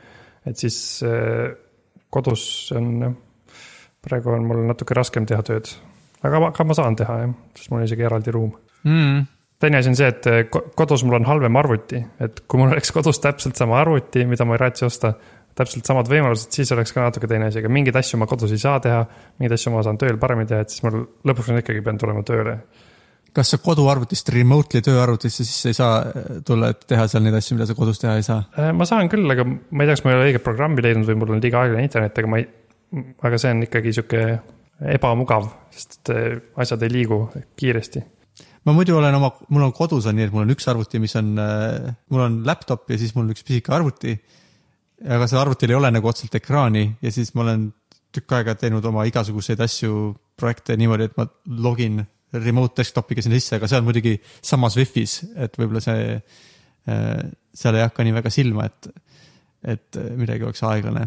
et 0.47 0.59
siis 0.59 0.77
äh, 1.07 1.55
kodus 2.11 2.45
on 2.75 2.91
jah, 3.05 3.15
praegu 4.03 4.31
on 4.35 4.45
mul 4.49 4.65
natuke 4.67 4.95
raskem 4.99 5.27
teha 5.29 5.43
tööd, 5.47 5.69
aga 6.23 6.41
ma, 6.43 6.51
aga 6.55 6.65
ma 6.69 6.75
saan 6.79 6.97
teha 6.99 7.19
jah, 7.25 7.35
sest 7.59 7.71
mul 7.71 7.81
on 7.83 7.87
isegi 7.91 8.09
eraldi 8.09 8.35
ruum 8.35 8.53
Mm. 8.83 9.27
teine 9.63 9.79
asi 9.79 9.89
on 9.93 9.95
see, 9.95 10.09
et 10.11 10.27
eh, 10.27 10.41
ko- 10.51 10.65
kodus 10.75 11.05
mul 11.07 11.21
on 11.21 11.25
halvem 11.29 11.55
arvuti, 11.57 12.01
et 12.19 12.41
kui 12.51 12.59
mul 12.59 12.73
oleks 12.75 12.91
kodus 12.91 13.21
täpselt 13.23 13.55
sama 13.57 13.77
arvuti, 13.79 14.25
mida 14.27 14.43
ma 14.45 14.57
ei 14.57 14.59
raatsi 14.65 14.85
osta, 14.89 15.13
täpselt 15.55 15.87
samad 15.87 16.09
võimalused, 16.11 16.51
siis 16.51 16.73
oleks 16.75 16.91
ka 16.97 17.05
natuke 17.05 17.29
teine 17.31 17.47
asi, 17.47 17.61
aga 17.63 17.69
mingeid 17.71 17.95
asju 18.01 18.19
ma 18.19 18.27
kodus 18.27 18.51
ei 18.51 18.59
saa 18.59 18.81
teha, 18.83 19.05
mingeid 19.39 19.55
asju 19.55 19.71
ma 19.71 19.83
saan 19.87 19.99
tööl 20.03 20.19
paremini 20.19 20.49
teha, 20.51 20.65
et 20.67 20.73
siis 20.75 20.83
mul 20.83 21.05
lõpuks 21.29 21.53
ma 21.55 21.61
ikkagi 21.63 21.85
pean 21.87 21.99
tulema 22.01 22.25
tööle. 22.27 22.57
kas 23.33 23.49
sa 23.55 23.57
koduarvutist 23.63 24.29
remotely 24.35 24.83
tööarvutisse 24.85 25.45
sisse 25.47 25.71
ei 25.71 25.77
saa 25.79 26.01
äh, 26.05 26.41
tulla, 26.45 26.69
et 26.75 26.83
teha 26.89 27.07
seal 27.09 27.23
neid 27.23 27.35
asju, 27.39 27.55
mida 27.57 27.67
sa 27.71 27.75
kodus 27.79 28.03
teha 28.03 28.17
ei 28.19 28.23
saa? 28.27 28.43
Äh, 28.59 28.73
ma 28.77 28.85
saan 28.85 29.09
küll, 29.09 29.31
aga 29.31 29.45
ma 29.47 29.85
ei 29.85 29.87
tea, 29.87 29.95
kas 29.95 30.03
ma 30.05 30.11
ei 30.11 30.17
ole 30.19 30.27
õiget 30.33 30.43
programmi 30.45 30.83
leidnud 30.85 31.07
või 31.09 31.17
mul 31.23 31.33
on 31.37 31.41
liiga 31.41 31.63
aeglane 31.63 31.87
internet, 31.87 32.19
aga 32.19 32.29
ma 32.35 32.43
ei, 32.43 32.49
aga 33.23 33.39
see 33.41 33.53
on 33.55 33.67
ikkagi 33.67 33.95
sihuke 33.97 34.25
ebamugav, 34.93 35.47
sest 35.73 36.11
eh, 36.13 36.41
asjad 36.61 36.83
ei 36.83 36.93
liigu 36.93 37.21
kiiresti. 37.59 38.03
ma 38.67 38.75
muidu 38.77 38.97
olen 38.99 39.15
oma, 39.19 39.33
mul 39.51 39.67
on 39.67 39.75
kodus 39.75 40.07
on 40.07 40.17
nii, 40.19 40.29
et 40.29 40.35
mul 40.35 40.45
on 40.45 40.55
üks 40.55 40.69
arvuti, 40.71 41.01
mis 41.03 41.15
on, 41.19 41.35
mul 41.35 42.25
on 42.27 42.41
laptop 42.47 42.91
ja 42.91 42.99
siis 42.99 43.15
mul 43.17 43.31
üks 43.35 43.45
pisike 43.47 43.75
arvuti. 43.75 44.17
aga 45.03 45.27
sellel 45.27 45.47
arvutil 45.47 45.71
ei 45.73 45.79
ole 45.79 45.91
nagu 45.91 46.09
otseselt 46.09 46.39
ekraani 46.39 46.85
ja 47.03 47.11
siis 47.11 47.35
ma 47.35 47.43
olen 47.47 47.71
tükk 48.13 48.35
aega 48.37 48.55
teinud 48.61 48.85
oma 48.85 49.07
igasuguseid 49.09 49.61
asju, 49.65 50.13
projekte 50.37 50.77
niimoodi, 50.77 51.09
et 51.09 51.17
ma 51.17 51.27
login 51.47 52.03
remote 52.33 52.81
desktopiga 52.81 53.25
sinna 53.25 53.39
sisse, 53.41 53.57
aga 53.57 53.69
see 53.69 53.81
on 53.81 53.87
muidugi 53.87 54.15
samas 54.45 54.77
wifi's, 54.81 55.21
et 55.37 55.57
võib-olla 55.61 55.83
see, 55.85 56.17
seal 57.57 57.79
ei 57.79 57.85
hakka 57.85 58.07
nii 58.07 58.15
väga 58.17 58.33
silma, 58.33 58.69
et, 58.69 58.89
et 59.75 60.01
midagi 60.19 60.47
oleks 60.49 60.65
aeglane. 60.69 61.07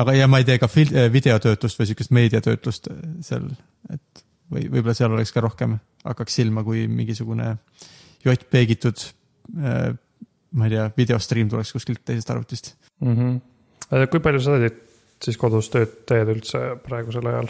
aga, 0.00 0.14
ja 0.16 0.28
ma 0.30 0.40
ei 0.42 0.48
tee 0.48 0.58
ka 0.62 0.68
fil-, 0.70 0.94
videotöötlust 1.12 1.80
või 1.80 1.90
sihukest 1.90 2.14
meediatöötlust 2.14 2.88
seal, 3.26 3.50
et 3.92 4.24
või 4.52 4.68
võib-olla 4.68 4.94
seal 4.96 5.12
oleks 5.14 5.32
ka 5.34 5.42
rohkem, 5.44 5.78
hakkaks 6.04 6.40
silma, 6.40 6.64
kui 6.66 6.86
mingisugune 6.90 7.56
JPEG-itud, 8.24 9.04
ma 9.54 10.66
ei 10.68 10.72
tea, 10.72 10.88
videostream 10.96 11.50
tuleks 11.52 11.74
kuskilt 11.76 12.04
teisest 12.04 12.30
arvutist. 12.32 12.74
mm. 13.00 13.14
-hmm. 13.16 14.08
kui 14.10 14.20
palju 14.24 14.40
sa 14.40 14.58
teed 14.62 14.82
siis 15.24 15.38
kodus 15.40 15.70
tööd 15.72 16.02
teed 16.08 16.32
üldse 16.34 16.60
praegusel 16.84 17.28
ajal? 17.30 17.48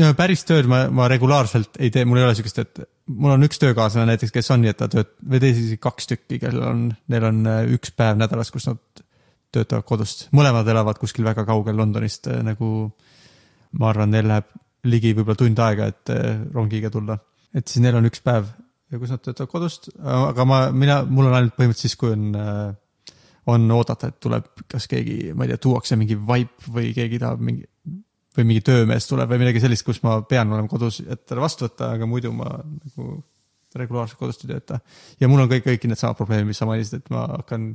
no 0.00 0.10
päris 0.18 0.44
tööd 0.48 0.68
ma, 0.70 0.84
ma 0.92 1.06
regulaarselt 1.10 1.78
ei 1.80 1.92
tee, 1.94 2.04
mul 2.08 2.20
ei 2.20 2.26
ole 2.26 2.34
siukest, 2.36 2.58
et 2.58 2.82
mul 3.06 3.36
on 3.36 3.46
üks 3.46 3.60
töökaaslane 3.62 4.12
näiteks, 4.12 4.32
kes 4.34 4.50
on 4.54 4.62
nii, 4.64 4.72
et 4.74 4.80
ta 4.80 4.88
tööt-, 4.92 5.14
või 5.22 5.40
teised 5.42 5.62
isegi 5.62 5.80
kaks 5.82 6.10
tükki, 6.10 6.40
kellel 6.42 6.66
on, 6.66 6.84
neil 7.12 7.28
on 7.28 7.40
äh, 7.48 7.62
üks 7.76 7.94
päev 7.96 8.18
nädalas, 8.20 8.50
kus 8.54 8.68
nad 8.68 9.01
töötavad 9.52 9.86
kodust. 9.88 10.26
mõlemad 10.32 10.68
elavad 10.68 11.00
kuskil 11.00 11.24
väga 11.28 11.44
kaugel 11.48 11.76
Londonist 11.76 12.28
äh, 12.30 12.42
nagu 12.46 12.90
ma 13.78 13.88
arvan, 13.92 14.12
neil 14.12 14.28
läheb 14.28 14.50
ligi 14.88 15.14
võib-olla 15.14 15.38
tund 15.38 15.62
aega, 15.62 15.88
et 15.92 16.12
äh, 16.12 16.44
rongiga 16.54 16.90
tulla. 16.90 17.18
et 17.54 17.68
siis 17.68 17.84
neil 17.84 17.96
on 17.96 18.08
üks 18.08 18.24
päev, 18.24 18.50
kus 18.92 19.12
nad 19.12 19.22
töötavad 19.24 19.50
kodust, 19.50 19.90
aga 20.02 20.44
ma, 20.44 20.62
mina, 20.76 21.02
mul 21.08 21.30
on 21.30 21.38
ainult 21.38 21.56
põhimõtteliselt 21.56 21.90
siis, 21.90 22.00
kui 22.00 22.12
on 22.12 22.32
äh, 22.36 22.72
on 23.50 23.70
oodata, 23.74 24.12
et 24.12 24.20
tuleb 24.22 24.64
kas 24.70 24.86
keegi, 24.90 25.32
ma 25.34 25.46
ei 25.46 25.52
tea, 25.52 25.62
tuuakse 25.64 25.96
mingi 25.98 26.14
vaip 26.14 26.68
või 26.70 26.92
keegi 26.94 27.18
tahab 27.22 27.42
mingi 27.42 27.66
või 28.36 28.46
mingi 28.48 28.62
töömees 28.64 29.06
tuleb 29.08 29.28
või 29.28 29.42
midagi 29.42 29.60
sellist, 29.60 29.84
kus 29.84 30.00
ma 30.04 30.16
pean 30.28 30.52
olema 30.54 30.70
kodus, 30.70 31.02
et 31.04 31.26
talle 31.28 31.42
vastu 31.44 31.66
võtta, 31.66 31.90
aga 31.98 32.08
muidu 32.08 32.32
ma 32.32 32.48
nagu 32.62 33.18
regulaarselt 33.76 34.20
kodust 34.20 34.44
ei 34.44 34.52
tööta. 34.52 34.78
ja 35.20 35.28
mul 35.28 35.44
on 35.44 35.50
kõik, 35.50 35.66
kõik 35.66 35.84
needsamad 35.88 36.16
probleemid, 36.16 36.48
mis 36.48 36.60
sa 36.60 36.68
mainisid, 36.68 37.02
et 37.02 37.12
ma 37.12 37.26
hakkan, 37.34 37.72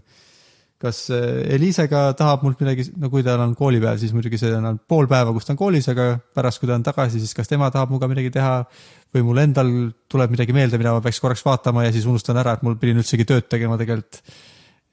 kas 0.82 1.08
äh, 1.14 1.56
Eliisega 1.56 2.12
tahab 2.18 2.44
mult 2.46 2.60
midagi, 2.62 2.86
no 3.02 3.10
kui 3.14 3.24
tal 3.26 3.42
on 3.42 3.56
koolipäev, 3.58 3.98
siis 4.02 4.14
muidugi 4.14 4.40
see 4.42 4.54
on 4.58 4.78
pool 4.90 5.10
päeva, 5.10 5.34
kus 5.34 5.48
ta 5.48 5.56
on 5.56 5.60
koolis, 5.60 5.90
aga 5.94 6.12
pärast, 6.38 6.62
kui 6.62 6.70
ta 6.70 6.78
on 6.78 6.86
tagasi, 6.86 7.22
siis 7.24 7.34
kas 7.38 7.50
tema 7.50 7.72
tahab 7.74 7.92
minuga 7.94 8.10
midagi 8.12 8.32
teha 8.36 8.60
või 9.16 9.26
mul 9.26 9.42
endal 9.42 9.72
tuleb 10.12 10.36
midagi 10.36 10.54
meelde, 10.56 10.78
mida 10.78 10.94
ma 10.94 11.02
peaks 11.02 11.22
korraks 11.24 11.46
vaatama 11.48 11.88
ja 11.88 11.96
siis 11.96 12.06
unustan 12.10 12.38
ära, 12.38 12.58
et 12.58 12.66
mul 12.68 12.78
pidin 12.82 13.02
üldsegi 13.02 13.26
tööd 13.28 13.50
tegema 13.50 13.80
tegelikult. 13.80 14.22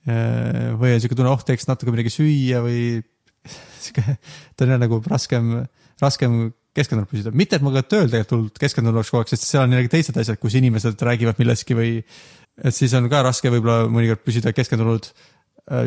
või 0.04 0.92
on 0.92 1.00
siuke 1.00 1.16
tunne, 1.16 1.30
oh 1.32 1.40
teeks 1.40 1.64
natuke 1.68 1.92
midagi 1.92 2.12
süüa 2.12 2.60
või 2.64 3.00
sihuke, 3.84 4.18
ta 4.56 4.66
on 4.66 4.74
jah 4.74 4.80
nagu 4.80 5.00
raskem, 5.08 5.56
raskem 6.00 6.52
keskendunud 6.74 7.10
püsida, 7.10 7.32
mitte 7.32 7.58
et 7.58 7.64
ma 7.64 7.72
ka 7.74 7.84
tööl 7.86 8.08
tegelikult 8.08 8.34
hullult 8.34 8.60
keskendunud 8.60 8.98
oleks 8.98 9.12
kogu 9.12 9.22
aeg, 9.22 9.30
sest 9.30 9.46
seal 9.46 9.64
on 9.64 9.76
jällegi 9.76 9.92
teised 9.92 10.16
asjad, 10.18 10.40
kus 10.42 10.56
inimesed 10.58 11.04
räägivad 11.06 11.38
millestki 11.38 11.76
või 11.78 11.92
et 12.62 12.74
siis 12.74 12.94
on 12.98 13.06
ka 13.10 13.22
raske 13.26 13.50
võib-olla 13.50 13.88
mõnikord 13.90 14.22
püsida 14.26 14.52
keskendunud 14.54 15.08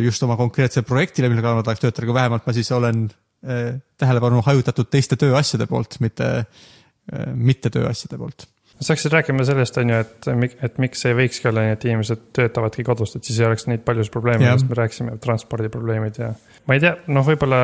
just 0.02 0.24
oma 0.26 0.38
konkreetsele 0.40 0.86
projektile, 0.88 1.30
mille 1.30 1.44
kallal 1.46 1.62
ma 1.62 1.66
tahaks 1.68 1.84
töötada, 1.84 2.08
aga 2.08 2.20
vähemalt 2.22 2.48
ma 2.48 2.56
siis 2.58 2.72
olen 2.74 3.08
äh, 3.46 3.80
tähelepanu 3.98 4.42
hajutatud 4.46 4.90
teiste 4.94 5.20
tööasjade 5.20 5.70
poolt, 5.70 6.00
mitte 6.04 6.30
äh,, 6.42 7.28
mitte 7.34 7.74
tööasjade 7.74 8.20
poolt 8.22 8.48
sa 8.78 8.94
hakkasid 8.94 9.14
rääkima 9.14 9.46
sellest, 9.46 9.78
on 9.82 9.90
ju, 9.90 10.00
et, 10.06 10.28
et 10.68 10.76
miks 10.82 11.00
ei 11.10 11.16
võikski 11.18 11.50
olla 11.50 11.64
nii, 11.66 11.78
et 11.78 11.86
inimesed 11.88 12.28
töötavadki 12.38 12.84
kodust, 12.86 13.16
et 13.18 13.26
siis 13.26 13.40
ei 13.42 13.48
oleks 13.48 13.66
neid 13.66 13.82
paljusid 13.86 14.14
probleeme, 14.14 14.46
millest 14.46 14.70
me 14.70 14.78
rääkisime, 14.78 15.16
transpordiprobleemid 15.24 16.20
ja 16.22 16.28
ma 16.70 16.78
ei 16.78 16.84
tea, 16.84 16.92
noh, 17.10 17.26
võib-olla 17.26 17.62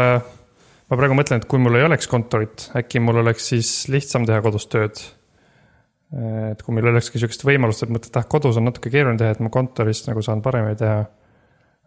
ma 0.89 0.99
praegu 0.99 1.18
mõtlen, 1.18 1.41
et 1.41 1.49
kui 1.49 1.61
mul 1.61 1.78
ei 1.80 1.86
oleks 1.88 2.09
kontorit, 2.11 2.68
äkki 2.78 3.01
mul 3.03 3.22
oleks 3.24 3.51
siis 3.53 3.74
lihtsam 3.93 4.28
teha 4.30 4.41
kodus 4.45 4.68
tööd. 4.72 5.01
et 6.51 6.61
kui 6.61 6.76
meil 6.78 6.91
olekski 6.91 7.18
sihukest 7.18 7.45
võimalust, 7.45 7.86
et 7.86 7.89
mõtled, 7.93 8.18
ah, 8.20 8.26
kodus 8.30 8.59
on 8.59 8.68
natuke 8.70 8.91
keeruline 8.93 9.18
teha, 9.18 9.34
et 9.34 9.39
ma 9.41 9.49
kontoris 9.53 10.03
nagu 10.05 10.22
saan 10.22 10.43
paremini 10.45 10.78
teha. 10.78 10.99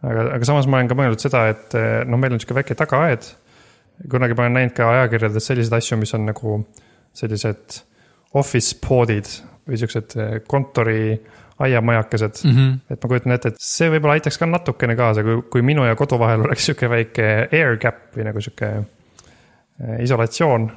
aga, 0.02 0.28
aga 0.36 0.48
samas 0.48 0.68
ma 0.68 0.80
olen 0.80 0.90
ka 0.90 0.98
mõelnud 0.98 1.22
seda, 1.22 1.46
et 1.54 1.76
noh, 2.06 2.20
meil 2.20 2.36
on 2.36 2.42
sihuke 2.42 2.58
väike 2.60 2.76
tagaaed. 2.78 3.28
kunagi 4.12 4.34
ma 4.36 4.44
olen 4.44 4.58
näinud 4.58 4.74
ka 4.76 4.90
ajakirjades 4.92 5.46
selliseid 5.48 5.78
asju, 5.78 5.96
mis 6.00 6.14
on 6.14 6.26
nagu 6.28 6.58
sellised 7.16 7.80
office 8.36 8.76
pod'id 8.82 9.28
või 9.66 9.80
siuksed 9.80 10.16
eh, 10.20 10.38
kontori 10.48 11.16
aiamajakesed 11.58 12.42
mm. 12.44 12.56
-hmm. 12.56 12.72
et 12.92 13.02
ma 13.02 13.08
kujutan 13.08 13.32
ette, 13.32 13.52
et 13.54 13.62
see 13.62 13.88
võib-olla 13.90 14.18
aitaks 14.18 14.38
ka 14.38 14.48
natukene 14.48 14.96
kaasa, 14.96 15.24
kui, 15.24 15.38
kui 15.52 15.64
minu 15.64 15.86
ja 15.86 15.96
kodu 15.96 16.18
vahel 16.20 16.44
oleks 16.44 16.66
sihuke 16.68 16.90
väike 16.92 17.28
air 17.48 17.78
gap 17.80 18.10
või 18.16 18.26
nagu 18.28 18.42
sihuke 18.44 18.72
eh, 18.76 19.96
isolatsioon. 20.04 20.70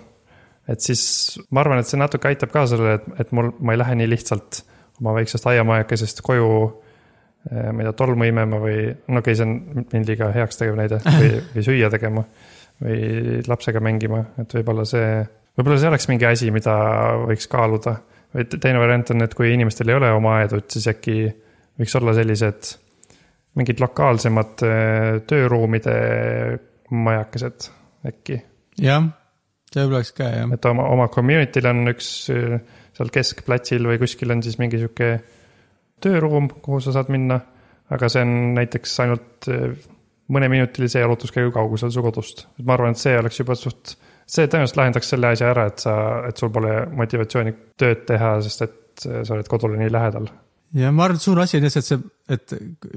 et 0.70 0.86
siis 0.86 1.04
ma 1.52 1.64
arvan, 1.66 1.82
et 1.82 1.90
see 1.90 2.00
natuke 2.00 2.30
aitab 2.30 2.54
ka 2.54 2.66
sellele, 2.70 3.00
et, 3.00 3.08
et 3.26 3.32
mul, 3.36 3.52
ma 3.60 3.76
ei 3.76 3.82
lähe 3.82 3.96
nii 4.00 4.10
lihtsalt 4.16 4.64
oma 5.02 5.16
väiksest 5.16 5.48
aiamajakesest 5.48 6.22
koju. 6.22 6.50
Ma 7.50 7.82
ei 7.82 7.88
tea, 7.88 7.96
tolmu 7.98 8.28
imema 8.30 8.60
või, 8.62 8.86
no 9.10 9.22
okei 9.22 9.34
okay,, 9.34 9.38
see 9.40 9.46
on 9.48 9.86
mind 9.94 10.10
liiga 10.12 10.30
heaks 10.36 10.60
tegev 10.60 10.78
näide 10.78 11.00
või, 11.06 11.32
või 11.56 11.66
süüa 11.66 11.90
tegema 11.94 12.24
või 12.80 13.42
lapsega 13.48 13.82
mängima, 13.84 14.22
et 14.40 14.54
võib-olla 14.56 14.86
see, 14.88 15.08
võib-olla 15.58 15.80
see 15.82 15.92
oleks 15.92 16.08
mingi 16.12 16.28
asi, 16.30 16.52
mida 16.56 16.76
võiks 17.26 17.50
kaaluda. 17.52 17.98
või 18.36 18.46
te- 18.48 18.60
teine 18.62 18.80
variant 18.80 19.12
on, 19.16 19.26
et 19.26 19.34
kui 19.36 19.52
inimestel 19.54 19.90
ei 19.90 19.98
ole 20.00 20.12
oma 20.16 20.38
aedut, 20.40 20.70
siis 20.72 20.88
äkki 20.92 21.18
võiks 21.80 21.96
olla 22.00 22.14
sellised 22.16 22.74
mingid 23.60 23.82
lokaalsemad 23.82 24.66
eh, 24.68 25.20
tööruumide 25.28 25.96
majakesed 26.90 27.70
äkki. 28.10 28.40
jah, 28.80 29.10
see 29.72 29.82
võib-olla 29.82 30.04
oleks 30.04 30.14
ka 30.16 30.30
jah. 30.32 30.54
et 30.56 30.70
oma, 30.72 30.88
oma 30.94 31.10
community'l 31.12 31.72
on 31.72 31.92
üks 31.92 32.12
eh, 32.36 32.60
seal 32.96 33.12
keskplatsil 33.16 33.88
või 33.90 34.00
kuskil 34.02 34.32
on 34.36 34.44
siis 34.46 34.60
mingi 34.62 34.80
sihuke 34.82 35.18
tööruum, 36.02 36.50
kuhu 36.62 36.82
sa 36.84 36.96
saad 36.96 37.10
minna. 37.10 37.40
aga 37.90 38.06
see 38.10 38.22
on 38.22 38.54
näiteks 38.54 39.00
ainult 39.02 39.48
eh, 39.50 39.72
mõneminutilise 40.30 41.02
jalutuskäigu 41.02 41.52
kaugusel 41.52 41.92
su 41.92 42.02
kodust. 42.06 42.48
ma 42.64 42.74
arvan, 42.74 42.92
et 42.92 43.02
see 43.02 43.18
oleks 43.18 43.40
juba 43.40 43.56
suht 43.56 43.98
see 44.30 44.50
tõenäoliselt 44.50 44.80
lahendaks 44.80 45.10
selle 45.14 45.32
asja 45.34 45.54
ära, 45.54 45.66
et 45.72 45.84
sa, 45.84 45.96
et 46.30 46.38
sul 46.38 46.52
pole 46.54 46.74
motivatsiooni 46.98 47.56
tööd 47.80 48.06
teha, 48.10 48.36
sest 48.46 48.66
et 48.66 49.06
sa 49.06 49.36
oled 49.36 49.48
kodule 49.50 49.80
nii 49.80 49.94
lähedal. 49.94 50.28
ja 50.78 50.92
ma 50.94 51.08
arvan, 51.08 51.18
et 51.18 51.26
suur 51.26 51.42
asi 51.42 51.58
on 51.58 51.66
lihtsalt 51.66 51.88
see, 51.88 52.04
et 52.30 52.54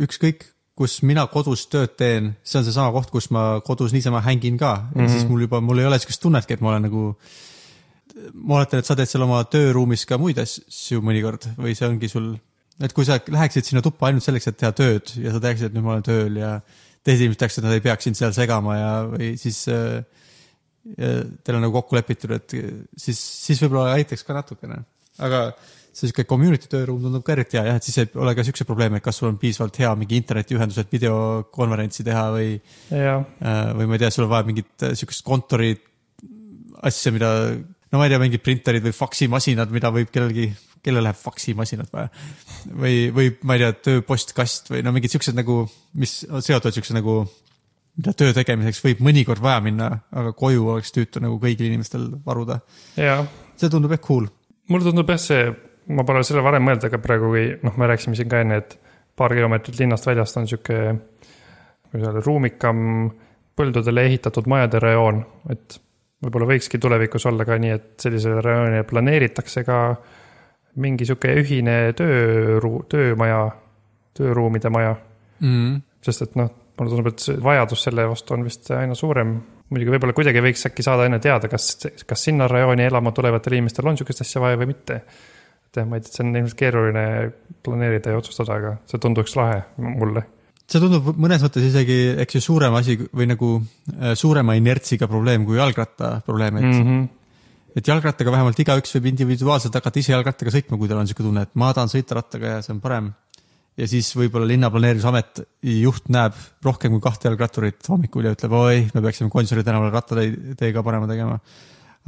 ükskõik, 0.07 0.45
kus 0.79 0.99
mina 1.07 1.25
kodus 1.33 1.67
tööd 1.73 1.95
teen, 2.01 2.33
see 2.45 2.61
on 2.61 2.67
seesama 2.67 2.93
koht, 2.95 3.13
kus 3.13 3.31
ma 3.35 3.47
kodus 3.65 3.95
niisama 3.97 4.23
hängin 4.25 4.59
ka 4.61 4.75
mm, 4.75 4.93
-hmm. 4.93 5.03
ja 5.03 5.15
siis 5.15 5.29
mul 5.29 5.47
juba, 5.47 5.61
mul 5.61 5.81
ei 5.81 5.89
ole 5.89 5.99
sihukest 5.99 6.23
tunnetki, 6.23 6.55
et 6.55 6.61
ma 6.61 6.75
olen 6.75 6.89
nagu. 6.89 7.17
ma 8.35 8.57
oletan, 8.57 8.79
et 8.79 8.87
sa 8.87 8.97
teed 8.97 9.09
seal 9.09 9.25
oma 9.25 9.41
tööruumis 9.45 10.05
ka 10.07 10.19
muid 10.19 10.39
asju 10.39 11.01
mõnikord 11.01 11.49
või 11.57 11.73
see 11.75 11.89
ongi 11.89 12.09
sul, 12.09 12.35
et 12.83 12.95
kui 12.97 13.07
sa 13.09 13.19
läheksid 13.21 13.69
sinna 13.69 13.83
tuppa 13.85 14.09
ainult 14.09 14.25
selleks, 14.25 14.49
et 14.51 14.59
teha 14.61 14.73
tööd 14.77 15.13
ja 15.23 15.35
sa 15.35 15.43
teaksid, 15.43 15.71
et 15.71 15.77
nüüd 15.77 15.87
ma 15.87 15.97
olen 15.97 16.07
tööl 16.07 16.41
ja 16.41 16.55
teised 17.03 17.25
inimesed 17.25 17.43
teaksid, 17.43 17.63
et 17.63 17.69
nad 17.69 17.77
ei 17.77 17.85
peaks 17.85 18.09
sind 18.09 18.19
seal 18.19 18.35
segama 18.37 18.79
ja, 18.79 18.91
või 19.11 19.33
siis 19.41 19.61
äh, 19.73 20.03
teil 20.83 21.59
on 21.59 21.63
nagu 21.63 21.77
kokku 21.77 21.99
lepitud, 21.99 22.35
et 22.35 22.57
siis, 22.99 23.19
siis 23.19 23.63
võib-olla 23.63 23.95
aitaks 23.99 24.27
ka 24.27 24.35
natukene, 24.37 24.81
aga 25.23 25.47
see 25.93 26.09
sihuke 26.09 26.25
community 26.29 26.71
tööruum 26.73 27.03
tundub 27.05 27.25
ka 27.27 27.35
eriti 27.35 27.59
hea 27.59 27.67
jah, 27.69 27.79
et 27.79 27.87
siis 27.87 27.99
ei 28.01 28.09
ole 28.19 28.33
ka 28.37 28.45
siukse 28.47 28.65
probleemi, 28.69 28.99
et 28.99 29.05
kas 29.05 29.19
sul 29.21 29.29
on 29.29 29.39
piisavalt 29.41 29.77
hea 29.83 29.91
mingi 30.01 30.17
internetiühendus, 30.23 30.81
et 30.81 30.95
videokonverentsi 30.95 32.07
teha 32.07 32.25
või. 32.33 32.55
Äh, 33.45 33.73
või 33.77 33.91
ma 33.91 33.99
ei 33.99 34.03
tea, 34.03 34.13
sul 34.15 34.27
on 34.27 34.33
vaja 34.33 34.49
mingit 34.49 34.87
äh, 34.89 34.97
siukest 34.99 35.25
kontori 35.27 35.75
asja, 36.89 37.13
mida, 37.15 37.31
no 37.93 38.01
ma 38.01 38.09
ei 38.09 38.15
tea, 38.15 38.23
mingid 38.23 38.45
printerid 38.45 38.87
või 38.89 38.97
faksimasinad, 38.97 39.75
mida 39.75 39.93
võib 39.95 40.11
kellelgi, 40.15 40.49
kellel 40.83 41.07
läheb 41.07 41.19
faksimasinat 41.19 41.93
vaja. 41.95 42.11
või, 42.67 43.07
või 43.15 43.31
ma 43.47 43.57
ei 43.57 43.63
tea, 43.63 43.73
tööpostkast 43.89 44.73
või 44.73 44.83
no 44.83 44.93
mingid 44.95 45.15
siuksed 45.15 45.37
nagu, 45.39 45.63
mis 45.99 46.23
seotud 46.27 46.75
siukse 46.75 46.97
nagu 46.97 47.23
mida 47.99 48.15
töö 48.17 48.33
tegemiseks 48.37 48.81
võib 48.85 49.03
mõnikord 49.05 49.43
vaja 49.45 49.61
minna, 49.65 49.91
aga 50.17 50.33
koju 50.37 50.71
oleks 50.75 50.95
tüütu 50.95 51.21
nagu 51.23 51.37
kõigil 51.43 51.69
inimestel 51.69 52.09
varuda. 52.25 52.61
see 52.97 53.69
tundub 53.69 53.93
jah 53.93 54.01
cool. 54.01 54.27
mulle 54.73 54.89
tundub 54.89 55.11
jah 55.13 55.21
see, 55.21 55.51
ma 55.93 56.07
pole 56.09 56.25
selle 56.25 56.45
varem 56.45 56.65
mõelnud, 56.67 56.87
aga 56.89 57.01
praegu, 57.03 57.33
kui 57.35 57.45
noh, 57.67 57.77
me 57.77 57.91
rääkisime 57.91 58.17
siin 58.19 58.31
ka 58.33 58.41
enne, 58.45 58.63
et 58.63 58.79
paar 59.19 59.35
kilomeetrit 59.37 59.79
linnast 59.83 60.09
väljast 60.09 60.41
on 60.41 60.49
sihuke, 60.49 60.79
kuidas 61.91 62.09
öelda, 62.09 62.25
ruumikam 62.25 63.11
põldudele 63.59 64.07
ehitatud 64.09 64.49
majade 64.49 64.81
rajoon, 64.81 65.21
et 65.53 65.77
võib-olla 66.23 66.49
võikski 66.55 66.81
tulevikus 66.81 67.27
olla 67.29 67.45
ka 67.45 67.59
nii, 67.61 67.77
et 67.77 67.93
sellisele 68.01 68.41
rajoonile 68.41 68.87
planeeritakse 68.89 69.67
ka 69.69 69.79
mingi 70.81 71.07
sihuke 71.09 71.35
ühine 71.43 71.77
tööruu-, 71.97 72.85
töömaja, 72.89 73.45
tööruumide 74.17 74.73
maja 74.73 74.95
mm. 75.41 75.81
sest 76.05 76.29
et 76.29 76.37
noh 76.41 76.51
mulle 76.79 76.93
tundub, 76.93 77.11
et 77.13 77.23
see 77.23 77.41
vajadus 77.43 77.85
selle 77.87 78.07
vastu 78.11 78.37
on 78.37 78.47
vist 78.47 78.71
aina 78.75 78.97
suurem. 78.99 79.37
muidugi 79.73 79.95
võib-olla 79.95 80.17
kuidagi 80.17 80.43
võiks 80.45 80.67
äkki 80.69 80.85
saada 80.85 81.07
enne 81.09 81.19
teada, 81.23 81.49
kas, 81.49 81.71
kas 82.09 82.27
sinna 82.29 82.49
rajooni 82.51 82.85
elama 82.89 83.13
tulevatel 83.17 83.57
inimestel 83.57 83.89
on 83.89 83.97
sihukest 83.97 84.25
asja 84.25 84.43
vaja 84.43 84.61
või 84.61 84.73
mitte. 84.75 85.03
et 85.69 85.81
jah, 85.81 85.89
ma 85.89 85.97
ei 85.97 86.05
tea, 86.05 86.13
see 86.17 86.25
on 86.27 86.37
ilmselt 86.37 86.59
keeruline 86.59 87.07
planeerida 87.65 88.13
ja 88.13 88.21
otsustada, 88.21 88.59
aga 88.61 88.77
see 88.89 89.01
tunduks 89.03 89.37
lahe 89.37 89.63
mulle 89.77 90.27
see 90.73 90.81
tundub 90.81 91.13
mõnes 91.21 91.43
mõttes 91.45 91.65
isegi, 91.69 91.99
eks 92.25 92.39
ju, 92.39 92.45
suurem 92.45 92.77
asi 92.79 92.97
või 93.05 93.29
nagu 93.29 93.55
äh, 93.61 94.15
suurema 94.17 94.57
inertsiga 94.57 95.09
probleem 95.11 95.45
kui 95.49 95.59
jalgratta 95.61 96.21
probleem, 96.27 96.63
et 96.63 96.71
mm. 96.71 96.87
-hmm 96.87 97.11
et 97.77 97.89
jalgrattaga 97.89 98.35
vähemalt 98.35 98.59
igaüks 98.65 98.97
võib 98.99 99.11
individuaalselt 99.13 99.75
hakata 99.79 100.01
ise 100.03 100.15
jalgrattaga 100.15 100.55
sõitma, 100.55 100.79
kui 100.79 100.91
tal 100.91 101.03
on 101.03 101.11
sihuke 101.11 101.27
tunne, 101.27 101.47
et 101.47 101.55
ma 101.59 101.73
tahan 101.77 101.93
sõita 101.93 102.19
rattaga 102.19 102.57
ja 102.57 102.65
see 102.65 102.75
on 102.77 102.83
parem 102.85 103.13
ja 103.79 103.89
siis 103.89 104.11
võib-olla 104.17 104.49
linnaplaneerimisamet 104.51 105.43
juht 105.81 106.09
näeb 106.13 106.37
rohkem 106.65 106.93
kui 106.95 107.05
kahte 107.05 107.29
jalgratturit 107.31 107.89
hommikul 107.89 108.29
ja 108.29 108.35
ütleb, 108.37 108.57
oi, 108.57 108.87
me 108.93 109.05
peaksime 109.05 109.33
Gonsiori 109.33 109.65
tänaval 109.65 109.93
rattatee 109.95 110.73
ka 110.75 110.85
parema 110.85 111.09
tegema. 111.11 111.39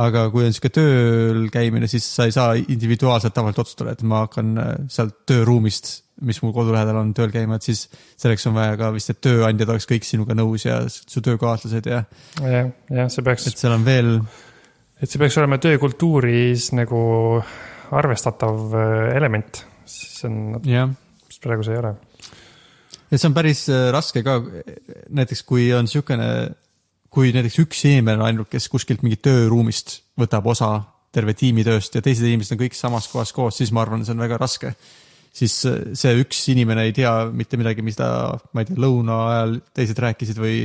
aga 0.04 0.24
kui 0.30 0.42
on 0.44 0.52
sihuke 0.52 0.72
tööl 0.74 1.44
käimine, 1.54 1.88
siis 1.88 2.06
sa 2.16 2.26
ei 2.26 2.32
saa 2.34 2.56
individuaalselt 2.58 3.34
tavaliselt 3.34 3.62
otsustada, 3.62 3.92
et 3.94 4.02
ma 4.02 4.24
hakkan 4.24 4.56
äh, 4.58 4.72
sealt 4.90 5.20
tööruumist, 5.30 5.92
mis 6.26 6.40
mul 6.42 6.52
kodu 6.54 6.74
lähedal 6.74 6.98
on, 6.98 7.12
tööl 7.14 7.30
käima, 7.30 7.56
et 7.56 7.66
siis 7.66 7.86
selleks 8.20 8.48
on 8.50 8.56
vaja 8.58 8.74
ka 8.80 8.90
vist, 8.94 9.12
et 9.14 9.20
tööandjad 9.22 9.70
oleks 9.70 9.86
kõik 9.90 10.06
sinuga 10.06 10.34
nõus 10.36 10.66
ja 10.66 10.80
su 10.90 11.22
töökaaslased 11.24 11.86
ja. 11.90 12.02
jah, 12.42 12.74
jah, 12.90 13.08
see 13.10 13.24
peaks. 13.24 13.46
et 13.48 13.62
seal 13.62 13.78
on 13.78 13.86
veel. 13.86 14.18
Et 15.04 15.12
see 15.12 15.20
peaks 15.20 15.36
olema 15.36 15.60
töökultuuris 15.60 16.72
nagu 16.78 16.98
arvestatav 17.94 18.74
äh, 18.74 19.16
element, 19.18 19.64
see 19.84 20.28
on. 20.30 20.60
jah 20.64 20.92
praegu 21.44 21.64
see 21.66 21.76
ei 21.76 21.82
ole. 21.82 21.92
ja 23.10 23.20
see 23.20 23.28
on 23.28 23.36
päris 23.36 23.66
äh, 23.72 23.88
raske 23.94 24.24
ka, 24.26 24.38
näiteks 25.14 25.44
kui 25.48 25.68
on 25.76 25.86
niisugune, 25.88 26.28
kui 27.12 27.32
näiteks 27.36 27.60
üks 27.64 27.84
inimene 27.90 28.20
on 28.20 28.26
ainult, 28.30 28.50
kes 28.52 28.68
kuskilt 28.72 29.04
mingit 29.04 29.22
tööruumist 29.24 30.00
võtab 30.20 30.48
osa 30.50 30.72
terve 31.14 31.36
tiimi 31.38 31.62
tööst 31.66 31.94
ja 31.94 32.02
teised 32.02 32.26
inimesed 32.26 32.56
on 32.56 32.64
kõik 32.64 32.76
samas 32.78 33.06
kohas 33.12 33.32
koos, 33.34 33.60
siis 33.60 33.70
ma 33.74 33.84
arvan, 33.84 34.02
see 34.06 34.16
on 34.16 34.24
väga 34.24 34.40
raske. 34.40 34.74
siis 35.34 35.60
äh, 35.68 35.80
see 35.98 36.16
üks 36.24 36.42
inimene 36.54 36.88
ei 36.88 36.96
tea 36.96 37.14
mitte 37.30 37.60
midagi, 37.60 37.84
mis 37.84 38.00
ta, 38.00 38.08
ma 38.52 38.64
ei 38.64 38.70
tea, 38.70 38.80
lõuna 38.80 39.20
ajal 39.30 39.58
teised 39.76 40.04
rääkisid 40.08 40.40
või 40.40 40.58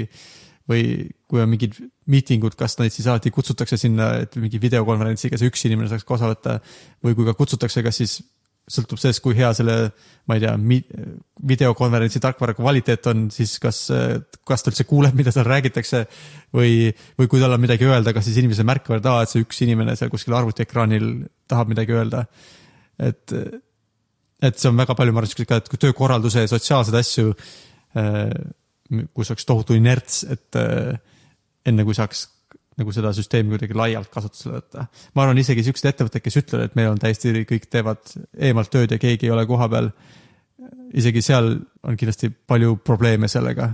või 0.70 0.84
kui 1.30 1.42
on 1.42 1.50
mingid 1.50 1.78
miitingud, 2.10 2.56
kas 2.58 2.78
neid 2.80 2.94
siis 2.94 3.08
alati 3.10 3.32
kutsutakse 3.34 3.78
sinna, 3.80 4.12
et 4.24 4.36
mingi 4.42 4.62
videokonverentsiga 4.62 5.40
see 5.40 5.50
üks 5.50 5.66
inimene 5.66 5.90
saaks 5.90 6.06
ka 6.06 6.18
osa 6.18 6.30
võtta 6.30 6.60
või 7.06 7.18
kui 7.18 7.26
ka 7.26 7.34
kutsutakse, 7.38 7.84
kas 7.86 8.02
siis 8.02 8.20
sõltub 8.70 9.00
sellest, 9.02 9.22
kui 9.24 9.34
hea 9.38 9.50
selle, 9.58 9.76
ma 10.30 10.38
ei 10.38 10.44
tea, 10.44 10.54
videokonverentsi 11.52 12.22
tarkvara 12.22 12.54
kvaliteet 12.58 13.08
on, 13.12 13.24
siis 13.34 13.56
kas, 13.62 13.80
kas 14.48 14.66
ta 14.66 14.72
üldse 14.72 14.86
kuuleb, 14.90 15.16
mida 15.18 15.34
seal 15.34 15.48
räägitakse. 15.48 16.04
või, 16.54 16.92
või 17.18 17.32
kui 17.32 17.42
tal 17.42 17.56
on 17.56 17.62
midagi 17.62 17.90
öelda, 17.90 18.14
kas 18.14 18.28
siis 18.30 18.38
inimesed 18.42 18.68
märkavad, 18.70 19.06
aa, 19.10 19.24
et 19.26 19.34
see 19.34 19.42
üks 19.46 19.64
inimene 19.66 19.96
seal 19.98 20.12
kuskil 20.14 20.38
arvutiekraanil 20.38 21.10
tahab 21.50 21.74
midagi 21.74 21.98
öelda. 21.98 22.26
et, 23.00 23.34
et 24.42 24.62
see 24.62 24.70
on 24.70 24.78
väga 24.78 24.96
palju, 24.96 25.14
ma 25.14 25.24
arvan, 25.24 25.34
siukseid 25.34 25.50
ka, 25.50 25.62
et 25.64 25.82
töökorralduse 25.88 26.46
ja 26.46 26.52
sotsiaalseid 26.52 27.02
asju, 27.02 27.34
kus 29.14 29.32
oleks 29.32 29.46
tohutu 29.46 29.78
inerts, 29.78 30.24
et 30.30 30.58
enne 31.70 31.86
kui 31.86 31.98
saaks 31.98 32.28
nagu 32.80 32.96
seda 32.96 33.12
süsteemi 33.16 33.54
kuidagi 33.54 33.78
laialt 33.78 34.10
kasutusele 34.14 34.60
võtta. 34.60 34.88
ma 35.16 35.26
arvan 35.26 35.42
isegi 35.42 35.66
siuksed 35.68 35.92
ettevõtted, 35.92 36.24
kes 36.24 36.40
ütlevad, 36.42 36.70
et 36.70 36.80
meil 36.80 36.94
on 36.94 37.02
täiesti, 37.02 37.34
kõik 37.50 37.68
teevad 37.72 38.16
eemalt 38.50 38.72
tööd 38.74 38.96
ja 38.96 39.00
keegi 39.02 39.28
ei 39.28 39.36
ole 39.36 39.46
kohapeal. 39.50 39.92
isegi 40.96 41.22
seal 41.22 41.56
on 41.84 41.98
kindlasti 42.00 42.30
palju 42.30 42.78
probleeme 42.84 43.28
sellega. 43.28 43.74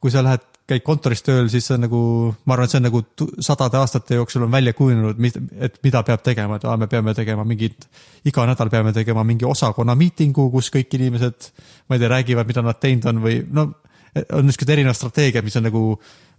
kui 0.00 0.10
sa 0.10 0.22
lähed, 0.22 0.46
käid 0.64 0.80
kontoris 0.80 1.20
tööl, 1.22 1.48
siis 1.52 1.66
see 1.66 1.74
on 1.76 1.82
nagu, 1.84 2.00
ma 2.46 2.54
arvan, 2.54 2.64
et 2.64 2.72
see 2.72 2.80
on 2.80 2.86
nagu 2.88 3.02
sadade 3.44 3.76
aastate 3.76 4.16
jooksul 4.16 4.46
on 4.46 4.52
välja 4.52 4.72
kujunenud, 4.72 5.18
et 5.60 5.76
mida 5.84 6.02
peab 6.02 6.22
tegema, 6.24 6.56
et 6.56 6.64
aa, 6.64 6.76
me 6.80 6.88
peame 6.88 7.12
tegema 7.14 7.44
mingit, 7.44 7.84
iga 8.24 8.46
nädal 8.48 8.70
peame 8.72 8.94
tegema 8.96 9.24
mingi 9.28 9.44
osakonna 9.44 9.96
miitingu, 9.98 10.48
kus 10.54 10.70
kõik 10.72 10.96
inimesed, 10.96 11.50
ma 11.88 11.96
ei 11.96 12.00
tea, 12.00 12.12
räägivad, 12.14 12.48
mida 12.48 12.64
nad 12.64 12.80
teinud 12.80 13.10
on 13.12 13.20
või 13.26 13.42
no 13.52 13.66
on 14.14 14.46
niisugused 14.46 14.72
erinevad 14.74 14.98
strateegiad, 14.98 15.44
mis 15.46 15.56
on 15.58 15.66
nagu 15.68 15.84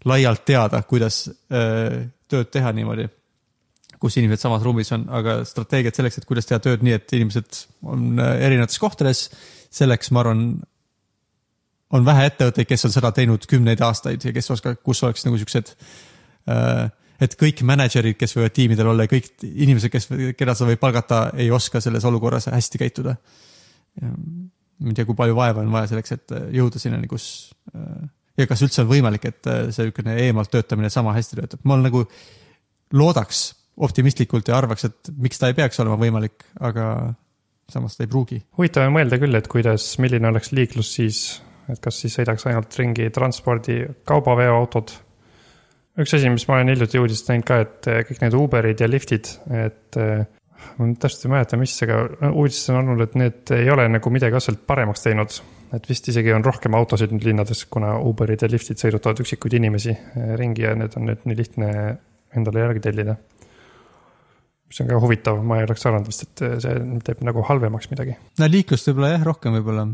laialt 0.09 0.45
teada, 0.47 0.81
kuidas 0.87 1.25
äh, 1.51 2.05
tööd 2.31 2.51
teha 2.53 2.71
niimoodi, 2.75 3.07
kus 4.01 4.17
inimesed 4.19 4.45
samas 4.45 4.63
ruumis 4.65 4.91
on, 4.95 5.07
aga 5.17 5.39
strateegiad 5.47 5.97
selleks, 5.97 6.19
et 6.19 6.29
kuidas 6.29 6.47
teha 6.49 6.61
tööd 6.63 6.85
nii, 6.85 6.95
et 6.99 7.15
inimesed 7.17 7.61
on 7.91 8.13
äh, 8.19 8.35
erinevates 8.47 8.81
kohtades, 8.81 9.27
selleks 9.75 10.11
ma 10.15 10.23
arvan, 10.23 10.45
on 11.95 12.05
vähe 12.05 12.27
ettevõtteid, 12.31 12.67
kes 12.69 12.87
on 12.87 12.93
seda 12.95 13.11
teinud 13.15 13.45
kümneid 13.49 13.81
aastaid 13.85 14.23
ja 14.25 14.35
kes 14.35 14.51
oskavad, 14.55 14.79
kus 14.83 15.03
oleks 15.05 15.27
nagu 15.27 15.39
siuksed 15.41 15.73
äh, 16.51 16.87
et 17.21 17.35
kõik 17.39 17.61
mänedžerid, 17.67 18.17
kes 18.19 18.35
võivad 18.35 18.55
tiimidel 18.55 18.89
olla 18.91 19.05
ja 19.05 19.11
kõik 19.11 19.29
inimesed, 19.45 19.91
kes, 19.93 20.09
keda 20.37 20.55
sa 20.57 20.67
võid 20.67 20.81
palgata, 20.81 21.29
ei 21.39 21.51
oska 21.53 21.81
selles 21.83 22.05
olukorras 22.07 22.49
hästi 22.51 22.81
käituda. 22.81 23.15
Ma 24.79 24.91
ei 24.91 24.97
tea, 24.97 25.07
kui 25.07 25.17
palju 25.17 25.35
vaeva 25.37 25.63
on 25.63 25.71
vaja 25.71 25.93
selleks, 25.93 26.15
et 26.15 26.35
jõuda 26.55 26.81
sinnani, 26.81 27.07
kus 27.11 27.27
ja 28.39 28.47
kas 28.49 28.63
üldse 28.65 28.83
on 28.83 28.89
võimalik, 28.89 29.27
et 29.29 29.49
äh, 29.49 29.67
see 29.73 29.87
niisugune 29.87 30.15
eemalt 30.25 30.51
töötamine 30.53 30.91
sama 30.93 31.15
hästi 31.15 31.39
töötab, 31.39 31.63
ma 31.67 31.77
nagu 31.79 32.03
loodaks 32.95 33.45
optimistlikult 33.85 34.49
ja 34.49 34.57
arvaks, 34.59 34.87
et 34.87 35.13
miks 35.19 35.39
ta 35.39 35.49
ei 35.51 35.57
peaks 35.57 35.79
olema 35.83 35.97
võimalik, 35.99 36.45
aga 36.63 37.13
samas 37.71 37.97
ta 37.97 38.05
ei 38.05 38.11
pruugi. 38.11 38.41
huvitav 38.59 38.87
on 38.87 38.95
mõelda 38.95 39.19
küll, 39.21 39.35
et 39.35 39.49
kuidas, 39.51 39.87
milline 40.03 40.29
oleks 40.29 40.53
liiklus 40.55 40.93
siis, 40.99 41.23
et 41.71 41.81
kas 41.83 41.99
siis 42.03 42.15
sõidaks 42.19 42.45
ainult 42.49 42.77
ringi 42.79 43.09
transpordi, 43.15 43.81
kaubaveoautod. 44.07 44.95
üks 46.03 46.15
asi, 46.15 46.31
mis 46.31 46.47
ma 46.47 46.59
olen 46.59 46.73
hiljuti 46.75 47.01
uudist 47.01 47.31
näinud 47.31 47.47
ka, 47.47 47.59
et 47.65 47.91
äh, 47.91 48.03
kõik 48.07 48.23
need 48.23 48.39
Uberid 48.39 48.83
ja 48.83 48.91
Lyftid, 48.91 49.31
et 49.63 49.99
ma 50.77 50.87
täpselt 50.99 51.27
ei 51.27 51.33
mäleta, 51.35 51.59
mis, 51.59 51.75
aga 51.85 51.99
uudistes 52.31 52.71
on 52.73 52.81
olnud, 52.81 53.03
et 53.05 53.19
need 53.19 53.53
ei 53.55 53.69
ole 53.73 53.87
nagu 53.91 54.13
midagi 54.13 54.37
otseselt 54.37 54.65
paremaks 54.67 55.05
teinud 55.05 55.37
et 55.75 55.87
vist 55.89 56.07
isegi 56.11 56.33
on 56.35 56.43
rohkem 56.45 56.75
autosid 56.77 57.13
nüüd 57.13 57.25
linnades, 57.27 57.65
kuna 57.71 57.95
Uberid 58.05 58.43
ja 58.45 58.49
Lyftid 58.51 58.81
sõidutavad 58.81 59.21
üksikuid 59.23 59.57
inimesi 59.57 59.93
eh, 59.95 60.33
ringi 60.39 60.65
ja 60.65 60.75
need 60.77 60.95
on 60.99 61.09
nüüd 61.09 61.25
nii 61.27 61.39
lihtne 61.39 61.69
endale 62.35 62.65
järgi 62.65 62.83
tellida. 62.83 63.15
mis 64.65 64.81
on 64.81 64.89
ka 64.89 64.99
huvitav, 64.99 65.43
ma 65.45 65.59
ei 65.59 65.67
oleks 65.67 65.85
arvanud 65.85 66.09
vist, 66.09 66.25
et 66.25 66.63
see 66.63 66.79
teeb 67.05 67.21
nagu 67.25 67.43
halvemaks 67.47 67.91
midagi. 67.91 68.17
no 68.39 68.49
liiklust 68.51 68.89
võib-olla 68.89 69.13
jah, 69.15 69.25
rohkem 69.27 69.57
võib-olla, 69.59 69.87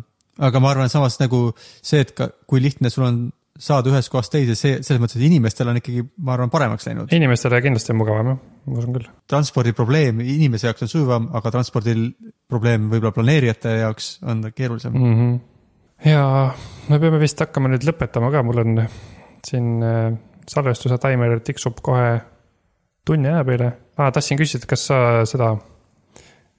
aga 0.49 0.63
ma 0.63 0.73
arvan 0.73 0.91
samas 0.93 1.19
nagu 1.21 1.51
see, 1.57 2.01
et 2.01 2.15
ka 2.17 2.31
kui 2.49 2.63
lihtne 2.63 2.91
sul 2.93 3.07
on 3.07 3.21
saada 3.61 3.91
ühest 3.91 4.09
kohast 4.11 4.33
teise, 4.33 4.55
see 4.57 4.79
selles 4.81 5.01
mõttes, 5.01 5.19
et 5.19 5.27
inimestel 5.27 5.69
on 5.69 5.77
ikkagi, 5.79 6.03
ma 6.25 6.33
arvan, 6.35 6.49
paremaks 6.53 6.87
läinud. 6.87 7.13
inimestele 7.13 7.61
kindlasti 7.63 7.93
on 7.93 7.99
mugavam 8.01 8.31
jah, 8.31 8.41
ma 8.65 8.81
usun 8.81 8.97
küll. 8.97 9.07
transpordiprobleem 9.29 10.23
inimese 10.25 10.69
jaoks 10.69 10.87
on 10.87 10.91
sujuvam, 10.91 11.29
aga 11.37 11.53
transpordil 11.53 12.07
probleem 12.49 12.89
võib-olla 12.91 13.13
planeerijate 13.15 13.77
jaoks 13.83 14.11
on 14.25 14.43
keerulisem 14.55 14.95
mm.. 14.95 15.07
mm. 15.07 15.21
-hmm. 15.21 16.11
ja 16.11 16.25
me 16.89 16.99
peame 16.99 17.21
vist 17.21 17.41
hakkama 17.43 17.71
nüüd 17.73 17.85
lõpetama 17.87 18.31
ka, 18.33 18.43
mul 18.47 18.63
on 18.65 18.83
siin 19.45 19.73
äh, 19.85 20.13
salvestuse 20.49 20.97
taimer 21.01 21.39
tiksub 21.45 21.81
kohe 21.85 22.21
tunni 23.05 23.29
aja 23.29 23.43
peale 23.45 23.73
ah,. 23.97 24.11
tahtsin 24.11 24.39
küsida, 24.41 24.65
kas 24.69 24.87
sa 24.89 24.97
seda 25.29 25.55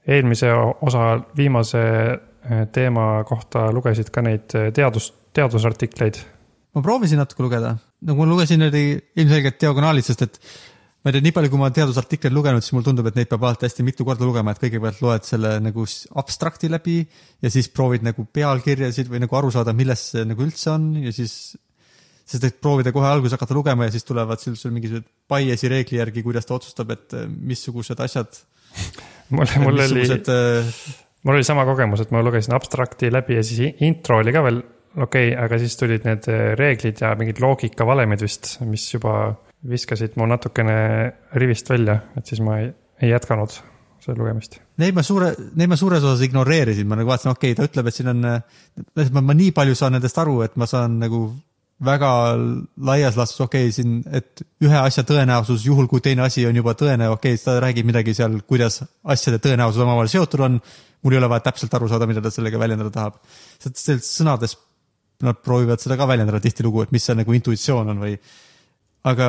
eelmise 0.06 0.52
osa 0.82 1.16
viimase 1.36 1.82
äh, 1.82 2.62
teema 2.72 3.24
kohta 3.26 3.70
lugesid 3.72 4.10
ka 4.14 4.22
neid 4.22 4.54
äh, 4.58 4.70
teadus, 4.74 5.12
teadusartikleid? 5.34 6.22
Ma 6.72 6.84
proovisin 6.84 7.20
natuke 7.20 7.44
lugeda, 7.44 7.74
nagu 8.08 8.22
ma 8.22 8.28
lugesin 8.28 8.68
oli 8.68 8.84
ilmselgelt 9.20 9.58
diagonaalid, 9.60 10.06
sest 10.06 10.24
et 10.26 10.38
ma 11.02 11.10
ei 11.10 11.16
tea, 11.16 11.24
nii 11.26 11.34
palju, 11.34 11.50
kui 11.50 11.60
ma 11.60 11.70
teadusartikleid 11.74 12.34
lugenud, 12.34 12.62
siis 12.62 12.76
mulle 12.76 12.86
tundub, 12.86 13.08
et 13.10 13.18
neid 13.18 13.30
peab 13.30 13.42
alati 13.44 13.66
hästi 13.66 13.84
mitu 13.86 14.06
korda 14.06 14.26
lugema, 14.26 14.54
et 14.54 14.62
kõigepealt 14.62 15.02
loed 15.02 15.26
selle 15.26 15.56
nagu 15.64 15.86
abstrakti 16.22 16.70
läbi 16.70 17.00
ja 17.42 17.50
siis 17.50 17.68
proovid 17.74 18.06
nagu 18.06 18.24
pealkirjasid 18.24 19.10
või 19.10 19.24
nagu 19.24 19.38
aru 19.38 19.50
saada, 19.54 19.74
milles 19.76 20.06
see 20.14 20.24
nagu 20.28 20.46
üldse 20.46 20.70
on 20.72 20.92
ja 21.02 21.12
siis 21.14 21.34
sest 22.32 22.46
et 22.46 22.60
proovida 22.62 22.92
kohe 22.94 23.08
alguses 23.08 23.34
hakata 23.36 23.56
lugema 23.56 23.88
ja 23.88 23.94
siis 23.94 24.06
tulevad 24.08 24.40
sul, 24.40 24.54
sul 24.56 24.72
mingisugused 24.74 25.08
bias'i 25.30 25.70
reegli 25.72 25.98
järgi, 25.98 26.22
kuidas 26.24 26.46
ta 26.48 26.56
otsustab, 26.56 26.92
et 26.94 27.16
eh, 27.18 27.26
missugused 27.28 27.98
asjad, 28.04 28.38
mul, 29.34 29.56
mul 29.64 29.82
oli, 29.88 30.06
äh, 30.06 30.70
mul 31.26 31.40
oli 31.40 31.48
sama 31.48 31.66
kogemus, 31.68 32.04
et 32.04 32.14
ma 32.14 32.22
lugesin 32.24 32.54
abstrakti 32.56 33.10
läbi 33.12 33.40
ja 33.40 33.44
siis 33.46 33.82
intro 33.84 34.20
oli 34.22 34.34
ka 34.34 34.44
veel 34.46 34.62
okei 34.96 35.32
okay,, 35.32 35.36
aga 35.44 35.58
siis 35.62 35.76
tulid 35.80 36.06
need 36.08 36.28
äh, 36.30 36.52
reeglid 36.58 37.02
ja 37.02 37.14
mingid 37.18 37.40
loogikavalemid 37.42 38.24
vist, 38.24 38.56
mis 38.68 38.86
juba 38.92 39.34
viskasid 39.68 40.16
mu 40.18 40.26
natukene 40.26 40.76
rivist 41.38 41.70
välja, 41.70 42.00
et 42.18 42.26
siis 42.28 42.42
ma 42.44 42.58
ei, 42.62 42.72
ei 43.02 43.12
jätkanud 43.12 43.54
seda 44.02 44.18
lugemist. 44.18 44.58
Neid 44.82 44.96
ma 44.96 45.04
suure, 45.06 45.30
neid 45.58 45.70
ma 45.70 45.78
suures 45.78 46.02
osas 46.02 46.24
ignoreerisin, 46.26 46.88
ma 46.90 46.98
nagu 46.98 47.12
vaatasin, 47.12 47.32
okei 47.36 47.54
okay,, 47.54 47.60
ta 47.60 47.70
ütleb, 47.70 47.88
et 47.88 47.98
siin 47.98 48.10
on, 48.10 48.26
ma, 48.26 49.22
ma 49.22 49.38
nii 49.38 49.54
palju 49.54 49.78
saan 49.78 49.94
nendest 49.96 50.18
aru, 50.18 50.40
et 50.46 50.58
ma 50.58 50.66
saan 50.70 50.98
nagu 51.02 51.28
väga 51.82 52.10
laias 52.86 53.18
laastus, 53.18 53.40
okei 53.44 53.68
okay,, 53.68 53.74
siin, 53.74 54.00
et 54.14 54.42
ühe 54.62 54.78
asja 54.78 55.04
tõenäosus, 55.06 55.66
juhul 55.66 55.88
kui 55.90 56.02
teine 56.04 56.26
asi 56.26 56.44
on 56.46 56.58
juba 56.58 56.74
tõene, 56.78 57.10
okei 57.14 57.36
okay,, 57.36 57.44
ta 57.44 57.56
räägib 57.62 57.88
midagi 57.88 58.14
seal, 58.18 58.40
kuidas 58.48 58.82
asjade 59.14 59.38
tõenäosus 59.42 59.82
omavahel 59.82 60.10
seotud 60.10 60.46
on. 60.48 60.60
mul 61.02 61.16
ei 61.16 61.18
ole 61.18 61.28
vaja 61.30 61.48
täpselt 61.48 61.72
aru 61.74 61.88
saada, 61.90 62.06
mida 62.06 62.22
ta 62.22 62.30
sellega 62.30 62.58
väljendada 62.58 62.90
tahab. 62.94 63.16
sest 63.58 63.80
selles 63.82 64.10
sõnades 64.18 64.54
nad 65.26 65.38
proovivad 65.42 65.82
seda 65.82 65.98
ka 66.00 66.08
väljendada 66.10 66.40
tihtilugu, 66.42 66.86
et 66.86 66.94
mis 66.94 67.04
see 67.06 67.16
nagu 67.18 67.36
intuitsioon 67.36 67.92
on 67.94 68.02
või 68.02 68.16
aga 69.08 69.28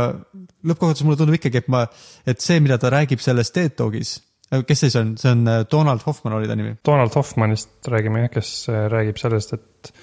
lõppkokkuvõttes 0.67 1.05
mulle 1.05 1.19
tundub 1.19 1.37
ikkagi, 1.39 1.63
et 1.63 1.71
ma, 1.73 1.83
et 2.29 2.43
see, 2.43 2.59
mida 2.63 2.77
ta 2.81 2.91
räägib 2.93 3.21
selles 3.23 3.51
TED 3.53 3.75
Talkis, 3.79 4.17
kes 4.53 4.83
see 4.83 4.91
siis 4.91 4.99
on, 4.99 5.13
see 5.17 5.31
on 5.33 5.47
äh, 5.49 5.61
Donald 5.71 6.03
Hoffman 6.05 6.37
oli 6.37 6.49
ta 6.49 6.57
nimi. 6.57 6.75
Donald 6.85 7.15
Hoffmanist 7.17 7.89
räägime 7.89 8.25
jah, 8.25 8.33
kes 8.33 8.51
äh, 8.69 8.85
räägib 8.93 9.21
sellest, 9.21 9.57
et 9.57 9.93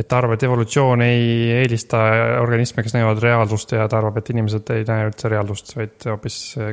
et 0.00 0.06
ta 0.08 0.20
arvab, 0.20 0.36
et 0.36 0.44
evolutsioon 0.46 1.02
ei 1.02 1.24
eelista 1.58 1.98
organisme, 2.40 2.84
kes 2.86 2.94
näevad 2.94 3.18
reaalsust 3.20 3.74
ja 3.74 3.88
ta 3.90 3.98
arvab, 3.98 4.20
et 4.20 4.30
inimesed 4.32 4.70
ei 4.72 4.84
näe 4.88 5.08
üldse 5.08 5.28
reaalsust, 5.28 5.74
vaid 5.76 6.06
hoopis 6.06 6.38
äh, 6.62 6.72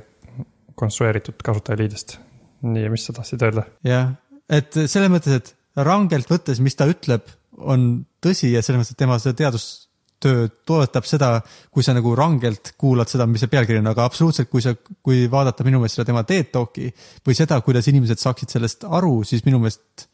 konstrueeritud 0.77 1.41
kasutajaliidest. 1.43 2.19
nii, 2.67 2.89
mis 2.93 3.05
sa 3.05 3.13
tahtsid 3.17 3.43
öelda? 3.45 3.65
jah, 3.85 4.13
et 4.49 4.73
selles 4.77 5.11
mõttes, 5.13 5.41
et 5.41 5.85
rangelt 5.85 6.29
võttes, 6.31 6.61
mis 6.63 6.77
ta 6.77 6.87
ütleb, 6.89 7.25
on 7.57 8.06
tõsi 8.23 8.51
ja 8.53 8.63
selles 8.65 8.81
mõttes, 8.81 8.95
et 8.95 9.01
tema 9.03 9.19
see 9.21 9.35
teadustöö 9.37 10.47
toetab 10.67 11.07
seda, 11.09 11.31
kui 11.73 11.85
sa 11.85 11.95
nagu 11.97 12.15
rangelt 12.17 12.73
kuulad 12.79 13.09
seda, 13.11 13.27
mis 13.29 13.43
see 13.43 13.51
pealkiri 13.51 13.81
on, 13.83 13.91
aga 13.93 14.07
absoluutselt, 14.07 14.49
kui 14.51 14.63
sa, 14.65 14.73
kui 15.03 15.25
vaadata 15.31 15.65
minu 15.67 15.81
meelest 15.81 15.99
seda 15.99 16.09
tema 16.09 16.25
TED 16.27 16.51
Talki 16.55 16.89
või 17.25 17.37
seda, 17.37 17.59
kuidas 17.65 17.89
inimesed 17.91 18.21
saaksid 18.21 18.57
sellest 18.57 18.87
aru, 18.89 19.21
siis 19.27 19.45
minu 19.47 19.61
meelest 19.61 20.09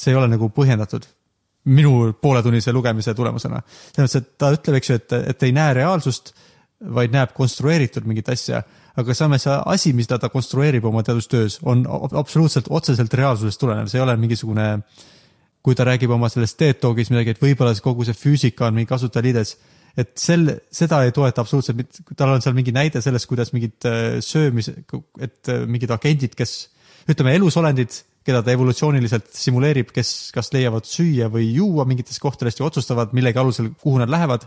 see 0.00 0.14
ei 0.14 0.18
ole 0.18 0.30
nagu 0.30 0.50
põhjendatud 0.54 1.06
minu 1.70 2.12
pooletunnise 2.16 2.72
lugemise 2.72 3.14
tulemusena. 3.14 3.60
selles 3.92 4.14
mõttes, 4.14 4.22
et 4.22 4.38
ta 4.38 4.52
ütleb, 4.54 4.78
eks 4.78 4.90
ju, 4.90 4.96
et, 4.96 5.12
et 5.34 5.42
ei 5.44 5.52
näe 5.52 5.74
reaalsust, 5.76 6.32
vaid 6.80 7.12
näeb 7.12 7.34
konstrueeritud 7.36 8.06
mingit 8.08 8.28
asja, 8.32 8.62
aga 8.96 9.14
samas 9.14 9.44
see 9.44 9.56
asi, 9.74 9.92
mida 9.96 10.18
ta 10.18 10.30
konstrueerib 10.32 10.86
oma 10.88 11.02
teadustöös, 11.04 11.58
on 11.68 11.84
ab- 11.84 12.16
absoluutselt 12.16 12.70
otseselt 12.70 13.14
reaalsusest 13.14 13.60
tulenev, 13.60 13.90
see 13.92 14.00
ei 14.00 14.04
ole 14.06 14.16
mingisugune 14.20 14.70
kui 15.64 15.76
ta 15.76 15.84
räägib 15.88 16.12
oma 16.14 16.30
sellest 16.32 16.58
TED 16.60 16.80
Talkis 16.80 17.10
midagi, 17.12 17.34
et 17.34 17.42
võib-olla 17.42 17.74
see 17.76 17.84
kogu 17.84 18.06
see 18.08 18.16
füüsika 18.16 18.68
on 18.68 18.76
mingi 18.78 18.88
kasutajaliides, 18.90 19.54
et 20.00 20.12
sel, 20.20 20.46
seda 20.72 21.02
ei 21.04 21.12
toeta 21.14 21.42
absoluutselt 21.44 21.78
mitte, 21.80 22.04
tal 22.16 22.36
on 22.36 22.44
seal 22.44 22.56
mingi 22.56 22.72
näide 22.74 23.02
sellest, 23.04 23.28
kuidas 23.28 23.52
mingid 23.52 23.88
äh, 23.88 24.20
söömis, 24.24 24.70
et 24.70 25.50
äh, 25.52 25.66
mingid 25.68 25.92
agendid, 25.92 26.36
kes 26.38 26.54
ütleme, 27.10 27.34
elusolendid, 27.36 27.98
keda 28.24 28.40
ta 28.44 28.54
evolutsiooniliselt 28.54 29.28
simuleerib, 29.34 29.92
kes 29.96 30.30
kas 30.34 30.52
leiavad 30.54 30.88
süüa 30.88 31.30
või 31.32 31.48
juua 31.56 31.86
mingitest 31.88 32.20
kohtadest 32.22 32.60
ja 32.60 32.66
otsustavad 32.68 33.14
millegi 33.16 33.40
alusel, 33.40 33.70
kuhu 33.80 34.00
nad 34.00 34.12
lähevad. 34.12 34.44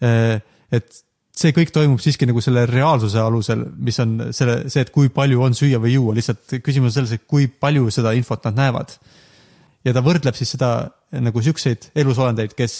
et 0.00 1.00
see 1.36 1.52
kõik 1.56 1.72
toimub 1.72 2.00
siiski 2.00 2.28
nagu 2.28 2.40
selle 2.44 2.66
reaalsuse 2.68 3.20
alusel, 3.20 3.64
mis 3.80 3.98
on 4.02 4.14
selle, 4.36 4.62
see, 4.72 4.84
et 4.84 4.92
kui 4.92 5.08
palju 5.12 5.42
on 5.44 5.56
süüa 5.56 5.80
või 5.82 5.94
juua, 5.96 6.14
lihtsalt 6.16 6.60
küsimus 6.64 6.92
on 6.92 6.96
selles, 6.98 7.16
et 7.16 7.26
kui 7.28 7.48
palju 7.48 7.90
seda 7.94 8.12
infot 8.16 8.44
nad 8.48 8.60
näevad 8.60 8.94
ja 9.84 9.94
ta 9.96 10.02
võrdleb 10.04 10.36
siis 10.36 10.54
seda 10.56 10.72
nagu 11.24 11.42
siukseid 11.42 11.90
elusolendeid, 11.98 12.52
kes, 12.58 12.74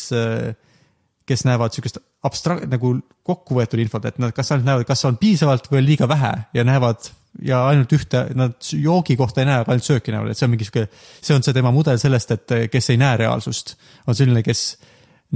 kes 1.27 1.47
näevad 1.49 1.75
siukest 1.75 2.01
abstrakt 2.27 2.69
nagu 2.69 2.93
kokku 3.27 3.57
võetud 3.57 3.81
infot, 3.81 4.05
et 4.05 4.21
nad 4.21 4.35
kas 4.37 4.53
ainult 4.53 4.69
näevad, 4.69 4.87
kas 4.89 5.07
on 5.09 5.17
piisavalt 5.21 5.71
või 5.71 5.81
on 5.81 5.89
liiga 5.89 6.09
vähe 6.11 6.33
ja 6.57 6.67
näevad 6.69 7.09
ja 7.47 7.63
ainult 7.71 7.93
ühte, 7.95 8.25
nad 8.37 8.57
joogi 8.75 9.17
kohta 9.17 9.43
ei 9.43 9.49
näe, 9.49 9.63
aga 9.63 9.73
ainult 9.73 9.87
sööki 9.87 10.13
näevad, 10.13 10.33
et 10.33 10.39
see 10.39 10.47
on 10.49 10.53
mingi 10.55 10.67
sihuke, 10.67 10.87
see 11.23 11.37
on 11.37 11.45
see 11.47 11.57
tema 11.57 11.73
mudel 11.75 12.01
sellest, 12.03 12.35
et 12.35 12.55
kes 12.73 12.91
ei 12.93 13.01
näe 13.01 13.21
reaalsust, 13.23 13.77
on 14.11 14.19
selline, 14.19 14.43
kes 14.47 14.65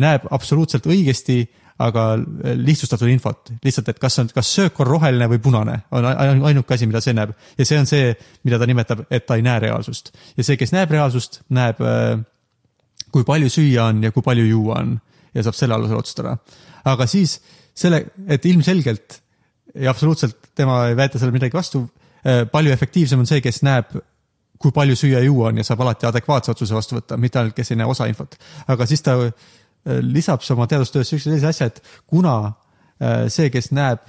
näeb 0.02 0.26
absoluutselt 0.34 0.88
õigesti, 0.90 1.44
aga 1.83 2.05
lihtsustatud 2.55 3.11
infot, 3.11 3.51
lihtsalt, 3.64 3.89
et 3.91 3.99
kas 3.99 4.18
on, 4.22 4.29
kas 4.35 4.53
söök 4.57 4.79
on 4.85 4.87
roheline 4.87 5.27
või 5.33 5.41
punane, 5.43 5.81
on 5.91 6.07
ai- 6.07 6.37
ainuke 6.51 6.77
asi, 6.77 6.87
mida 6.87 7.01
see 7.03 7.16
näeb 7.16 7.33
ja 7.59 7.66
see 7.66 7.81
on 7.81 7.89
see, 7.91 8.12
mida 8.47 8.61
ta 8.62 8.68
nimetab, 8.70 9.07
et 9.11 9.27
ta 9.27 9.39
ei 9.39 9.43
näe 9.43 9.59
reaalsust 9.66 10.12
ja 10.37 10.47
see, 10.47 10.59
kes 10.61 10.75
näeb 10.75 10.95
reaalsust, 10.95 11.41
näeb, 11.55 11.83
kui 13.14 13.27
palju 13.27 13.51
süüa 13.51 13.91
on 13.91 14.07
ja 14.07 14.12
kui 14.14 14.22
palju 14.22 14.47
juua 14.47 14.79
on 14.85 14.95
ja 15.35 15.43
saab 15.43 15.59
selle 15.59 15.75
alusel 15.75 15.99
otsustada. 15.99 16.37
aga 16.85 17.07
siis 17.11 17.41
selle, 17.75 18.05
et 18.29 18.47
ilmselgelt 18.47 19.20
ja 19.75 19.91
absoluutselt 19.91 20.53
tema 20.55 20.85
ei 20.89 20.97
väeta 20.97 21.18
sellele 21.18 21.41
midagi 21.41 21.57
vastu, 21.57 21.89
palju 22.53 22.72
efektiivsem 22.72 23.18
on 23.18 23.27
see, 23.27 23.43
kes 23.45 23.62
näeb, 23.66 23.91
kui 24.62 24.72
palju 24.72 24.97
süüa 24.97 25.18
ja 25.18 25.27
juua 25.27 25.51
on 25.51 25.59
ja 25.59 25.66
saab 25.66 25.83
alati 25.85 26.07
adekvaatse 26.07 26.55
otsuse 26.55 26.77
vastu 26.77 26.97
võtta, 26.97 27.18
mitte 27.20 27.41
ainult, 27.41 27.57
kes 27.57 27.72
ei 27.72 27.81
näe 27.81 27.91
osa 27.91 28.07
infot. 28.09 28.39
aga 28.70 28.87
siis 28.87 29.03
ta 29.03 29.18
äh, 29.87 30.01
lisab 30.03 30.45
oma 30.55 30.66
teadustöös 30.70 31.09
siukse 31.12 31.30
sellise 31.30 31.51
asja, 31.51 31.70
et 31.70 31.82
kuna 32.07 32.37
äh, 32.47 33.26
see, 33.28 33.51
kes 33.51 33.70
näeb 33.72 34.05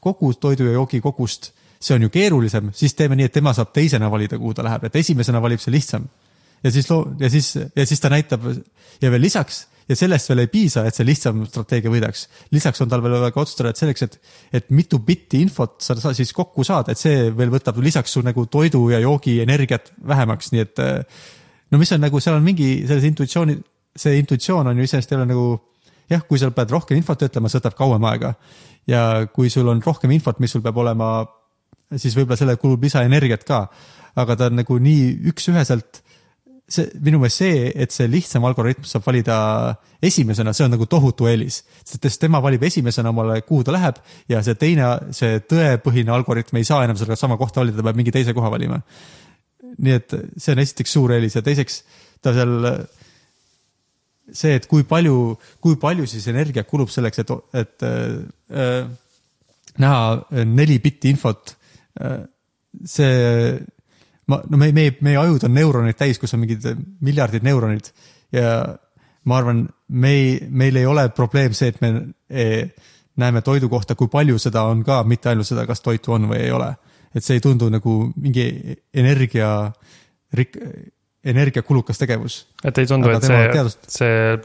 kogu 0.00 0.32
toidu 0.34 0.68
ja 0.68 0.76
joogi 0.78 1.00
kogust, 1.02 1.52
see 1.80 1.96
on 1.96 2.06
ju 2.06 2.10
keerulisem, 2.12 2.70
siis 2.74 2.94
teeme 2.94 3.18
nii, 3.18 3.28
et 3.28 3.34
tema 3.36 3.52
saab 3.56 3.72
teisena 3.74 4.10
valida, 4.10 4.38
kuhu 4.40 4.54
ta 4.54 4.64
läheb, 4.66 4.86
et 4.86 4.96
esimesena 5.02 5.42
valib 5.42 5.62
see 5.62 5.74
lihtsam. 5.74 6.06
ja 6.64 6.70
siis 6.72 6.90
loo-, 6.90 7.08
ja 7.20 7.30
siis, 7.30 7.54
ja 7.76 7.86
siis 7.86 8.00
ta 8.00 8.10
näitab 8.10 8.46
ja 9.02 9.10
veel 9.10 9.22
lisaks 9.22 9.66
ja 9.88 9.96
sellest 9.96 10.30
veel 10.30 10.42
ei 10.42 10.50
piisa, 10.50 10.82
et 10.86 10.96
see 10.96 11.06
lihtsam 11.06 11.44
strateegia 11.46 11.90
võidaks. 11.92 12.26
lisaks 12.54 12.82
on 12.82 12.90
tal 12.90 13.02
veel 13.04 13.16
vaja 13.20 13.34
ka 13.34 13.42
otsustada, 13.42 13.70
et 13.70 13.80
selleks, 13.80 14.02
et, 14.06 14.18
et 14.58 14.70
mitu 14.74 14.98
bitti 14.98 15.40
infot 15.44 15.76
sa, 15.82 15.94
sa 16.00 16.14
siis 16.16 16.32
kokku 16.34 16.64
saad, 16.66 16.90
et 16.90 17.00
see 17.00 17.30
veel 17.36 17.52
võtab 17.54 17.78
lisaks 17.82 18.16
su 18.16 18.22
nagu 18.26 18.46
toidu 18.50 18.88
ja 18.90 19.00
joogi 19.02 19.38
energiat 19.44 19.92
vähemaks, 20.06 20.50
nii 20.54 20.64
et 20.64 20.82
äh, 20.82 21.22
no 21.70 21.82
mis 21.82 21.92
on 21.94 22.02
nagu, 22.02 22.20
seal 22.22 22.38
on 22.38 22.46
mingi 22.46 22.70
selles 22.86 23.06
intuitsiooni, 23.10 23.58
see 23.96 24.18
intuitsioon 24.20 24.70
on 24.70 24.78
ju 24.78 24.86
iseenesest 24.86 25.12
ei 25.12 25.18
ole 25.18 25.28
nagu 25.30 25.46
jah, 26.10 26.22
kui 26.28 26.38
sa 26.40 26.50
pead 26.54 26.72
rohkem 26.74 26.98
infot 27.00 27.26
ütlema, 27.26 27.50
see 27.50 27.60
võtab 27.60 27.76
kauem 27.78 28.08
aega. 28.10 28.34
ja 28.86 29.26
kui 29.34 29.50
sul 29.50 29.68
on 29.68 29.82
rohkem 29.82 30.12
infot, 30.14 30.38
mis 30.38 30.52
sul 30.54 30.62
peab 30.62 30.76
olema, 30.78 31.26
siis 31.96 32.14
võib-olla 32.14 32.38
sellele 32.38 32.60
kulub 32.62 32.84
lisaenergiat 32.86 33.44
ka. 33.44 33.66
aga 34.16 34.36
ta 34.36 34.50
on 34.50 34.60
nagu 34.62 34.78
nii 34.80 35.30
üks-üheselt 35.32 36.02
see 36.66 36.88
minu 36.98 37.20
meelest 37.22 37.42
see, 37.42 37.58
et 37.78 37.94
see 37.94 38.08
lihtsam 38.10 38.44
algoritm 38.48 38.86
saab 38.88 39.04
valida 39.06 39.36
esimesena, 40.02 40.50
see 40.56 40.64
on 40.66 40.72
nagu 40.74 40.86
tohutu 40.90 41.28
eelis. 41.30 41.60
sest 41.86 42.20
tema 42.20 42.40
valib 42.42 42.62
esimesena 42.66 43.12
omale, 43.14 43.40
kuhu 43.46 43.62
ta 43.66 43.74
läheb 43.74 44.00
ja 44.28 44.42
see 44.42 44.58
teine, 44.58 44.88
see 45.14 45.38
tõepõhine 45.46 46.10
algoritm 46.14 46.58
ei 46.58 46.66
saa 46.66 46.82
enam 46.84 46.98
seda 46.98 47.16
sama 47.18 47.38
kohta 47.38 47.62
valida, 47.62 47.78
ta 47.78 47.86
peab 47.86 48.00
mingi 48.00 48.14
teise 48.14 48.34
koha 48.34 48.50
valima. 48.50 48.80
nii 49.78 49.94
et 49.94 50.14
see 50.36 50.54
on 50.54 50.62
esiteks 50.62 50.96
suur 50.98 51.14
eelis 51.14 51.38
ja 51.38 51.42
teiseks 51.46 51.82
ta 52.22 52.34
seal 52.34 52.66
see, 54.32 54.56
et 54.58 54.66
kui 54.70 54.86
palju, 54.88 55.36
kui 55.62 55.76
palju 55.80 56.06
siis 56.10 56.26
energiat 56.32 56.68
kulub 56.68 56.90
selleks, 56.92 57.22
et, 57.22 57.32
et 57.54 57.86
äh, 57.86 58.80
näha 59.82 60.44
neli 60.44 60.80
bitti 60.82 61.12
infot 61.14 61.54
äh,. 62.00 62.24
see, 62.84 63.56
ma, 64.28 64.40
no 64.50 64.58
meie, 64.60 64.74
meie, 64.76 64.96
meie 65.00 65.20
ajud 65.20 65.46
on 65.48 65.54
neuroneid 65.56 65.96
täis, 65.96 66.18
kus 66.20 66.34
on 66.36 66.42
mingid 66.42 66.66
miljardid 67.00 67.46
neuronid 67.46 67.88
ja 68.34 68.50
ma 69.26 69.40
arvan, 69.40 69.64
me 69.88 70.12
ei, 70.12 70.34
meil 70.50 70.76
ei 70.76 70.86
ole 70.86 71.08
probleem 71.14 71.54
see, 71.56 71.72
et 71.72 71.80
me 71.82 71.92
eh, 72.28 72.68
näeme 73.16 73.42
toidu 73.42 73.70
kohta, 73.72 73.96
kui 73.98 74.10
palju 74.12 74.38
seda 74.42 74.66
on 74.70 74.84
ka, 74.86 75.00
mitte 75.08 75.32
ainult 75.32 75.48
seda, 75.48 75.66
kas 75.66 75.82
toitu 75.82 76.14
on 76.16 76.28
või 76.30 76.42
ei 76.44 76.52
ole. 76.54 76.74
et 77.16 77.24
see 77.24 77.38
ei 77.38 77.40
tundu 77.40 77.70
nagu 77.72 77.92
mingi 78.20 78.44
energia, 78.92 79.72
energiakulukas 81.32 81.98
tegevus. 81.98 82.46
et 82.64 82.78
ei 82.78 82.86
tundu, 82.86 83.10
et 83.10 83.26
see 83.26 83.66
see, 83.88 84.38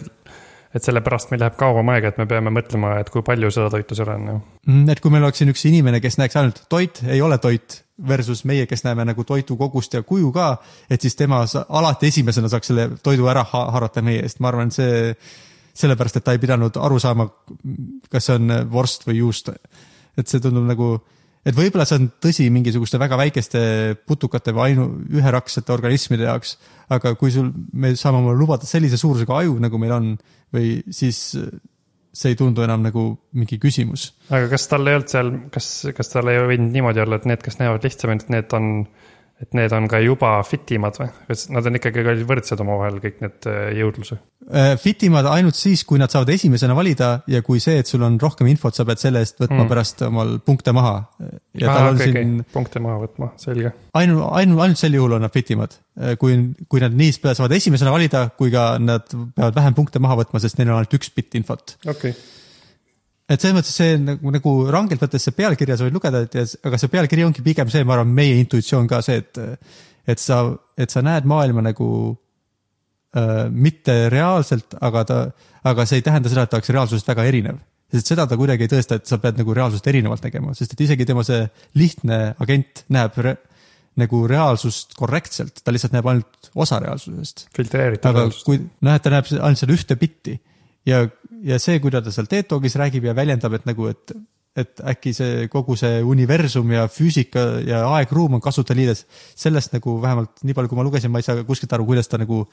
et 0.71 0.85
sellepärast 0.85 1.31
meil 1.31 1.41
läheb 1.43 1.55
kauem 1.59 1.89
aega, 1.93 2.11
et 2.11 2.19
me 2.21 2.25
peame 2.29 2.53
mõtlema, 2.53 2.95
et 3.01 3.09
kui 3.11 3.23
palju 3.27 3.51
seda 3.51 3.69
toitu 3.73 3.97
seal 3.97 4.11
on 4.13 4.27
ju. 4.29 4.35
Mm, 4.69 4.89
et 4.93 5.01
kui 5.03 5.13
meil 5.13 5.25
oleks 5.27 5.41
siin 5.41 5.51
üks 5.51 5.65
inimene, 5.67 5.99
kes 6.03 6.17
näeks 6.21 6.37
ainult 6.39 6.63
toit, 6.71 7.01
ei 7.11 7.21
ole 7.21 7.37
toit 7.43 7.81
versus 8.07 8.45
meie, 8.49 8.65
kes 8.69 8.85
näeme 8.87 9.05
nagu 9.05 9.25
toitu 9.27 9.57
kogust 9.59 9.93
ja 9.93 10.01
kuju 10.07 10.31
ka, 10.35 10.53
et 10.89 11.03
siis 11.03 11.17
tema 11.19 11.43
alati 11.67 12.09
esimesena 12.09 12.49
saaks 12.49 12.71
selle 12.71 12.87
toidu 13.03 13.27
ära 13.29 13.43
ha 13.51 13.65
haarata 13.75 14.03
meie 14.05 14.23
eest, 14.25 14.39
ma 14.41 14.49
arvan, 14.49 14.71
see 14.73 15.13
sellepärast, 15.77 16.19
et 16.19 16.25
ta 16.27 16.35
ei 16.35 16.41
pidanud 16.41 16.77
aru 16.81 16.99
saama, 16.99 17.27
kas 18.11 18.27
see 18.27 18.39
on 18.39 18.55
vorst 18.71 19.05
või 19.07 19.21
juust. 19.21 19.51
et 20.17 20.27
see 20.27 20.41
tundub 20.43 20.65
nagu, 20.67 20.93
et 21.45 21.57
võib-olla 21.57 21.87
see 21.89 21.99
on 21.99 22.07
tõsi 22.21 22.47
mingisuguste 22.53 22.99
väga 23.01 23.17
väikeste 23.19 23.61
putukate 24.07 24.53
või 24.55 24.71
ainu, 24.71 24.87
üheraksete 25.17 25.73
organismide 25.73 26.27
jaoks, 26.29 26.55
aga 26.93 27.15
kui 27.19 27.33
sul, 27.33 27.51
me 27.73 27.95
saame 27.99 28.21
omale 28.21 28.39
lubada 28.39 28.69
sellise 28.69 28.99
suurusega 29.01 29.41
aju, 29.41 29.57
nagu 29.63 29.81
meil 29.81 29.95
on, 29.97 30.09
või 30.53 30.79
siis 30.93 31.21
see 32.11 32.33
ei 32.33 32.37
tundu 32.39 32.63
enam 32.65 32.83
nagu 32.83 33.05
mingi 33.37 33.57
küsimus. 33.61 34.09
Aga 34.29 34.49
kas 34.51 34.67
tal 34.71 34.87
ei 34.87 34.97
olnud 34.99 35.11
seal, 35.11 35.31
kas, 35.53 35.69
kas 35.95 36.11
tal 36.11 36.29
ei 36.31 36.41
võinud 36.43 36.75
niimoodi 36.75 37.03
olla, 37.03 37.21
et 37.21 37.27
need, 37.29 37.43
kes 37.45 37.57
näevad 37.61 37.87
lihtsamalt, 37.87 38.27
et 38.27 38.33
need 38.35 38.55
on, 38.57 38.71
et 39.41 39.55
need 39.57 39.73
on 39.73 39.87
ka 39.89 39.99
juba 40.03 40.35
fit 40.45 40.69
imad 40.75 40.97
või? 40.99 41.09
nad 41.55 41.67
on 41.67 41.77
ikkagi 41.79 42.03
ka 42.05 42.13
võrdsed 42.29 42.61
omavahel, 42.63 42.99
kõik 43.03 43.21
need 43.23 43.47
äh, 43.49 43.71
jõudlused? 43.79 44.21
Äh, 44.51 44.73
fit 44.81 45.05
imad 45.07 45.27
ainult 45.31 45.57
siis, 45.57 45.83
kui 45.87 46.01
nad 46.01 46.13
saavad 46.13 46.31
esimesena 46.33 46.75
valida 46.77 47.11
ja 47.31 47.41
kui 47.45 47.61
see, 47.63 47.79
et 47.81 47.89
sul 47.89 48.03
on 48.05 48.19
rohkem 48.21 48.49
infot, 48.51 48.75
sa 48.77 48.85
pead 48.87 49.01
selle 49.01 49.23
eest 49.23 49.41
võtma 49.41 49.61
Mm. 49.61 49.69
pärast 49.69 50.01
omal 50.07 50.35
punkte 50.45 50.73
maha. 50.73 50.93
ja 51.59 51.67
tal 51.69 51.91
on 51.91 51.95
okay, 51.99 52.11
siin 52.11 52.35
okei, 52.39 52.51
punkte 52.53 52.81
maha 52.83 53.01
võtma, 53.03 53.31
selge. 53.41 53.73
ainu, 53.97 54.23
ainu, 54.31 54.59
ainult 54.63 54.79
sel 54.79 54.95
juhul 54.97 55.17
on 55.17 55.25
nad 55.25 55.33
fit 55.33 55.49
imad. 55.53 55.75
kui, 56.19 56.37
kui 56.71 56.81
nad 56.81 56.93
nii 56.95 57.11
saavad 57.19 57.51
esimesena 57.51 57.91
valida, 57.93 58.29
kui 58.37 58.51
ka 58.53 58.77
nad 58.79 59.09
peavad 59.35 59.57
vähem 59.57 59.75
punkte 59.77 59.99
maha 59.99 60.21
võtma, 60.23 60.39
sest 60.41 60.57
neil 60.57 60.71
on 60.71 60.79
ainult 60.79 60.95
üks 60.97 61.11
bitt 61.15 61.35
infot. 61.37 61.75
okei 61.85 62.15
okay., 62.15 62.40
et 63.29 63.39
selles 63.39 63.55
mõttes 63.57 63.75
see 63.75 63.99
nagu, 64.01 64.33
nagu 64.33 64.55
rangelt 64.73 65.03
võttes 65.03 65.27
see 65.27 65.35
pealkirja 65.35 65.77
sa 65.77 65.87
võid 65.87 65.95
lugeda, 65.95 66.23
et 66.25 66.57
aga 66.67 66.79
see 66.79 66.91
pealkiri 66.91 67.25
ongi 67.27 67.45
pigem 67.45 67.69
see, 67.71 67.85
ma 67.87 67.97
arvan, 67.97 68.11
meie 68.15 68.39
intuitsioon 68.41 68.89
ka 68.91 69.01
see, 69.05 69.21
et 69.21 69.41
et 70.09 70.19
sa, 70.19 70.43
et 70.81 70.89
sa 70.89 71.03
näed 71.05 71.27
maailma 71.29 71.63
nagu 71.65 71.87
äh, 73.15 73.45
mitte 73.51 74.09
reaalselt, 74.11 74.75
aga 74.81 75.03
ta, 75.07 75.19
aga 75.67 75.85
see 75.85 76.01
ei 76.01 76.07
tähenda 76.07 76.31
seda, 76.31 76.47
et 76.47 76.51
ta 76.53 76.57
oleks 76.59 76.73
reaalsusest 76.73 77.11
väga 77.11 77.27
erinev. 77.29 77.61
sest 77.91 78.07
seda 78.07 78.25
ta 78.27 78.37
kuidagi 78.39 78.65
ei 78.65 78.71
tõesta, 78.71 78.97
et 78.97 79.07
sa 79.09 79.19
pead 79.21 79.39
nagu 79.41 79.53
reaalsust 79.53 79.87
erinevalt 79.91 80.23
nägema, 80.23 80.55
sest 80.55 80.73
et 80.73 80.83
isegi 80.87 81.05
tema 81.05 81.25
see 81.27 81.43
lihtne 81.75 82.19
agent 82.39 82.85
näeb 82.89 83.17
re, 83.19 83.35
nagu 83.99 84.21
reaalsust 84.31 84.95
korrektselt, 84.95 85.59
ta 85.63 85.73
lihtsalt 85.75 85.93
näeb 85.97 86.07
ainult 86.07 86.51
osa 86.55 86.79
reaalsusest 86.79 87.49
filtreeritud 87.55 88.07
aga 88.07 88.23
reaalsust. 88.23 88.45
kui 88.47 88.61
noh, 88.63 88.95
et 88.95 89.03
ta 89.03 89.11
näeb 89.11 89.27
ainult 89.37 89.59
seal 89.59 89.75
ühte 89.75 89.99
bitti 89.99 90.37
ja, 90.87 91.05
ja 91.43 91.59
see, 91.61 91.79
kuidas 91.83 92.05
ta 92.05 92.13
seal 92.13 92.29
TED 92.31 92.49
Talkis 92.51 92.77
räägib 92.79 93.07
ja 93.09 93.15
väljendab, 93.17 93.55
et 93.57 93.65
nagu, 93.69 93.87
et, 93.91 94.13
et 94.57 94.83
äkki 94.93 95.13
see 95.15 95.47
kogu 95.51 95.77
see 95.79 96.01
universum 96.03 96.71
ja 96.75 96.87
füüsika 96.91 97.45
ja 97.67 97.83
aeg-ruum 97.95 98.37
on 98.37 98.43
kasutajaliides, 98.43 99.05
sellest 99.39 99.75
nagu 99.77 99.97
vähemalt 100.03 100.45
nii 100.45 100.57
palju, 100.57 100.71
kui 100.71 100.79
ma 100.79 100.87
lugesin, 100.87 101.13
ma 101.13 101.21
ei 101.21 101.27
saa 101.27 101.43
kuskilt 101.47 101.73
aru, 101.77 101.87
kuidas 101.89 102.11
ta 102.11 102.19
nagu 102.21 102.45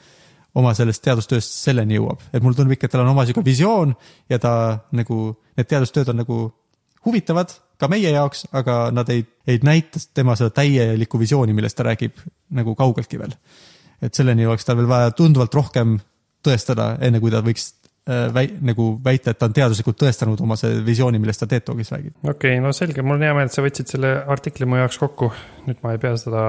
oma 0.57 0.73
sellest 0.73 1.03
teadustööst 1.05 1.59
selleni 1.61 1.99
jõuab, 1.99 2.23
et 2.33 2.41
mulle 2.41 2.57
tundub 2.57 2.73
ikka, 2.73 2.87
et 2.87 2.95
tal 2.95 3.03
on 3.03 3.11
oma 3.11 3.25
sihuke 3.27 3.45
visioon 3.45 3.93
ja 4.31 4.39
ta 4.41 4.53
nagu, 4.97 5.35
need 5.57 5.69
teadustööd 5.69 6.09
on 6.09 6.23
nagu 6.23 6.39
huvitavad 7.05 7.53
ka 7.79 7.87
meie 7.91 8.11
jaoks, 8.11 8.47
aga 8.55 8.89
nad 8.91 9.09
ei, 9.13 9.23
ei 9.47 9.59
näita 9.63 10.01
tema 10.13 10.35
seda 10.39 10.51
täielikku 10.57 11.19
visiooni, 11.21 11.55
millest 11.55 11.77
ta 11.79 11.85
räägib 11.87 12.19
nagu 12.55 12.75
kaugeltki 12.75 13.19
veel. 13.21 13.35
Et 14.03 14.15
selleni 14.15 14.47
oleks 14.47 14.67
tal 14.67 14.77
veel 14.79 14.89
vaja 14.89 15.13
tunduvalt 15.15 15.55
rohkem 15.55 15.97
tõestada, 16.43 16.93
enne 17.03 17.21
kui 17.23 17.31
ta 17.31 17.43
võiks 17.43 17.69
väi, 18.09 18.47
nagu 18.65 18.89
väita, 19.05 19.33
et 19.33 19.39
ta 19.39 19.49
on 19.49 19.53
teaduslikult 19.53 19.99
tõestanud 20.01 20.41
oma 20.41 20.57
see 20.59 20.79
visiooni, 20.85 21.19
millest 21.21 21.43
ta 21.43 21.47
TED 21.49 21.67
Talkis 21.67 21.91
räägib. 21.93 22.15
okei 22.23 22.55
okay,, 22.55 22.63
no 22.63 22.73
selge, 22.75 23.05
mul 23.05 23.19
on 23.19 23.25
hea 23.27 23.35
meel, 23.37 23.49
et 23.49 23.55
sa 23.55 23.63
võtsid 23.65 23.91
selle 23.91 24.15
artikli 24.35 24.67
mu 24.69 24.79
jaoks 24.79 24.97
kokku. 25.01 25.31
nüüd 25.67 25.81
ma 25.85 25.93
ei 25.93 26.01
pea 26.01 26.15
seda 26.17 26.43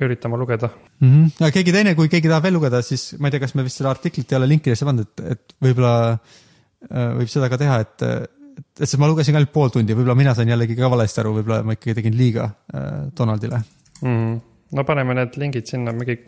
üritama 0.00 0.38
lugeda. 0.40 0.70
mm. 1.00 1.08
-hmm. 1.08 1.30
aga 1.40 1.50
keegi 1.50 1.72
teine, 1.72 1.94
kui 1.94 2.08
keegi 2.08 2.28
tahab 2.28 2.48
veel 2.48 2.56
lugeda, 2.58 2.82
siis 2.82 3.14
ma 3.18 3.28
ei 3.28 3.36
tea, 3.36 3.44
kas 3.44 3.54
me 3.54 3.66
vist 3.66 3.82
seda 3.82 3.90
artiklit 3.90 4.32
ei 4.32 4.40
ole 4.40 4.48
linkidesse 4.54 4.88
pannud, 4.88 5.06
et, 5.06 5.24
et 5.36 5.56
võib-olla 5.64 5.94
äh, 6.12 7.12
võib 7.20 7.28
seda 7.32 7.50
ka 7.52 7.60
teha, 7.60 7.78
et, 7.84 8.06
et, 8.08 8.66
sest 8.80 8.98
ma 8.98 9.10
lugesin 9.10 9.36
ainult 9.36 9.52
pool 9.52 9.72
tundi, 9.74 9.96
võib-olla 9.96 10.16
mina 10.18 10.34
sain 10.34 10.48
jällegi 10.48 10.76
ka 10.78 10.90
valesti 10.90 11.20
aru, 11.24 11.34
võib-olla 11.40 11.62
ma 11.62 11.76
ikkagi 11.76 11.98
tegin 12.00 12.16
liiga 12.16 12.48
äh, 12.48 12.90
Donaldile. 13.18 13.62
mm.. 14.00 14.36
no 14.72 14.84
paneme 14.84 15.20
need 15.20 15.36
lingid 15.36 15.68
sinna, 15.68 15.92
mingi 15.92 16.20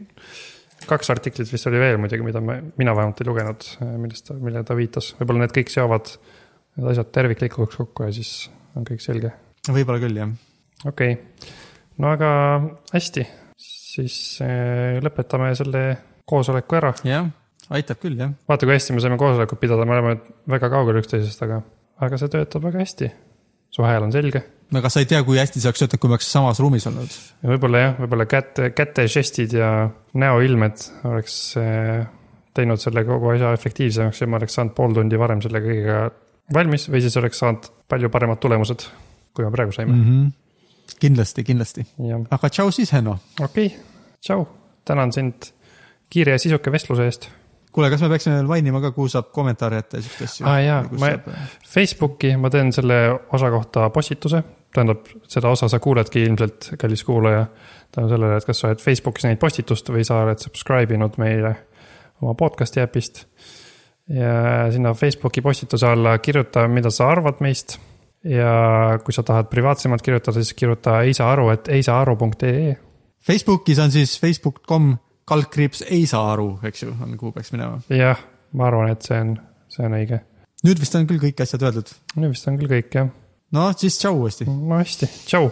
kaks 0.88 1.10
artiklit 1.12 1.50
vist 1.52 1.68
oli 1.68 1.80
veel 1.80 1.98
muidugi, 2.00 2.24
mida 2.24 2.42
me, 2.44 2.60
mina 2.80 2.94
vähemalt 2.96 3.20
ei 3.20 3.28
lugenud, 3.28 3.66
millest 4.00 4.28
ta, 4.28 4.36
millele 4.38 4.66
ta 4.66 4.76
viitas, 4.78 5.12
võib-olla 5.18 5.44
need 5.44 5.56
kõik 5.56 5.72
seovad 5.72 6.12
need 6.76 6.90
asjad 6.92 7.10
terviklikuks 7.14 7.80
kokku 7.80 8.06
ja 8.06 8.14
siis 8.14 8.48
on 8.78 8.86
kõik 8.88 9.02
selge. 9.04 9.32
võib-olla 9.68 10.00
küll, 10.02 10.20
jah. 10.22 10.30
okei 10.84 11.16
okay., 11.16 11.50
no 12.00 12.14
aga 12.14 12.30
hästi, 12.94 13.26
siis 13.60 14.16
äh, 14.44 15.00
lõpetame 15.04 15.52
selle 15.58 15.84
koosoleku 16.30 16.78
ära. 16.80 16.94
jah, 17.06 17.28
aitab 17.76 18.00
küll, 18.02 18.16
jah. 18.20 18.32
vaata, 18.48 18.68
kui 18.68 18.76
hästi 18.76 18.96
me 18.96 19.04
saime 19.04 19.20
koosolekut 19.20 19.60
pidada, 19.60 19.88
me 19.88 19.98
oleme 19.98 20.16
väga 20.50 20.72
kaugel 20.72 21.02
üksteisest, 21.02 21.44
aga, 21.48 21.60
aga 22.00 22.20
see 22.20 22.32
töötab 22.32 22.64
väga 22.70 22.82
hästi. 22.84 23.12
su 23.70 23.86
hääl 23.86 24.08
on 24.08 24.14
selge 24.14 24.46
no 24.70 24.82
kas 24.82 24.96
sa 24.96 25.02
ei 25.02 25.08
tea, 25.10 25.22
kui 25.26 25.38
hästi 25.40 25.60
see 25.60 25.70
oleks 25.70 25.82
töötanud, 25.82 26.02
kui 26.02 26.10
me 26.10 26.16
oleks 26.18 26.30
samas 26.32 26.62
ruumis 26.62 26.86
olnud? 26.90 27.18
võib-olla 27.52 27.84
jah, 27.84 27.94
võib-olla 28.00 28.26
käte, 28.30 28.70
kätežestid 28.76 29.54
ja 29.58 29.70
näoilmed 30.20 30.86
oleks 31.10 31.36
äh, 31.60 32.06
teinud 32.56 32.82
selle 32.82 33.04
kogu 33.08 33.32
asja 33.34 33.52
efektiivsemaks 33.56 34.22
ja 34.22 34.30
ma 34.30 34.40
oleks 34.40 34.58
saanud 34.58 34.74
pool 34.76 34.96
tundi 34.96 35.18
varem 35.20 35.42
selle 35.44 35.62
kõigega 35.64 36.02
valmis 36.54 36.88
või 36.90 37.02
siis 37.04 37.16
oleks 37.20 37.40
saanud 37.42 37.70
palju 37.90 38.10
paremad 38.12 38.40
tulemused, 38.42 38.86
kui 39.34 39.46
me 39.46 39.52
praegu 39.54 39.74
saime 39.74 39.94
mm. 39.94 40.04
-hmm. 40.04 40.96
kindlasti, 41.02 41.44
kindlasti. 41.46 41.86
aga 42.30 42.50
tšau 42.50 42.72
siis, 42.74 42.92
Henno. 42.92 43.18
okei 43.40 43.66
okay., 43.66 43.78
tšau, 44.20 44.46
tänan 44.84 45.12
sind 45.12 45.52
kiire 46.10 46.34
ja 46.34 46.38
sisuka 46.38 46.72
vestluse 46.72 47.04
eest. 47.06 47.28
kuule, 47.72 47.90
kas 47.90 48.02
me 48.02 48.08
peaksime 48.08 48.34
veel 48.34 48.46
mainima 48.50 48.80
ka, 48.80 48.90
kuhu 48.90 49.08
saab 49.08 49.30
kommentaare 49.32 49.76
jätta 49.76 49.96
ja 49.96 50.02
siukest 50.02 50.32
asju? 50.32 50.46
Aa, 50.46 50.60
jaa, 50.60 50.80
ma- 50.98 51.36
Facebooki 51.68 52.36
ma 52.36 52.50
teen 52.50 52.72
selle 52.72 52.96
osa 53.32 53.50
kohta 53.50 53.90
postituse, 53.94 54.42
tähendab, 54.74 55.08
seda 55.28 55.50
osa 55.50 55.68
sa 55.68 55.80
kuuledki 55.82 56.22
ilmselt, 56.24 56.72
kallis 56.78 57.04
kuulaja. 57.04 57.46
tänu 57.94 58.08
sellele, 58.08 58.36
et 58.38 58.46
kas 58.46 58.60
sa 58.60 58.68
oled 58.68 58.82
Facebookis 58.82 59.26
näinud 59.26 59.40
postitust 59.42 59.88
või 59.90 60.04
sa 60.06 60.20
oled 60.24 60.38
subscribe 60.38 60.94
inud 60.94 61.18
meile 61.18 61.54
oma 62.22 62.34
podcast'i 62.34 62.82
äpist. 62.82 63.24
ja 64.08 64.70
sinna 64.72 64.94
Facebooki 64.94 65.42
postituse 65.42 65.86
alla 65.86 66.18
kirjuta, 66.18 66.68
mida 66.68 66.90
sa 66.90 67.10
arvad 67.10 67.40
meist. 67.40 67.78
ja 68.24 68.98
kui 69.04 69.12
sa 69.12 69.22
tahad 69.22 69.48
privaatsemalt 69.48 70.02
kirjutada, 70.02 70.42
siis 70.42 70.54
kirjuta 70.54 71.00
ei 71.02 71.14
saa 71.14 71.32
aru, 71.32 71.50
et 71.50 71.68
ei 71.68 71.82
saa 71.82 72.00
aru.ee. 72.00 72.76
Facebookis 73.26 73.78
on 73.78 73.90
siis 73.90 74.20
facebook.com 74.20 74.96
kaldkriips 75.30 75.84
ei 75.90 76.06
saa 76.10 76.32
aru, 76.32 76.58
eks 76.66 76.82
ju, 76.82 76.92
on 77.04 77.16
kuhu 77.18 77.32
peaks 77.32 77.52
minema. 77.54 77.80
jah, 77.94 78.18
ma 78.52 78.66
arvan, 78.66 78.90
et 78.90 79.06
see 79.06 79.18
on, 79.20 79.34
see 79.70 79.86
on 79.86 79.96
õige. 79.98 80.20
nüüd 80.66 80.82
vist 80.82 80.96
on 80.98 81.06
küll 81.10 81.22
kõik 81.22 81.42
asjad 81.44 81.64
öeldud. 81.68 81.92
nüüd 82.16 82.34
vist 82.34 82.48
on 82.50 82.58
küll 82.60 82.72
kõik 82.72 82.96
jah. 82.98 83.12
No 83.52 83.72
siis 83.76 83.98
tšau 83.98 84.22
uuesti. 84.22 84.46
no 84.46 84.78
hästi, 84.78 85.10
tšau 85.26 85.50